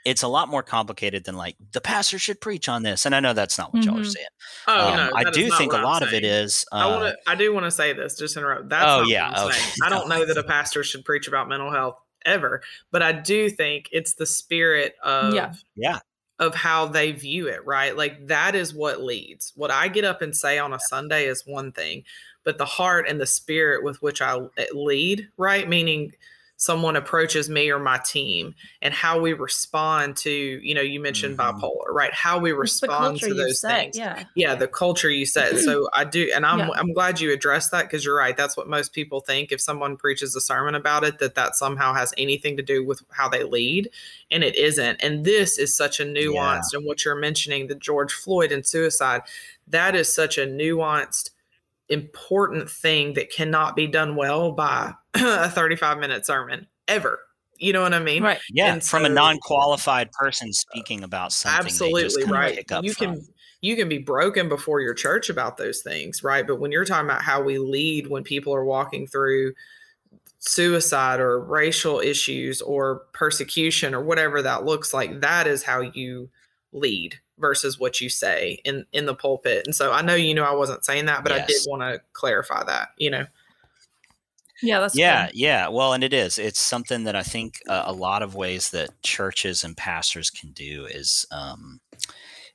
it's 0.04 0.22
a 0.22 0.28
lot 0.28 0.50
more 0.50 0.62
complicated 0.62 1.24
than 1.24 1.34
like 1.34 1.56
the 1.72 1.80
pastor 1.80 2.18
should 2.18 2.40
preach 2.40 2.68
on 2.68 2.82
this. 2.82 3.06
And 3.06 3.14
I 3.14 3.20
know 3.20 3.32
that's 3.32 3.56
not 3.56 3.72
what 3.72 3.80
mm-hmm. 3.80 3.90
y'all 3.90 4.00
are 4.00 4.02
mm-hmm. 4.02 4.10
saying. 4.10 4.26
Oh 4.68 4.88
um, 4.88 4.96
no, 4.96 5.10
I 5.14 5.30
do 5.30 5.50
think 5.52 5.72
a 5.72 5.78
lot 5.78 6.02
of 6.02 6.12
it 6.12 6.24
is. 6.24 6.66
Uh, 6.70 6.76
I 6.76 6.86
want 6.86 7.14
to. 7.14 7.30
I 7.30 7.34
do 7.34 7.54
want 7.54 7.64
to 7.64 7.70
say 7.70 7.94
this. 7.94 8.18
Just 8.18 8.36
interrupt. 8.36 8.68
That's 8.68 8.84
oh 8.86 9.02
yeah. 9.04 9.46
Okay. 9.46 9.58
I 9.82 9.88
don't 9.88 10.08
know 10.08 10.26
that 10.26 10.36
a 10.36 10.42
pastor 10.42 10.84
should 10.84 11.06
preach 11.06 11.26
about 11.26 11.48
mental 11.48 11.70
health 11.70 11.96
ever, 12.26 12.62
but 12.90 13.02
I 13.02 13.12
do 13.12 13.48
think 13.48 13.88
it's 13.92 14.14
the 14.14 14.26
spirit 14.26 14.94
of 15.02 15.34
yeah. 15.34 15.54
Yeah. 15.74 16.00
Of 16.40 16.54
how 16.54 16.86
they 16.86 17.12
view 17.12 17.46
it, 17.46 17.64
right? 17.64 17.96
Like 17.96 18.26
that 18.26 18.54
is 18.56 18.74
what 18.74 19.02
leads. 19.02 19.52
What 19.54 19.70
I 19.70 19.86
get 19.86 20.04
up 20.04 20.20
and 20.20 20.36
say 20.36 20.58
on 20.58 20.72
a 20.72 20.80
Sunday 20.80 21.26
is 21.26 21.46
one 21.46 21.70
thing, 21.70 22.02
but 22.42 22.58
the 22.58 22.64
heart 22.64 23.06
and 23.08 23.20
the 23.20 23.26
spirit 23.26 23.84
with 23.84 24.02
which 24.02 24.20
I 24.20 24.38
eh, 24.58 24.66
lead, 24.72 25.28
right? 25.36 25.68
Meaning 25.68 26.12
someone 26.56 26.94
approaches 26.94 27.48
me 27.48 27.70
or 27.70 27.80
my 27.80 27.98
team 27.98 28.54
and 28.80 28.94
how 28.94 29.18
we 29.18 29.32
respond 29.32 30.16
to 30.16 30.30
you 30.30 30.74
know 30.74 30.80
you 30.80 31.00
mentioned 31.00 31.36
mm-hmm. 31.36 31.58
bipolar 31.58 31.88
right 31.90 32.14
how 32.14 32.38
we 32.38 32.52
respond 32.52 33.18
to 33.18 33.34
those 33.34 33.60
set, 33.60 33.70
things 33.70 33.98
yeah 33.98 34.22
yeah 34.36 34.54
the 34.54 34.68
culture 34.68 35.10
you 35.10 35.26
said 35.26 35.58
so 35.64 35.88
i 35.94 36.04
do 36.04 36.30
and 36.34 36.46
i'm 36.46 36.60
yeah. 36.60 36.68
i'm 36.76 36.92
glad 36.92 37.20
you 37.20 37.32
addressed 37.32 37.72
that 37.72 37.82
because 37.82 38.04
you're 38.04 38.16
right 38.16 38.36
that's 38.36 38.56
what 38.56 38.68
most 38.68 38.92
people 38.92 39.20
think 39.20 39.50
if 39.50 39.60
someone 39.60 39.96
preaches 39.96 40.34
a 40.36 40.40
sermon 40.40 40.74
about 40.74 41.02
it 41.02 41.18
that 41.18 41.34
that 41.34 41.56
somehow 41.56 41.92
has 41.92 42.14
anything 42.16 42.56
to 42.56 42.62
do 42.62 42.84
with 42.84 43.02
how 43.10 43.28
they 43.28 43.42
lead 43.42 43.90
and 44.30 44.44
it 44.44 44.54
isn't 44.54 45.02
and 45.02 45.24
this 45.24 45.58
is 45.58 45.76
such 45.76 45.98
a 45.98 46.04
nuanced 46.04 46.72
yeah. 46.72 46.78
and 46.78 46.86
what 46.86 47.04
you're 47.04 47.16
mentioning 47.16 47.66
the 47.66 47.74
george 47.74 48.12
floyd 48.12 48.52
and 48.52 48.64
suicide 48.64 49.22
that 49.66 49.96
is 49.96 50.12
such 50.12 50.38
a 50.38 50.46
nuanced 50.46 51.30
important 51.88 52.70
thing 52.70 53.14
that 53.14 53.30
cannot 53.30 53.74
be 53.74 53.86
done 53.86 54.14
well 54.16 54.52
by 54.52 54.94
a 55.44 55.48
35 55.48 55.98
minute 55.98 56.26
sermon 56.26 56.66
ever. 56.88 57.20
You 57.58 57.72
know 57.72 57.82
what 57.82 57.94
I 57.94 58.00
mean? 58.00 58.22
Right. 58.22 58.40
Yeah. 58.50 58.72
And 58.72 58.82
from 58.82 59.04
so, 59.04 59.10
a 59.10 59.14
non-qualified 59.14 60.10
person 60.12 60.52
speaking 60.52 61.04
about 61.04 61.32
something. 61.32 61.66
Absolutely 61.66 62.24
right. 62.24 62.64
you 62.82 62.92
from. 62.92 63.14
can 63.14 63.26
you 63.60 63.76
can 63.76 63.88
be 63.88 63.98
broken 63.98 64.48
before 64.48 64.82
your 64.82 64.92
church 64.92 65.30
about 65.30 65.56
those 65.56 65.80
things, 65.80 66.22
right? 66.22 66.46
But 66.46 66.60
when 66.60 66.70
you're 66.70 66.84
talking 66.84 67.08
about 67.08 67.22
how 67.22 67.42
we 67.42 67.56
lead 67.56 68.08
when 68.08 68.22
people 68.22 68.54
are 68.54 68.64
walking 68.64 69.06
through 69.06 69.54
suicide 70.38 71.18
or 71.18 71.40
racial 71.40 72.00
issues 72.00 72.60
or 72.60 73.04
persecution 73.14 73.94
or 73.94 74.02
whatever 74.02 74.42
that 74.42 74.66
looks 74.66 74.92
like, 74.92 75.22
that 75.22 75.46
is 75.46 75.62
how 75.62 75.80
you 75.80 76.28
lead 76.72 77.14
versus 77.38 77.80
what 77.80 78.00
you 78.00 78.10
say 78.10 78.60
in 78.64 78.84
in 78.92 79.06
the 79.06 79.14
pulpit. 79.14 79.66
And 79.66 79.74
so 79.74 79.92
I 79.92 80.02
know 80.02 80.14
you 80.14 80.34
know 80.34 80.44
I 80.44 80.54
wasn't 80.54 80.84
saying 80.84 81.06
that, 81.06 81.22
but 81.22 81.32
yes. 81.32 81.44
I 81.44 81.46
did 81.46 81.60
want 81.66 81.82
to 81.82 82.02
clarify 82.12 82.64
that, 82.64 82.88
you 82.98 83.10
know. 83.10 83.26
Yeah, 84.64 84.80
that's 84.80 84.96
yeah, 84.96 85.26
good. 85.26 85.36
yeah. 85.36 85.68
Well, 85.68 85.92
and 85.92 86.02
it 86.02 86.12
is. 86.12 86.38
It's 86.38 86.60
something 86.60 87.04
that 87.04 87.14
I 87.14 87.22
think 87.22 87.60
uh, 87.68 87.84
a 87.86 87.92
lot 87.92 88.22
of 88.22 88.34
ways 88.34 88.70
that 88.70 89.02
churches 89.02 89.62
and 89.62 89.76
pastors 89.76 90.30
can 90.30 90.52
do 90.52 90.86
is 90.86 91.26
um, 91.30 91.80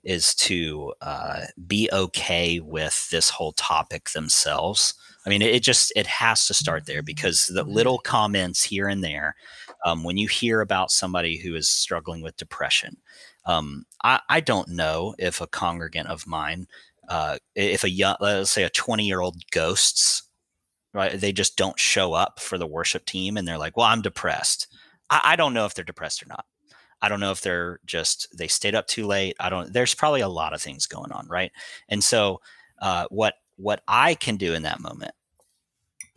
is 0.03 0.33
to 0.33 0.93
uh, 1.01 1.41
be 1.67 1.89
okay 1.91 2.59
with 2.59 3.09
this 3.11 3.29
whole 3.29 3.51
topic 3.53 4.09
themselves. 4.09 4.93
I 5.25 5.29
mean, 5.29 5.41
it, 5.41 5.61
just 5.61 5.91
it 5.95 6.07
has 6.07 6.47
to 6.47 6.53
start 6.53 6.85
there 6.85 7.03
because 7.03 7.47
the 7.47 7.63
little 7.63 7.99
comments 7.99 8.63
here 8.63 8.87
and 8.87 9.03
there, 9.03 9.35
um, 9.85 10.03
when 10.03 10.17
you 10.17 10.27
hear 10.27 10.61
about 10.61 10.91
somebody 10.91 11.37
who 11.37 11.55
is 11.55 11.67
struggling 11.69 12.21
with 12.21 12.37
depression, 12.37 12.97
um, 13.45 13.85
I, 14.03 14.21
I, 14.29 14.39
don't 14.39 14.69
know 14.69 15.15
if 15.19 15.41
a 15.41 15.47
congregant 15.47 16.07
of 16.07 16.25
mine, 16.25 16.67
uh, 17.09 17.37
if 17.55 17.83
a 17.83 17.89
young, 17.89 18.15
let's 18.19 18.51
say 18.51 18.63
a 18.63 18.69
20 18.69 19.05
year 19.05 19.21
old 19.21 19.43
ghosts, 19.51 20.23
right? 20.93 21.19
They 21.19 21.31
just 21.31 21.57
don't 21.57 21.79
show 21.79 22.13
up 22.13 22.39
for 22.39 22.57
the 22.57 22.67
worship 22.67 23.05
team 23.05 23.37
and 23.37 23.47
they're 23.47 23.57
like, 23.57 23.77
well, 23.77 23.85
I'm 23.85 24.01
depressed. 24.01 24.67
I, 25.09 25.21
I 25.23 25.35
don't 25.35 25.53
know 25.53 25.65
if 25.65 25.73
they're 25.73 25.85
depressed 25.85 26.23
or 26.23 26.27
not. 26.27 26.45
I 27.01 27.07
don't 27.07 27.19
know 27.19 27.31
if 27.31 27.41
they're 27.41 27.79
just, 27.85 28.27
they 28.37 28.47
stayed 28.47 28.75
up 28.75 28.87
too 28.87 29.05
late. 29.05 29.35
I 29.39 29.49
don't, 29.49 29.71
there's 29.71 29.95
probably 29.95 30.21
a 30.21 30.27
lot 30.27 30.53
of 30.53 30.61
things 30.61 30.85
going 30.85 31.11
on. 31.11 31.27
Right. 31.27 31.51
And 31.87 32.03
so, 32.03 32.41
uh, 32.81 33.05
what, 33.09 33.35
what 33.55 33.81
I 33.87 34.15
can 34.15 34.37
do 34.37 34.53
in 34.53 34.63
that 34.63 34.79
moment 34.79 35.11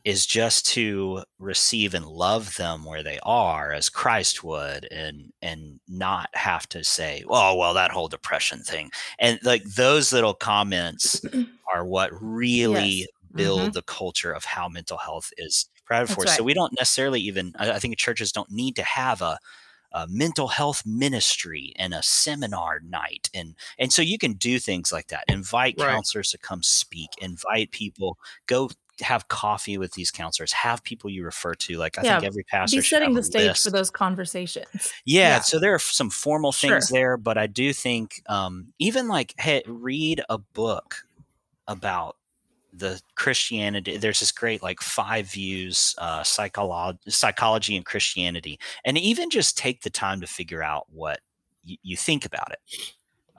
is 0.05 0.27
just 0.27 0.67
to 0.67 1.23
receive 1.39 1.95
and 1.95 2.07
love 2.07 2.57
them 2.57 2.85
where 2.85 3.03
they 3.03 3.19
are 3.23 3.73
as 3.73 3.89
Christ 3.89 4.43
would 4.43 4.89
and 4.91 5.33
and 5.41 5.79
not 5.89 6.29
have 6.35 6.69
to 6.71 6.83
say, 6.83 7.25
"Oh, 7.29 7.55
well, 7.57 7.75
that 7.75 7.93
whole 7.93 8.09
depression 8.09 8.61
thing." 8.61 8.91
And 9.19 9.39
like 9.45 9.65
those 9.65 10.13
little 10.13 10.35
comments 10.35 11.25
are 11.73 11.85
what 11.85 12.11
really 12.21 12.89
yes. 12.89 13.09
Build 13.35 13.61
mm-hmm. 13.61 13.71
the 13.71 13.83
culture 13.83 14.33
of 14.33 14.45
how 14.45 14.69
mental 14.69 14.99
health 14.99 15.33
is 15.37 15.69
provided 15.85 16.13
for. 16.13 16.23
Right. 16.23 16.37
So 16.37 16.43
we 16.43 16.55
don't 16.55 16.73
necessarily 16.79 17.21
even 17.21 17.55
I, 17.59 17.73
I 17.73 17.79
think 17.79 17.97
churches 17.97 18.33
don't 18.33 18.51
need 18.51 18.77
to 18.77 18.85
have 18.85 19.23
a 19.23 19.39
a 19.95 20.07
mental 20.09 20.49
health 20.49 20.85
ministry 20.87 21.75
and 21.77 21.93
a 21.93 22.03
seminar 22.03 22.81
night 22.81 23.29
and 23.35 23.55
and 23.79 23.93
so 23.93 24.01
you 24.01 24.17
can 24.17 24.33
do 24.33 24.59
things 24.59 24.91
like 24.91 25.09
that 25.09 25.23
invite 25.29 25.75
right. 25.79 25.91
counselors 25.91 26.31
to 26.31 26.39
come 26.39 26.63
speak 26.63 27.11
invite 27.21 27.71
people 27.73 28.17
go 28.47 28.71
have 29.01 29.29
coffee 29.29 29.79
with 29.79 29.93
these 29.93 30.11
counselors, 30.11 30.53
have 30.53 30.83
people 30.83 31.11
you 31.11 31.25
refer 31.25 31.55
to. 31.55 31.77
Like 31.79 31.99
I 31.99 32.03
yeah, 32.03 32.21
think 32.21 32.27
every 32.27 32.45
pastor 32.45 32.79
be 32.79 32.83
setting 32.83 33.15
the 33.15 33.23
stage 33.23 33.49
list. 33.49 33.65
for 33.65 33.71
those 33.71 33.91
conversations. 33.91 34.93
Yeah, 35.05 35.29
yeah, 35.37 35.41
so 35.41 35.59
there 35.59 35.75
are 35.75 35.79
some 35.79 36.11
formal 36.11 36.53
things 36.53 36.89
sure. 36.89 36.99
there, 36.99 37.17
but 37.17 37.39
I 37.39 37.47
do 37.47 37.73
think 37.73 38.23
um, 38.29 38.73
even 38.79 39.09
like 39.09 39.35
hey, 39.39 39.63
read 39.67 40.23
a 40.29 40.39
book 40.39 41.07
about 41.67 42.17
the 42.73 43.01
Christianity. 43.15 43.97
There's 43.97 44.21
this 44.21 44.33
great 44.33 44.63
like 44.63 44.81
five 44.81 45.31
views, 45.31 45.95
uh, 45.99 46.23
psychology, 46.23 46.99
psychology 47.09 47.77
and 47.77 47.85
Christianity, 47.85 48.59
and 48.85 48.97
even 48.99 49.31
just 49.31 49.59
take 49.59 49.83
the 49.83 49.91
time 49.91 50.21
to 50.21 50.27
figure 50.27 50.63
out 50.63 50.87
what 50.91 51.21
y- 51.67 51.77
you 51.83 51.97
think 51.97 52.25
about 52.25 52.53
it. 52.53 52.61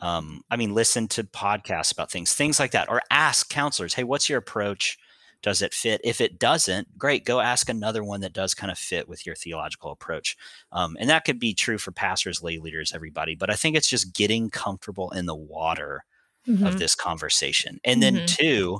Um, 0.01 0.41
I 0.51 0.57
mean, 0.57 0.73
listen 0.73 1.07
to 1.09 1.23
podcasts 1.23 1.91
about 1.91 2.11
things, 2.11 2.33
things 2.33 2.59
like 2.59 2.71
that, 2.71 2.89
or 2.89 3.01
ask 3.09 3.49
counselors, 3.49 3.93
"Hey, 3.93 4.03
what's 4.03 4.29
your 4.29 4.39
approach 4.39 4.97
does 5.43 5.61
it 5.61 5.73
fit? 5.73 6.01
If 6.03 6.21
it 6.21 6.39
doesn't, 6.39 6.97
great, 6.97 7.25
go 7.25 7.41
ask 7.41 7.69
another 7.69 8.03
one 8.03 8.21
that 8.21 8.33
does 8.33 8.55
kind 8.55 8.71
of 8.71 8.77
fit 8.77 9.07
with 9.07 9.25
your 9.25 9.35
theological 9.35 9.91
approach. 9.91 10.37
Um, 10.71 10.97
and 10.99 11.09
that 11.09 11.25
could 11.25 11.37
be 11.37 11.53
true 11.53 11.77
for 11.77 11.91
pastors, 11.91 12.41
lay 12.41 12.57
leaders, 12.57 12.93
everybody. 12.95 13.35
But 13.35 13.51
I 13.51 13.55
think 13.55 13.75
it's 13.75 13.89
just 13.89 14.13
getting 14.13 14.49
comfortable 14.49 15.11
in 15.11 15.25
the 15.25 15.35
water 15.35 16.05
mm-hmm. 16.47 16.65
of 16.65 16.79
this 16.79 16.95
conversation. 16.95 17.79
And 17.83 18.01
mm-hmm. 18.01 18.15
then, 18.15 18.25
two, 18.25 18.79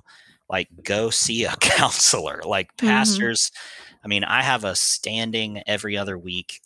like 0.54 0.70
go 0.84 1.10
see 1.10 1.46
a 1.46 1.56
counselor. 1.60 2.42
Like 2.46 2.78
mm-hmm. 2.78 2.88
pastors, 2.88 3.50
mm-hmm. 3.50 4.00
I 4.04 4.08
mean, 4.08 4.24
I 4.24 4.44
have 4.44 4.64
a 4.64 4.76
standing 4.76 5.64
every 5.66 5.98
other 5.98 6.18
week 6.18 6.62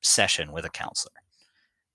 session 0.00 0.50
with 0.50 0.64
a 0.64 0.70
counselor 0.70 1.12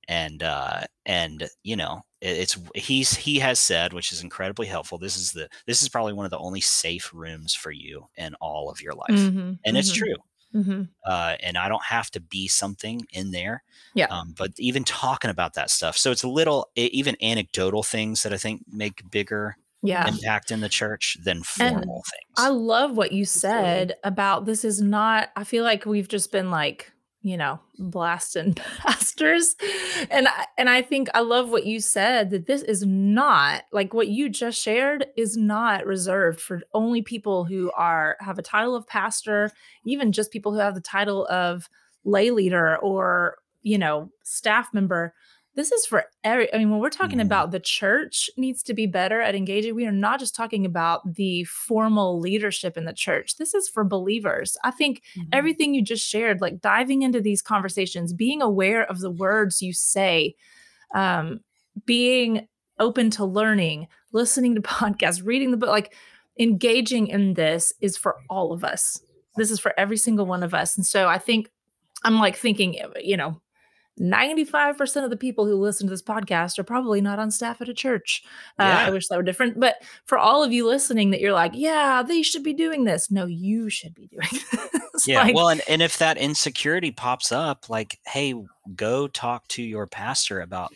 and 0.09 0.43
uh 0.43 0.81
and 1.05 1.47
you 1.63 1.77
know 1.77 2.01
it's 2.21 2.57
he's 2.75 3.15
he 3.15 3.39
has 3.39 3.57
said 3.57 3.93
which 3.93 4.11
is 4.11 4.21
incredibly 4.21 4.67
helpful 4.67 4.97
this 4.97 5.15
is 5.15 5.31
the 5.31 5.47
this 5.65 5.81
is 5.81 5.88
probably 5.88 6.11
one 6.11 6.25
of 6.25 6.29
the 6.29 6.38
only 6.38 6.59
safe 6.59 7.09
rooms 7.13 7.55
for 7.55 7.71
you 7.71 8.05
in 8.17 8.36
all 8.41 8.69
of 8.69 8.81
your 8.81 8.93
life 8.93 9.07
mm-hmm, 9.11 9.39
and 9.39 9.57
mm-hmm. 9.63 9.77
it's 9.77 9.93
true 9.93 10.15
mm-hmm. 10.53 10.84
uh, 11.05 11.38
and 11.39 11.57
i 11.57 11.69
don't 11.69 11.86
have 11.86 12.11
to 12.11 12.19
be 12.19 12.49
something 12.49 13.01
in 13.13 13.31
there 13.31 13.63
yeah 13.93 14.07
um, 14.07 14.36
but 14.38 14.51
even 14.57 14.84
talking 14.84 15.31
about 15.31 15.53
that 15.53 15.69
stuff 15.69 15.97
so 15.97 16.11
it's 16.11 16.23
a 16.23 16.27
little 16.29 16.67
even 16.75 17.15
anecdotal 17.21 17.81
things 17.81 18.23
that 18.23 18.34
i 18.34 18.38
think 18.38 18.61
make 18.69 19.09
bigger 19.09 19.55
yeah. 19.84 20.07
impact 20.07 20.51
in 20.51 20.61
the 20.61 20.69
church 20.69 21.17
than 21.23 21.43
formal 21.43 21.77
and 21.77 21.86
things. 21.86 22.38
I 22.38 22.49
love 22.49 22.95
what 22.95 23.11
you 23.11 23.25
said 23.25 23.95
about 24.03 24.45
this 24.45 24.63
is 24.63 24.81
not 24.81 25.29
i 25.36 25.43
feel 25.43 25.63
like 25.63 25.86
we've 25.86 26.07
just 26.07 26.31
been 26.31 26.49
like 26.49 26.93
you 27.23 27.38
know 27.38 27.59
blasting 27.79 28.53
pastors. 28.79 29.55
And 30.11 30.27
I, 30.27 30.45
and 30.57 30.69
I 30.69 30.81
think 30.81 31.09
I 31.13 31.21
love 31.21 31.49
what 31.49 31.65
you 31.65 31.79
said 31.79 32.29
that 32.29 32.45
this 32.45 32.61
is 32.61 32.86
not 32.86 33.63
like 33.71 33.93
what 33.93 34.09
you 34.09 34.29
just 34.29 34.61
shared 34.61 35.07
is 35.17 35.36
not 35.36 35.86
reserved 35.86 36.39
for 36.39 36.61
only 36.73 37.01
people 37.01 37.45
who 37.45 37.71
are 37.75 38.17
have 38.19 38.38
a 38.38 38.43
title 38.43 38.75
of 38.75 38.86
pastor 38.86 39.49
even 39.86 40.11
just 40.11 40.31
people 40.31 40.51
who 40.53 40.59
have 40.59 40.75
the 40.75 40.81
title 40.81 41.25
of 41.27 41.69
lay 42.03 42.29
leader 42.29 42.77
or 42.77 43.38
you 43.61 43.77
know 43.77 44.09
staff 44.23 44.73
member 44.73 45.13
this 45.55 45.71
is 45.71 45.85
for 45.85 46.05
every 46.23 46.53
i 46.53 46.57
mean 46.57 46.69
when 46.69 46.79
we're 46.79 46.89
talking 46.89 47.17
mm-hmm. 47.17 47.27
about 47.27 47.51
the 47.51 47.59
church 47.59 48.29
needs 48.37 48.63
to 48.63 48.73
be 48.73 48.85
better 48.85 49.21
at 49.21 49.35
engaging 49.35 49.75
we 49.75 49.85
are 49.85 49.91
not 49.91 50.19
just 50.19 50.35
talking 50.35 50.65
about 50.65 51.15
the 51.15 51.43
formal 51.45 52.19
leadership 52.19 52.77
in 52.77 52.85
the 52.85 52.93
church 52.93 53.37
this 53.37 53.53
is 53.53 53.69
for 53.69 53.83
believers 53.83 54.57
i 54.63 54.71
think 54.71 55.01
mm-hmm. 55.17 55.29
everything 55.31 55.73
you 55.73 55.81
just 55.81 56.07
shared 56.07 56.41
like 56.41 56.61
diving 56.61 57.01
into 57.01 57.21
these 57.21 57.41
conversations 57.41 58.13
being 58.13 58.41
aware 58.41 58.83
of 58.83 58.99
the 58.99 59.11
words 59.11 59.61
you 59.61 59.73
say 59.73 60.35
um, 60.95 61.39
being 61.85 62.47
open 62.79 63.09
to 63.09 63.25
learning 63.25 63.87
listening 64.11 64.55
to 64.55 64.61
podcasts 64.61 65.25
reading 65.25 65.51
the 65.51 65.57
book 65.57 65.69
like 65.69 65.93
engaging 66.39 67.07
in 67.07 67.35
this 67.35 67.71
is 67.79 67.95
for 67.95 68.15
all 68.29 68.51
of 68.51 68.63
us 68.63 69.01
this 69.35 69.51
is 69.51 69.59
for 69.59 69.73
every 69.77 69.97
single 69.97 70.25
one 70.25 70.41
of 70.41 70.53
us 70.53 70.75
and 70.75 70.85
so 70.85 71.07
i 71.07 71.17
think 71.17 71.51
i'm 72.03 72.17
like 72.17 72.35
thinking 72.35 72.79
you 72.99 73.15
know 73.15 73.39
95% 73.99 75.03
of 75.03 75.09
the 75.09 75.17
people 75.17 75.45
who 75.45 75.55
listen 75.55 75.87
to 75.87 75.91
this 75.91 76.01
podcast 76.01 76.57
are 76.57 76.63
probably 76.63 76.99
not 76.99 77.19
on 77.19 77.29
staff 77.29 77.61
at 77.61 77.69
a 77.69 77.73
church. 77.73 78.23
Uh, 78.59 78.63
yeah. 78.63 78.87
I 78.87 78.89
wish 78.89 79.07
that 79.07 79.17
were 79.17 79.23
different. 79.23 79.59
But 79.59 79.75
for 80.05 80.17
all 80.17 80.43
of 80.43 80.51
you 80.51 80.67
listening 80.67 81.11
that 81.11 81.21
you're 81.21 81.33
like, 81.33 81.51
yeah, 81.53 82.01
they 82.01 82.23
should 82.23 82.43
be 82.43 82.53
doing 82.53 82.85
this. 82.85 83.11
No, 83.11 83.25
you 83.25 83.69
should 83.69 83.93
be 83.93 84.07
doing 84.07 84.41
this. 84.93 85.07
Yeah. 85.07 85.23
Like, 85.23 85.35
well, 85.35 85.49
and, 85.49 85.61
and 85.67 85.81
if 85.81 85.99
that 85.99 86.17
insecurity 86.17 86.91
pops 86.91 87.31
up, 87.31 87.69
like, 87.69 87.99
hey, 88.07 88.33
go 88.75 89.07
talk 89.07 89.47
to 89.49 89.61
your 89.61 89.85
pastor 89.85 90.41
about, 90.41 90.73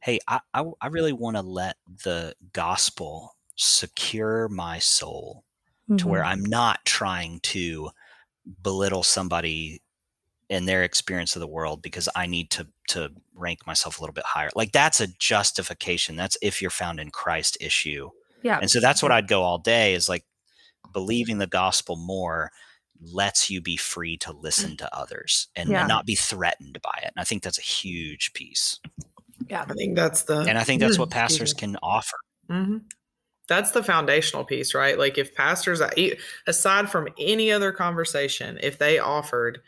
hey, 0.00 0.18
I, 0.26 0.40
I, 0.52 0.64
I 0.80 0.86
really 0.88 1.12
want 1.12 1.36
to 1.36 1.42
let 1.42 1.76
the 2.04 2.34
gospel 2.52 3.36
secure 3.54 4.48
my 4.48 4.80
soul 4.80 5.44
mm-hmm. 5.88 5.96
to 5.98 6.08
where 6.08 6.22
mm-hmm. 6.22 6.32
I'm 6.32 6.44
not 6.44 6.84
trying 6.84 7.40
to 7.40 7.90
belittle 8.62 9.02
somebody 9.02 9.82
in 10.48 10.66
their 10.66 10.84
experience 10.84 11.34
of 11.34 11.40
the 11.40 11.46
world 11.46 11.82
because 11.82 12.08
I 12.14 12.26
need 12.26 12.50
to 12.52 12.66
to 12.88 13.10
rank 13.34 13.66
myself 13.66 13.98
a 13.98 14.02
little 14.02 14.14
bit 14.14 14.24
higher. 14.24 14.50
Like 14.54 14.72
that's 14.72 15.00
a 15.00 15.08
justification. 15.18 16.16
That's 16.16 16.38
if 16.40 16.62
you're 16.62 16.70
found 16.70 17.00
in 17.00 17.10
Christ 17.10 17.58
issue. 17.60 18.10
Yeah. 18.42 18.58
And 18.60 18.70
so 18.70 18.80
that's 18.80 19.02
what 19.02 19.12
I'd 19.12 19.28
go 19.28 19.42
all 19.42 19.58
day 19.58 19.94
is 19.94 20.08
like 20.08 20.24
believing 20.92 21.38
the 21.38 21.46
gospel 21.46 21.96
more 21.96 22.52
lets 23.00 23.50
you 23.50 23.60
be 23.60 23.76
free 23.76 24.16
to 24.18 24.32
listen 24.32 24.76
to 24.76 24.96
others 24.96 25.48
and, 25.56 25.68
yeah. 25.68 25.80
and 25.80 25.88
not 25.88 26.06
be 26.06 26.14
threatened 26.14 26.80
by 26.80 26.98
it. 27.02 27.12
And 27.14 27.20
I 27.20 27.24
think 27.24 27.42
that's 27.42 27.58
a 27.58 27.62
huge 27.62 28.32
piece. 28.32 28.78
Yeah. 29.48 29.64
I 29.68 29.74
think 29.74 29.96
that's 29.96 30.22
the 30.22 30.38
And 30.40 30.56
I 30.56 30.62
think 30.62 30.80
that's 30.80 30.98
what 30.98 31.10
pastors 31.10 31.52
can 31.52 31.76
offer. 31.82 32.16
Mm-hmm. 32.48 32.78
That's 33.48 33.72
the 33.72 33.82
foundational 33.82 34.44
piece, 34.44 34.74
right? 34.74 34.98
Like 34.98 35.18
if 35.18 35.34
pastors 35.34 35.80
aside 36.46 36.88
from 36.88 37.08
any 37.18 37.52
other 37.52 37.72
conversation, 37.72 38.58
if 38.60 38.78
they 38.78 38.98
offered 38.98 39.60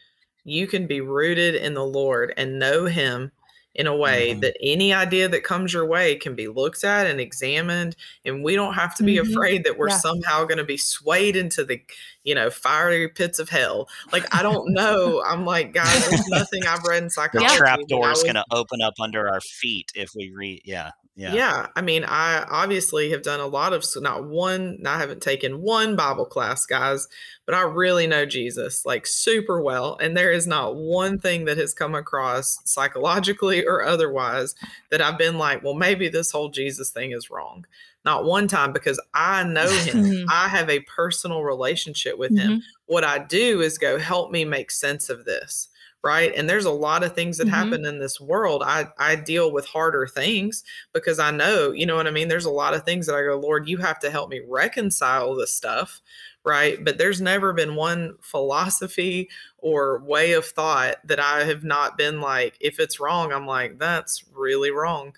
you 0.51 0.67
can 0.67 0.87
be 0.87 1.01
rooted 1.01 1.55
in 1.55 1.75
the 1.75 1.85
Lord 1.85 2.33
and 2.37 2.59
know 2.59 2.87
Him 2.87 3.33
in 3.79 3.87
a 3.87 3.97
way 3.97 4.33
mm-hmm. 4.33 4.41
that 4.41 4.57
any 4.61 4.93
idea 4.93 5.29
that 5.29 5.45
comes 5.45 5.73
your 5.73 5.87
way 5.87 6.17
can 6.17 6.35
be 6.35 6.49
looked 6.49 6.83
at 6.83 7.07
and 7.07 7.21
examined 7.21 7.95
and 8.25 8.43
we 8.43 8.57
don't 8.57 8.75
have 8.75 8.95
to 8.97 9.05
be 9.05 9.17
mm-hmm. 9.17 9.31
afraid 9.31 9.65
that 9.65 9.79
we're 9.79 9.89
yeah. 9.89 9.97
somehow 9.97 10.45
going 10.45 10.59
to 10.59 10.65
be 10.65 10.77
swayed 10.77 11.37
into 11.37 11.65
the 11.65 11.81
you 12.25 12.35
know 12.35 12.51
fiery 12.51 13.09
pits 13.09 13.39
of 13.39 13.49
hell 13.49 13.89
like 14.13 14.27
i 14.35 14.43
don't 14.43 14.69
know 14.73 15.23
i'm 15.25 15.47
like 15.47 15.73
guys 15.73 16.09
there's 16.11 16.29
nothing 16.29 16.67
i've 16.67 16.83
read 16.83 17.05
in 17.05 17.09
psychology 17.09 17.49
the 17.49 17.57
trap 17.57 17.81
door 17.89 18.11
is 18.11 18.23
going 18.23 18.35
to 18.35 18.45
open 18.51 18.83
up 18.83 18.95
under 19.01 19.29
our 19.29 19.41
feet 19.41 19.93
if 19.95 20.11
we 20.15 20.33
read 20.35 20.61
yeah 20.65 20.91
yeah. 21.19 21.35
yeah. 21.35 21.67
I 21.75 21.83
mean, 21.83 22.05
I 22.05 22.47
obviously 22.49 23.11
have 23.11 23.25
done 23.25 23.41
a 23.41 23.47
lot 23.49 23.73
of, 23.73 23.85
not 23.97 24.25
one, 24.25 24.79
I 24.87 24.99
haven't 24.99 25.21
taken 25.21 25.61
one 25.61 25.97
Bible 25.97 26.25
class, 26.25 26.65
guys, 26.65 27.09
but 27.45 27.57
I 27.57 27.63
really 27.63 28.07
know 28.07 28.25
Jesus 28.25 28.87
like 28.87 29.05
super 29.05 29.61
well. 29.61 29.99
And 30.01 30.17
there 30.17 30.31
is 30.31 30.47
not 30.47 30.77
one 30.77 31.19
thing 31.19 31.45
that 31.47 31.59
has 31.59 31.75
come 31.75 31.97
across 31.97 32.61
psychologically 32.65 33.67
or 33.67 33.83
otherwise 33.83 34.55
that 34.93 35.03
I've 35.03 35.19
been 35.19 35.39
like, 35.39 35.65
well, 35.65 35.75
maybe 35.75 36.09
this 36.09 36.31
whole 36.31 36.51
Jesus 36.51 36.91
thing 36.91 37.11
is 37.11 37.31
wrong. 37.31 37.67
Not 38.05 38.25
one 38.25 38.47
time 38.47 38.73
because 38.73 39.01
I 39.13 39.43
know 39.43 39.69
him. 39.69 40.25
I 40.31 40.47
have 40.47 40.71
a 40.71 40.81
personal 40.83 41.43
relationship 41.43 42.17
with 42.17 42.31
mm-hmm. 42.31 42.49
him. 42.49 42.63
What 42.87 43.03
I 43.03 43.19
do 43.19 43.61
is 43.61 43.77
go, 43.77 43.99
help 43.99 44.31
me 44.31 44.45
make 44.45 44.71
sense 44.71 45.11
of 45.11 45.25
this 45.25 45.69
right? 46.05 46.33
And 46.35 46.49
there's 46.49 46.65
a 46.65 46.71
lot 46.71 47.03
of 47.03 47.15
things 47.15 47.39
that 47.39 47.47
mm-hmm. 47.47 47.55
happen 47.55 47.85
in 47.85 47.99
this 47.99 48.21
world. 48.21 48.63
I 48.65 48.89
i 48.99 49.17
deal 49.17 49.53
with 49.53 49.67
harder 49.67 50.07
things 50.07 50.65
because 50.93 51.19
i 51.19 51.31
know 51.31 51.73
you 51.73 51.87
know 51.87 51.97
what 51.97 52.07
i 52.07 52.11
mean? 52.11 52.29
There's 52.29 52.45
a 52.45 52.51
lot 52.51 52.75
of 52.75 52.85
things 52.85 53.07
that 53.07 53.15
i 53.15 53.23
go 53.23 53.39
lord 53.39 53.69
you 53.69 53.79
have 53.79 53.99
to 54.01 54.11
help 54.11 54.31
me 54.31 54.41
reconcile 54.47 55.35
this 55.35 55.53
stuff 55.53 56.01
right? 56.45 56.83
But 56.83 56.97
there's 56.97 57.21
never 57.21 57.53
been 57.53 57.75
one 57.75 58.15
philosophy 58.23 59.29
or 59.59 60.03
way 60.05 60.33
of 60.33 60.47
thought 60.47 60.97
that 61.05 61.21
i 61.21 61.45
have 61.45 61.65
not 61.65 61.99
been 61.99 62.21
like 62.21 62.57
if 62.61 62.79
it's 62.79 63.01
wrong 63.01 63.33
i'm 63.33 63.45
like 63.45 63.77
that's 63.77 64.25
really 64.33 64.71
wrong 64.71 65.13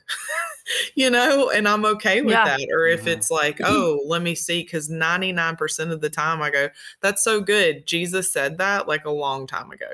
you 0.95 1.11
know? 1.11 1.51
And 1.51 1.69
i'm 1.69 1.85
okay 1.85 2.23
with 2.23 2.33
yeah. 2.33 2.57
that. 2.57 2.69
Or 2.73 2.87
if 2.87 3.07
yeah. 3.07 3.13
it's 3.13 3.31
like 3.31 3.61
oh 3.65 4.01
let 4.07 4.23
me 4.23 4.35
see 4.35 4.63
because 4.63 4.89
99% 4.89 5.93
of 5.93 6.01
the 6.01 6.11
time 6.11 6.43
i 6.43 6.51
go 6.51 6.69
that's 7.01 7.23
so 7.23 7.41
good. 7.41 7.87
Jesus 7.87 8.31
said 8.31 8.59
that 8.59 8.89
like 8.89 9.05
a 9.05 9.11
long 9.11 9.47
time 9.47 9.71
ago 9.71 9.87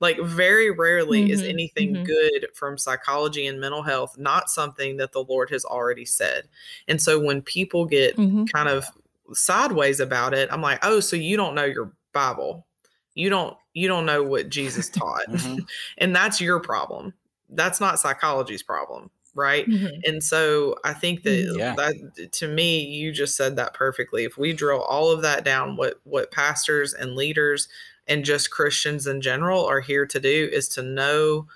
like 0.00 0.18
very 0.20 0.70
rarely 0.70 1.22
mm-hmm, 1.22 1.32
is 1.32 1.42
anything 1.42 1.94
mm-hmm. 1.94 2.04
good 2.04 2.46
from 2.54 2.78
psychology 2.78 3.46
and 3.46 3.60
mental 3.60 3.82
health 3.82 4.16
not 4.18 4.50
something 4.50 4.96
that 4.98 5.12
the 5.12 5.24
Lord 5.24 5.50
has 5.50 5.64
already 5.64 6.04
said. 6.04 6.44
And 6.86 7.00
so 7.00 7.18
when 7.18 7.42
people 7.42 7.84
get 7.84 8.16
mm-hmm. 8.16 8.44
kind 8.44 8.68
of 8.68 8.86
sideways 9.32 10.00
about 10.00 10.34
it, 10.34 10.48
I'm 10.52 10.62
like, 10.62 10.78
"Oh, 10.82 11.00
so 11.00 11.16
you 11.16 11.36
don't 11.36 11.54
know 11.54 11.64
your 11.64 11.92
Bible. 12.12 12.66
You 13.14 13.30
don't 13.30 13.56
you 13.74 13.88
don't 13.88 14.06
know 14.06 14.22
what 14.22 14.48
Jesus 14.48 14.88
taught." 14.90 15.26
Mm-hmm. 15.28 15.58
and 15.98 16.14
that's 16.14 16.40
your 16.40 16.60
problem. 16.60 17.14
That's 17.50 17.80
not 17.80 17.98
psychology's 17.98 18.62
problem 18.62 19.10
right 19.34 19.68
mm-hmm. 19.68 19.94
and 20.04 20.22
so 20.22 20.74
i 20.84 20.92
think 20.92 21.22
that, 21.22 21.30
mm-hmm. 21.30 21.58
yeah. 21.58 21.74
that 21.74 22.32
to 22.32 22.48
me 22.48 22.80
you 22.80 23.12
just 23.12 23.36
said 23.36 23.56
that 23.56 23.74
perfectly 23.74 24.24
if 24.24 24.36
we 24.36 24.52
drill 24.52 24.82
all 24.82 25.10
of 25.10 25.22
that 25.22 25.44
down 25.44 25.76
what 25.76 26.00
what 26.04 26.32
pastors 26.32 26.94
and 26.94 27.14
leaders 27.14 27.68
and 28.08 28.24
just 28.24 28.50
Christians 28.50 29.06
in 29.06 29.20
general 29.20 29.64
are 29.64 29.80
here 29.80 30.06
to 30.06 30.18
do 30.18 30.48
is 30.52 30.68
to 30.70 30.82
know 30.82 31.46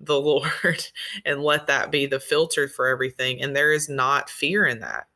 the 0.00 0.20
Lord 0.20 0.86
and 1.24 1.42
let 1.42 1.66
that 1.68 1.90
be 1.90 2.06
the 2.06 2.20
filter 2.20 2.68
for 2.68 2.88
everything. 2.88 3.40
And 3.40 3.54
there 3.54 3.72
is 3.72 3.88
not 3.88 4.30
fear 4.30 4.66
in 4.66 4.80
that. 4.80 5.06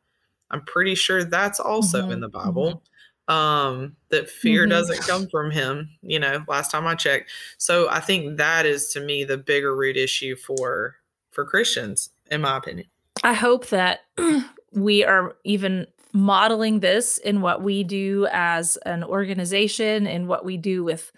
I'm 0.51 0.63
pretty 0.63 0.95
sure 0.95 1.23
that's 1.23 1.59
also 1.59 2.03
mm-hmm. 2.03 2.11
in 2.11 2.19
the 2.21 2.29
Bible. 2.29 2.65
Mm-hmm. 2.71 2.79
Um, 3.27 3.95
that 4.09 4.29
fear 4.29 4.63
mm-hmm. 4.63 4.69
doesn't 4.69 5.01
come 5.01 5.27
from 5.27 5.49
him, 5.49 5.89
you 6.03 6.19
know, 6.19 6.43
last 6.47 6.69
time 6.69 6.85
I 6.85 6.93
checked. 6.93 7.31
So 7.57 7.89
I 7.89 7.99
think 7.99 8.37
that 8.37 8.67
is 8.67 8.89
to 8.89 8.99
me 8.99 9.23
the 9.23 9.37
bigger 9.37 9.75
root 9.75 9.97
issue 9.97 10.35
for 10.35 10.97
for 11.31 11.43
Christians, 11.43 12.11
in 12.29 12.41
my 12.41 12.55
opinion. 12.57 12.87
I 13.23 13.33
hope 13.33 13.67
that 13.69 14.01
we 14.71 15.03
are 15.03 15.35
even 15.43 15.87
modeling 16.15 16.79
this 16.79 17.17
in 17.17 17.41
what 17.41 17.61
we 17.61 17.83
do 17.83 18.25
as 18.31 18.77
an 18.85 19.03
organization 19.03 20.07
in 20.07 20.27
what 20.27 20.45
we 20.45 20.55
do 20.55 20.81
with 20.81 21.11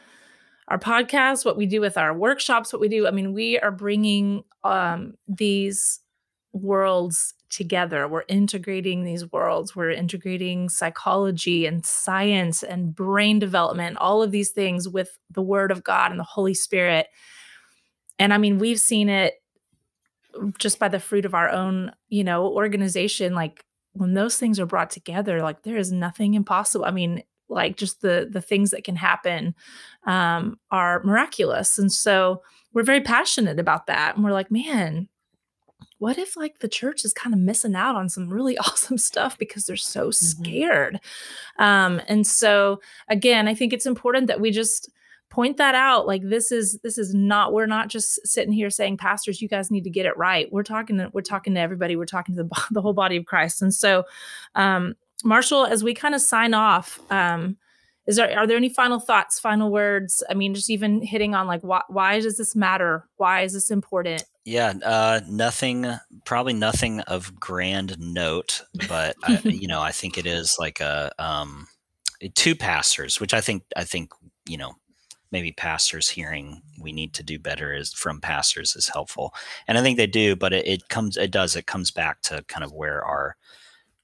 our 0.70 0.80
podcast, 0.80 1.46
what 1.46 1.56
we 1.56 1.68
do 1.68 1.80
with 1.80 2.00
our 2.00 2.18
workshops, 2.18 2.74
what 2.74 2.82
we 2.82 2.90
do. 2.90 3.08
I 3.08 3.12
mean, 3.12 3.32
we 3.32 3.60
are 3.60 3.72
bringing 3.72 4.44
um, 4.64 5.14
these 5.28 6.00
worlds 6.52 7.36
together. 7.52 8.08
We're 8.08 8.24
integrating 8.28 9.04
these 9.04 9.32
worlds. 9.32 9.76
We're 9.76 9.92
integrating 9.92 10.68
psychology 10.68 11.68
and 11.68 11.86
science 11.86 12.64
and 12.64 12.94
brain 12.96 13.38
development, 13.38 13.98
all 13.98 14.24
of 14.24 14.32
these 14.32 14.50
things 14.50 14.90
with 14.90 15.16
the 15.30 15.44
Word 15.44 15.72
of 15.72 15.84
God 15.84 16.10
and 16.10 16.20
the 16.20 16.24
Holy 16.24 16.56
Spirit. 16.56 17.06
And 18.18 18.34
I 18.34 18.40
mean, 18.40 18.58
we've 18.58 18.80
seen 18.80 19.10
it 19.10 19.36
just 20.58 20.80
by 20.80 20.88
the 20.88 21.00
fruit 21.00 21.26
of 21.26 21.36
our 21.36 21.50
own, 21.50 21.92
you 22.10 22.24
know, 22.24 22.48
organization. 22.48 23.36
Like 23.36 23.64
when 23.98 24.14
those 24.14 24.38
things 24.38 24.60
are 24.60 24.66
brought 24.66 24.90
together 24.90 25.42
like 25.42 25.64
there 25.64 25.78
is 25.78 25.92
nothing 25.92 26.34
impossible 26.34 26.86
i 26.86 26.92
mean 26.92 27.22
like 27.50 27.78
just 27.78 28.02
the 28.02 28.28
the 28.30 28.42
things 28.42 28.72
that 28.72 28.84
can 28.84 28.96
happen 28.96 29.56
um, 30.06 30.58
are 30.72 31.04
miraculous 31.04 31.78
and 31.78 31.92
so 31.92 32.42
we're 32.74 32.84
very 32.84 33.02
passionate 33.02 33.60
about 33.60 33.88
that 33.88 34.16
and 34.16 34.24
we're 34.24 34.32
like 34.32 34.52
man 34.52 35.08
what 36.00 36.18
if 36.18 36.38
like 36.38 36.60
the 36.60 36.68
church 36.68 37.04
is 37.04 37.14
kind 37.14 37.34
of 37.34 37.40
missing 37.40 37.76
out 37.76 37.96
on 37.96 38.10
some 38.10 38.30
really 38.30 38.58
awesome 38.60 38.98
stuff 38.98 39.38
because 39.38 39.66
they're 39.66 39.76
so 39.76 40.10
mm-hmm. 40.10 40.12
scared 40.12 41.00
mm-hmm. 41.60 41.64
um, 41.64 42.02
and 42.08 42.28
so 42.28 42.80
again 43.08 43.48
i 43.48 43.54
think 43.54 43.74
it's 43.74 43.86
important 43.86 44.28
that 44.28 44.42
we 44.42 44.52
just 44.52 44.90
point 45.38 45.58
that 45.58 45.76
out 45.76 46.08
like 46.08 46.24
this 46.24 46.52
is 46.52 46.80
this 46.80 46.98
is 46.98 47.14
not 47.14 47.54
we're 47.54 47.68
not 47.68 47.90
just 47.90 48.20
sitting 48.28 48.52
here 48.52 48.72
saying 48.72 48.98
pastors 48.98 49.40
you 49.40 49.48
guys 49.48 49.70
need 49.70 49.84
to 49.84 49.90
get 49.92 50.08
it 50.08 50.18
right. 50.18 50.52
We're 50.52 50.64
talking 50.64 50.98
to 50.98 51.12
we're 51.14 51.22
talking 51.22 51.54
to 51.54 51.60
everybody. 51.60 51.96
We're 51.96 52.08
talking 52.08 52.36
to 52.36 52.44
the, 52.44 52.64
the 52.72 52.82
whole 52.82 52.94
body 52.94 53.18
of 53.18 53.26
christ. 53.26 53.62
And 53.62 53.72
so 53.72 54.06
um 54.56 54.96
marshall 55.24 55.68
as 55.68 55.84
we 55.84 55.94
kind 55.94 56.16
of 56.16 56.22
sign 56.22 56.56
off 56.56 57.00
um 57.12 57.56
is 58.08 58.16
there 58.16 58.36
are 58.36 58.48
there 58.48 58.58
any 58.58 58.70
final 58.70 59.00
thoughts 59.00 59.40
final 59.40 59.72
words? 59.72 60.24
I 60.28 60.34
mean 60.34 60.56
just 60.56 60.72
even 60.72 61.04
hitting 61.04 61.36
on 61.36 61.46
like 61.46 61.62
why 61.62 61.84
why 61.88 62.20
does 62.20 62.40
this 62.40 62.56
matter? 62.56 63.08
Why 63.18 63.42
is 63.42 63.54
this 63.54 63.70
important? 63.70 64.24
Yeah 64.44 64.74
uh 64.84 65.20
nothing 65.30 65.86
probably 66.26 66.54
nothing 66.54 67.02
of 67.02 67.40
grand 67.40 67.96
note 68.00 68.64
but 68.90 69.16
I, 69.24 69.40
you 69.44 69.68
know 69.68 69.82
i 69.82 69.92
think 69.92 70.18
it 70.18 70.26
is 70.26 70.56
like 70.58 70.80
a 70.80 71.12
um 71.20 71.68
two 72.34 72.56
pastors 72.56 73.20
which 73.20 73.34
i 73.34 73.42
think 73.42 73.64
i 73.76 73.84
think 73.84 74.12
you 74.48 74.58
know 74.58 74.74
maybe 75.32 75.52
pastors 75.52 76.10
hearing 76.10 76.62
we 76.80 76.92
need 76.92 77.14
to 77.14 77.24
do 77.24 77.40
better 77.40 77.74
is 77.74 77.94
from 77.94 78.22
pastors 78.22 78.76
is 78.76 78.88
helpful 78.88 79.34
and 79.68 79.78
i 79.78 79.82
think 79.82 79.98
they 79.98 80.08
do 80.08 80.36
but 80.36 80.54
it, 80.54 80.68
it 80.68 80.90
comes 80.90 81.18
it 81.18 81.32
does 81.32 81.56
it 81.56 81.68
comes 81.68 81.92
back 81.92 82.22
to 82.22 82.44
kind 82.48 82.64
of 82.64 82.74
where 82.74 83.04
our 83.04 83.36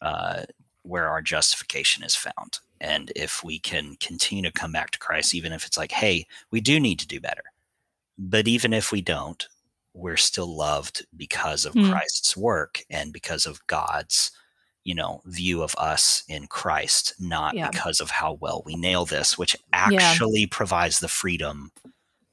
uh, 0.02 0.44
where 0.82 1.08
our 1.08 1.22
justification 1.22 2.04
is 2.04 2.16
found 2.16 2.60
and 2.82 3.12
if 3.16 3.42
we 3.42 3.58
can 3.58 3.96
continue 4.02 4.44
to 4.44 4.52
come 4.52 4.72
back 4.72 4.92
to 4.92 5.00
christ 5.00 5.34
even 5.34 5.54
if 5.54 5.66
it's 5.66 5.78
like 5.78 5.92
hey 5.92 6.26
we 6.52 6.60
do 6.60 6.80
need 6.80 7.00
to 7.00 7.08
do 7.08 7.20
better 7.20 7.44
but 8.18 8.48
even 8.48 8.74
if 8.74 8.92
we 8.92 9.02
don't 9.02 9.48
we're 9.94 10.18
still 10.18 10.58
loved 10.58 11.06
because 11.16 11.66
of 11.66 11.74
mm. 11.74 11.90
christ's 11.90 12.36
work 12.36 12.84
and 12.90 13.14
because 13.14 13.46
of 13.46 13.66
god's 13.68 14.32
you 14.84 14.96
know 14.96 15.22
view 15.26 15.64
of 15.64 15.76
us 15.78 16.24
in 16.28 16.48
Christ, 16.48 17.14
not 17.20 17.56
yeah. 17.56 17.70
because 17.70 18.00
of 18.00 18.10
how 18.10 18.34
well 18.40 18.64
we 18.66 18.76
nail 18.76 19.06
this, 19.06 19.38
which 19.38 19.56
actually 19.72 20.42
yeah. 20.42 20.48
provides 20.52 21.00
the 21.00 21.08
freedom 21.08 21.72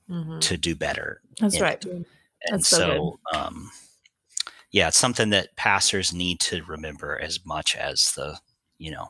mm-hmm. 0.08 0.38
to 0.40 0.56
do 0.56 0.74
better. 0.74 1.20
That's 1.40 1.60
right. 1.60 1.84
It. 1.84 2.06
and 2.46 2.64
so, 2.64 3.18
so 3.32 3.38
um, 3.38 3.70
yeah, 4.72 4.88
it's 4.88 4.98
something 4.98 5.30
that 5.30 5.56
pastors 5.56 6.12
need 6.12 6.40
to 6.40 6.62
remember 6.64 7.18
as 7.20 7.44
much 7.44 7.76
as 7.76 8.12
the 8.12 8.38
you 8.78 8.90
know 8.90 9.08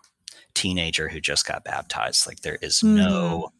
teenager 0.54 1.08
who 1.08 1.20
just 1.20 1.46
got 1.46 1.64
baptized. 1.64 2.26
Like 2.26 2.40
there 2.40 2.58
is 2.60 2.80
mm. 2.80 2.96
no 2.96 3.52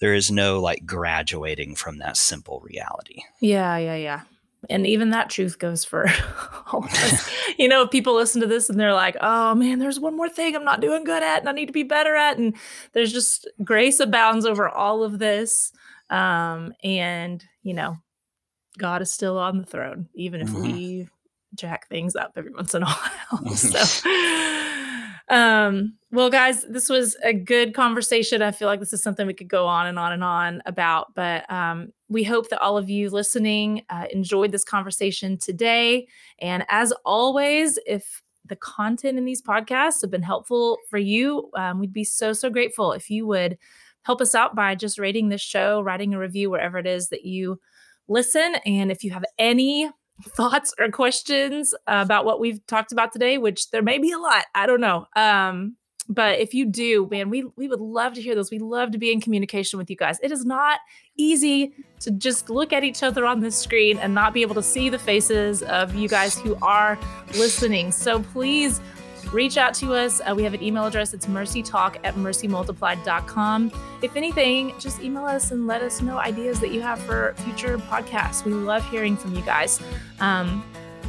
there 0.00 0.14
is 0.14 0.30
no 0.30 0.60
like 0.60 0.84
graduating 0.84 1.76
from 1.76 1.98
that 1.98 2.16
simple 2.16 2.60
reality. 2.64 3.22
Yeah, 3.40 3.76
yeah, 3.76 3.96
yeah. 3.96 4.20
And 4.68 4.86
even 4.86 5.10
that 5.10 5.30
truth 5.30 5.58
goes 5.58 5.84
for 5.84 6.06
all 6.72 6.84
of 6.84 6.92
us. 6.92 7.30
you 7.58 7.68
know, 7.68 7.82
if 7.82 7.90
people 7.90 8.14
listen 8.14 8.40
to 8.40 8.46
this 8.46 8.68
and 8.68 8.78
they're 8.78 8.94
like, 8.94 9.16
oh 9.20 9.54
man, 9.54 9.78
there's 9.78 10.00
one 10.00 10.16
more 10.16 10.28
thing 10.28 10.54
I'm 10.54 10.64
not 10.64 10.80
doing 10.80 11.04
good 11.04 11.22
at 11.22 11.40
and 11.40 11.48
I 11.48 11.52
need 11.52 11.66
to 11.66 11.72
be 11.72 11.82
better 11.82 12.14
at. 12.14 12.38
And 12.38 12.56
there's 12.92 13.12
just 13.12 13.48
grace 13.62 14.00
abounds 14.00 14.46
over 14.46 14.68
all 14.68 15.02
of 15.02 15.18
this. 15.18 15.72
Um, 16.10 16.72
and, 16.82 17.44
you 17.62 17.74
know, 17.74 17.98
God 18.78 19.02
is 19.02 19.12
still 19.12 19.38
on 19.38 19.58
the 19.58 19.66
throne, 19.66 20.08
even 20.14 20.40
if 20.40 20.48
mm-hmm. 20.48 20.62
we 20.62 21.08
jack 21.54 21.88
things 21.88 22.16
up 22.16 22.32
every 22.36 22.50
once 22.50 22.74
in 22.74 22.82
a 22.82 22.86
while. 23.30 23.46
so 23.54 23.78
um, 25.28 25.94
well, 26.10 26.30
guys, 26.30 26.64
this 26.68 26.88
was 26.88 27.16
a 27.24 27.32
good 27.32 27.74
conversation. 27.74 28.42
I 28.42 28.52
feel 28.52 28.68
like 28.68 28.80
this 28.80 28.92
is 28.92 29.02
something 29.02 29.26
we 29.26 29.34
could 29.34 29.48
go 29.48 29.66
on 29.66 29.86
and 29.86 29.98
on 29.98 30.12
and 30.12 30.22
on 30.22 30.62
about, 30.66 31.14
but 31.14 31.50
um, 31.50 31.92
we 32.08 32.22
hope 32.22 32.50
that 32.50 32.60
all 32.60 32.76
of 32.76 32.90
you 32.90 33.10
listening 33.10 33.82
uh, 33.90 34.06
enjoyed 34.12 34.52
this 34.52 34.64
conversation 34.64 35.38
today. 35.38 36.06
And 36.40 36.64
as 36.68 36.92
always, 37.04 37.78
if 37.86 38.22
the 38.44 38.56
content 38.56 39.16
in 39.16 39.24
these 39.24 39.42
podcasts 39.42 40.02
have 40.02 40.10
been 40.10 40.22
helpful 40.22 40.78
for 40.90 40.98
you, 40.98 41.50
um, 41.56 41.80
we'd 41.80 41.92
be 41.92 42.04
so, 42.04 42.32
so 42.32 42.50
grateful 42.50 42.92
if 42.92 43.08
you 43.08 43.26
would 43.26 43.56
help 44.02 44.20
us 44.20 44.34
out 44.34 44.54
by 44.54 44.74
just 44.74 44.98
rating 44.98 45.30
this 45.30 45.40
show, 45.40 45.80
writing 45.80 46.12
a 46.12 46.18
review 46.18 46.50
wherever 46.50 46.78
it 46.78 46.86
is 46.86 47.08
that 47.08 47.24
you 47.24 47.58
listen. 48.06 48.56
And 48.66 48.92
if 48.92 49.02
you 49.02 49.10
have 49.12 49.24
any 49.38 49.90
thoughts 50.22 50.74
or 50.78 50.90
questions 50.90 51.74
about 51.86 52.24
what 52.24 52.40
we've 52.40 52.64
talked 52.66 52.92
about 52.92 53.12
today, 53.12 53.38
which 53.38 53.70
there 53.70 53.82
may 53.82 53.98
be 53.98 54.12
a 54.12 54.18
lot, 54.18 54.44
I 54.54 54.66
don't 54.66 54.80
know. 54.80 55.06
Um, 55.16 55.76
but 56.08 56.38
if 56.38 56.52
you 56.52 56.66
do, 56.66 57.08
man, 57.10 57.30
we 57.30 57.44
we 57.56 57.66
would 57.66 57.80
love 57.80 58.12
to 58.14 58.22
hear 58.22 58.34
those. 58.34 58.50
We 58.50 58.58
love 58.58 58.90
to 58.90 58.98
be 58.98 59.10
in 59.10 59.20
communication 59.20 59.78
with 59.78 59.88
you 59.88 59.96
guys. 59.96 60.18
It 60.22 60.32
is 60.32 60.44
not 60.44 60.80
easy 61.16 61.72
to 62.00 62.10
just 62.10 62.50
look 62.50 62.72
at 62.72 62.84
each 62.84 63.02
other 63.02 63.24
on 63.24 63.40
this 63.40 63.56
screen 63.56 63.98
and 63.98 64.14
not 64.14 64.34
be 64.34 64.42
able 64.42 64.54
to 64.56 64.62
see 64.62 64.90
the 64.90 64.98
faces 64.98 65.62
of 65.62 65.94
you 65.94 66.08
guys 66.08 66.38
who 66.38 66.56
are 66.60 66.98
listening. 67.32 67.90
So 67.90 68.22
please 68.22 68.80
reach 69.34 69.56
out 69.58 69.74
to 69.74 69.92
us. 69.92 70.20
Uh, 70.20 70.34
we 70.34 70.44
have 70.44 70.54
an 70.54 70.62
email 70.62 70.86
address. 70.86 71.12
It's 71.12 71.26
mercytalk 71.26 71.96
at 72.04 72.14
mercymultiplied.com. 72.14 73.72
If 74.02 74.16
anything, 74.16 74.72
just 74.78 75.02
email 75.02 75.26
us 75.26 75.50
and 75.50 75.66
let 75.66 75.82
us 75.82 76.00
know 76.00 76.18
ideas 76.18 76.60
that 76.60 76.70
you 76.70 76.80
have 76.80 77.00
for 77.00 77.34
future 77.38 77.76
podcasts. 77.76 78.44
We 78.44 78.52
love 78.52 78.88
hearing 78.90 79.16
from 79.16 79.34
you 79.34 79.42
guys. 79.42 79.80
Um, 80.20 80.64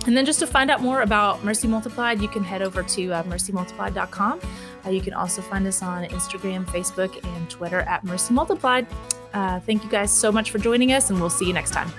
and 0.06 0.16
then 0.16 0.26
just 0.26 0.40
to 0.40 0.48
find 0.48 0.70
out 0.70 0.82
more 0.82 1.02
about 1.02 1.44
Mercy 1.44 1.68
Multiplied, 1.68 2.22
you 2.22 2.28
can 2.28 2.44
head 2.44 2.62
over 2.62 2.84
to 2.84 3.12
uh, 3.12 3.24
mercymultiplied.com. 3.24 4.40
Uh, 4.86 4.90
you 4.90 5.02
can 5.02 5.14
also 5.14 5.42
find 5.42 5.66
us 5.66 5.82
on 5.82 6.06
Instagram, 6.06 6.66
Facebook, 6.66 7.24
and 7.24 7.50
Twitter 7.50 7.80
at 7.82 8.04
Mercy 8.04 8.34
Multiplied. 8.34 8.86
Uh, 9.34 9.60
thank 9.62 9.84
you 9.84 9.90
guys 9.90 10.12
so 10.12 10.32
much 10.32 10.52
for 10.52 10.60
joining 10.60 10.92
us, 10.92 11.10
and 11.10 11.20
we'll 11.20 11.30
see 11.30 11.46
you 11.46 11.54
next 11.54 11.72
time. 11.72 11.92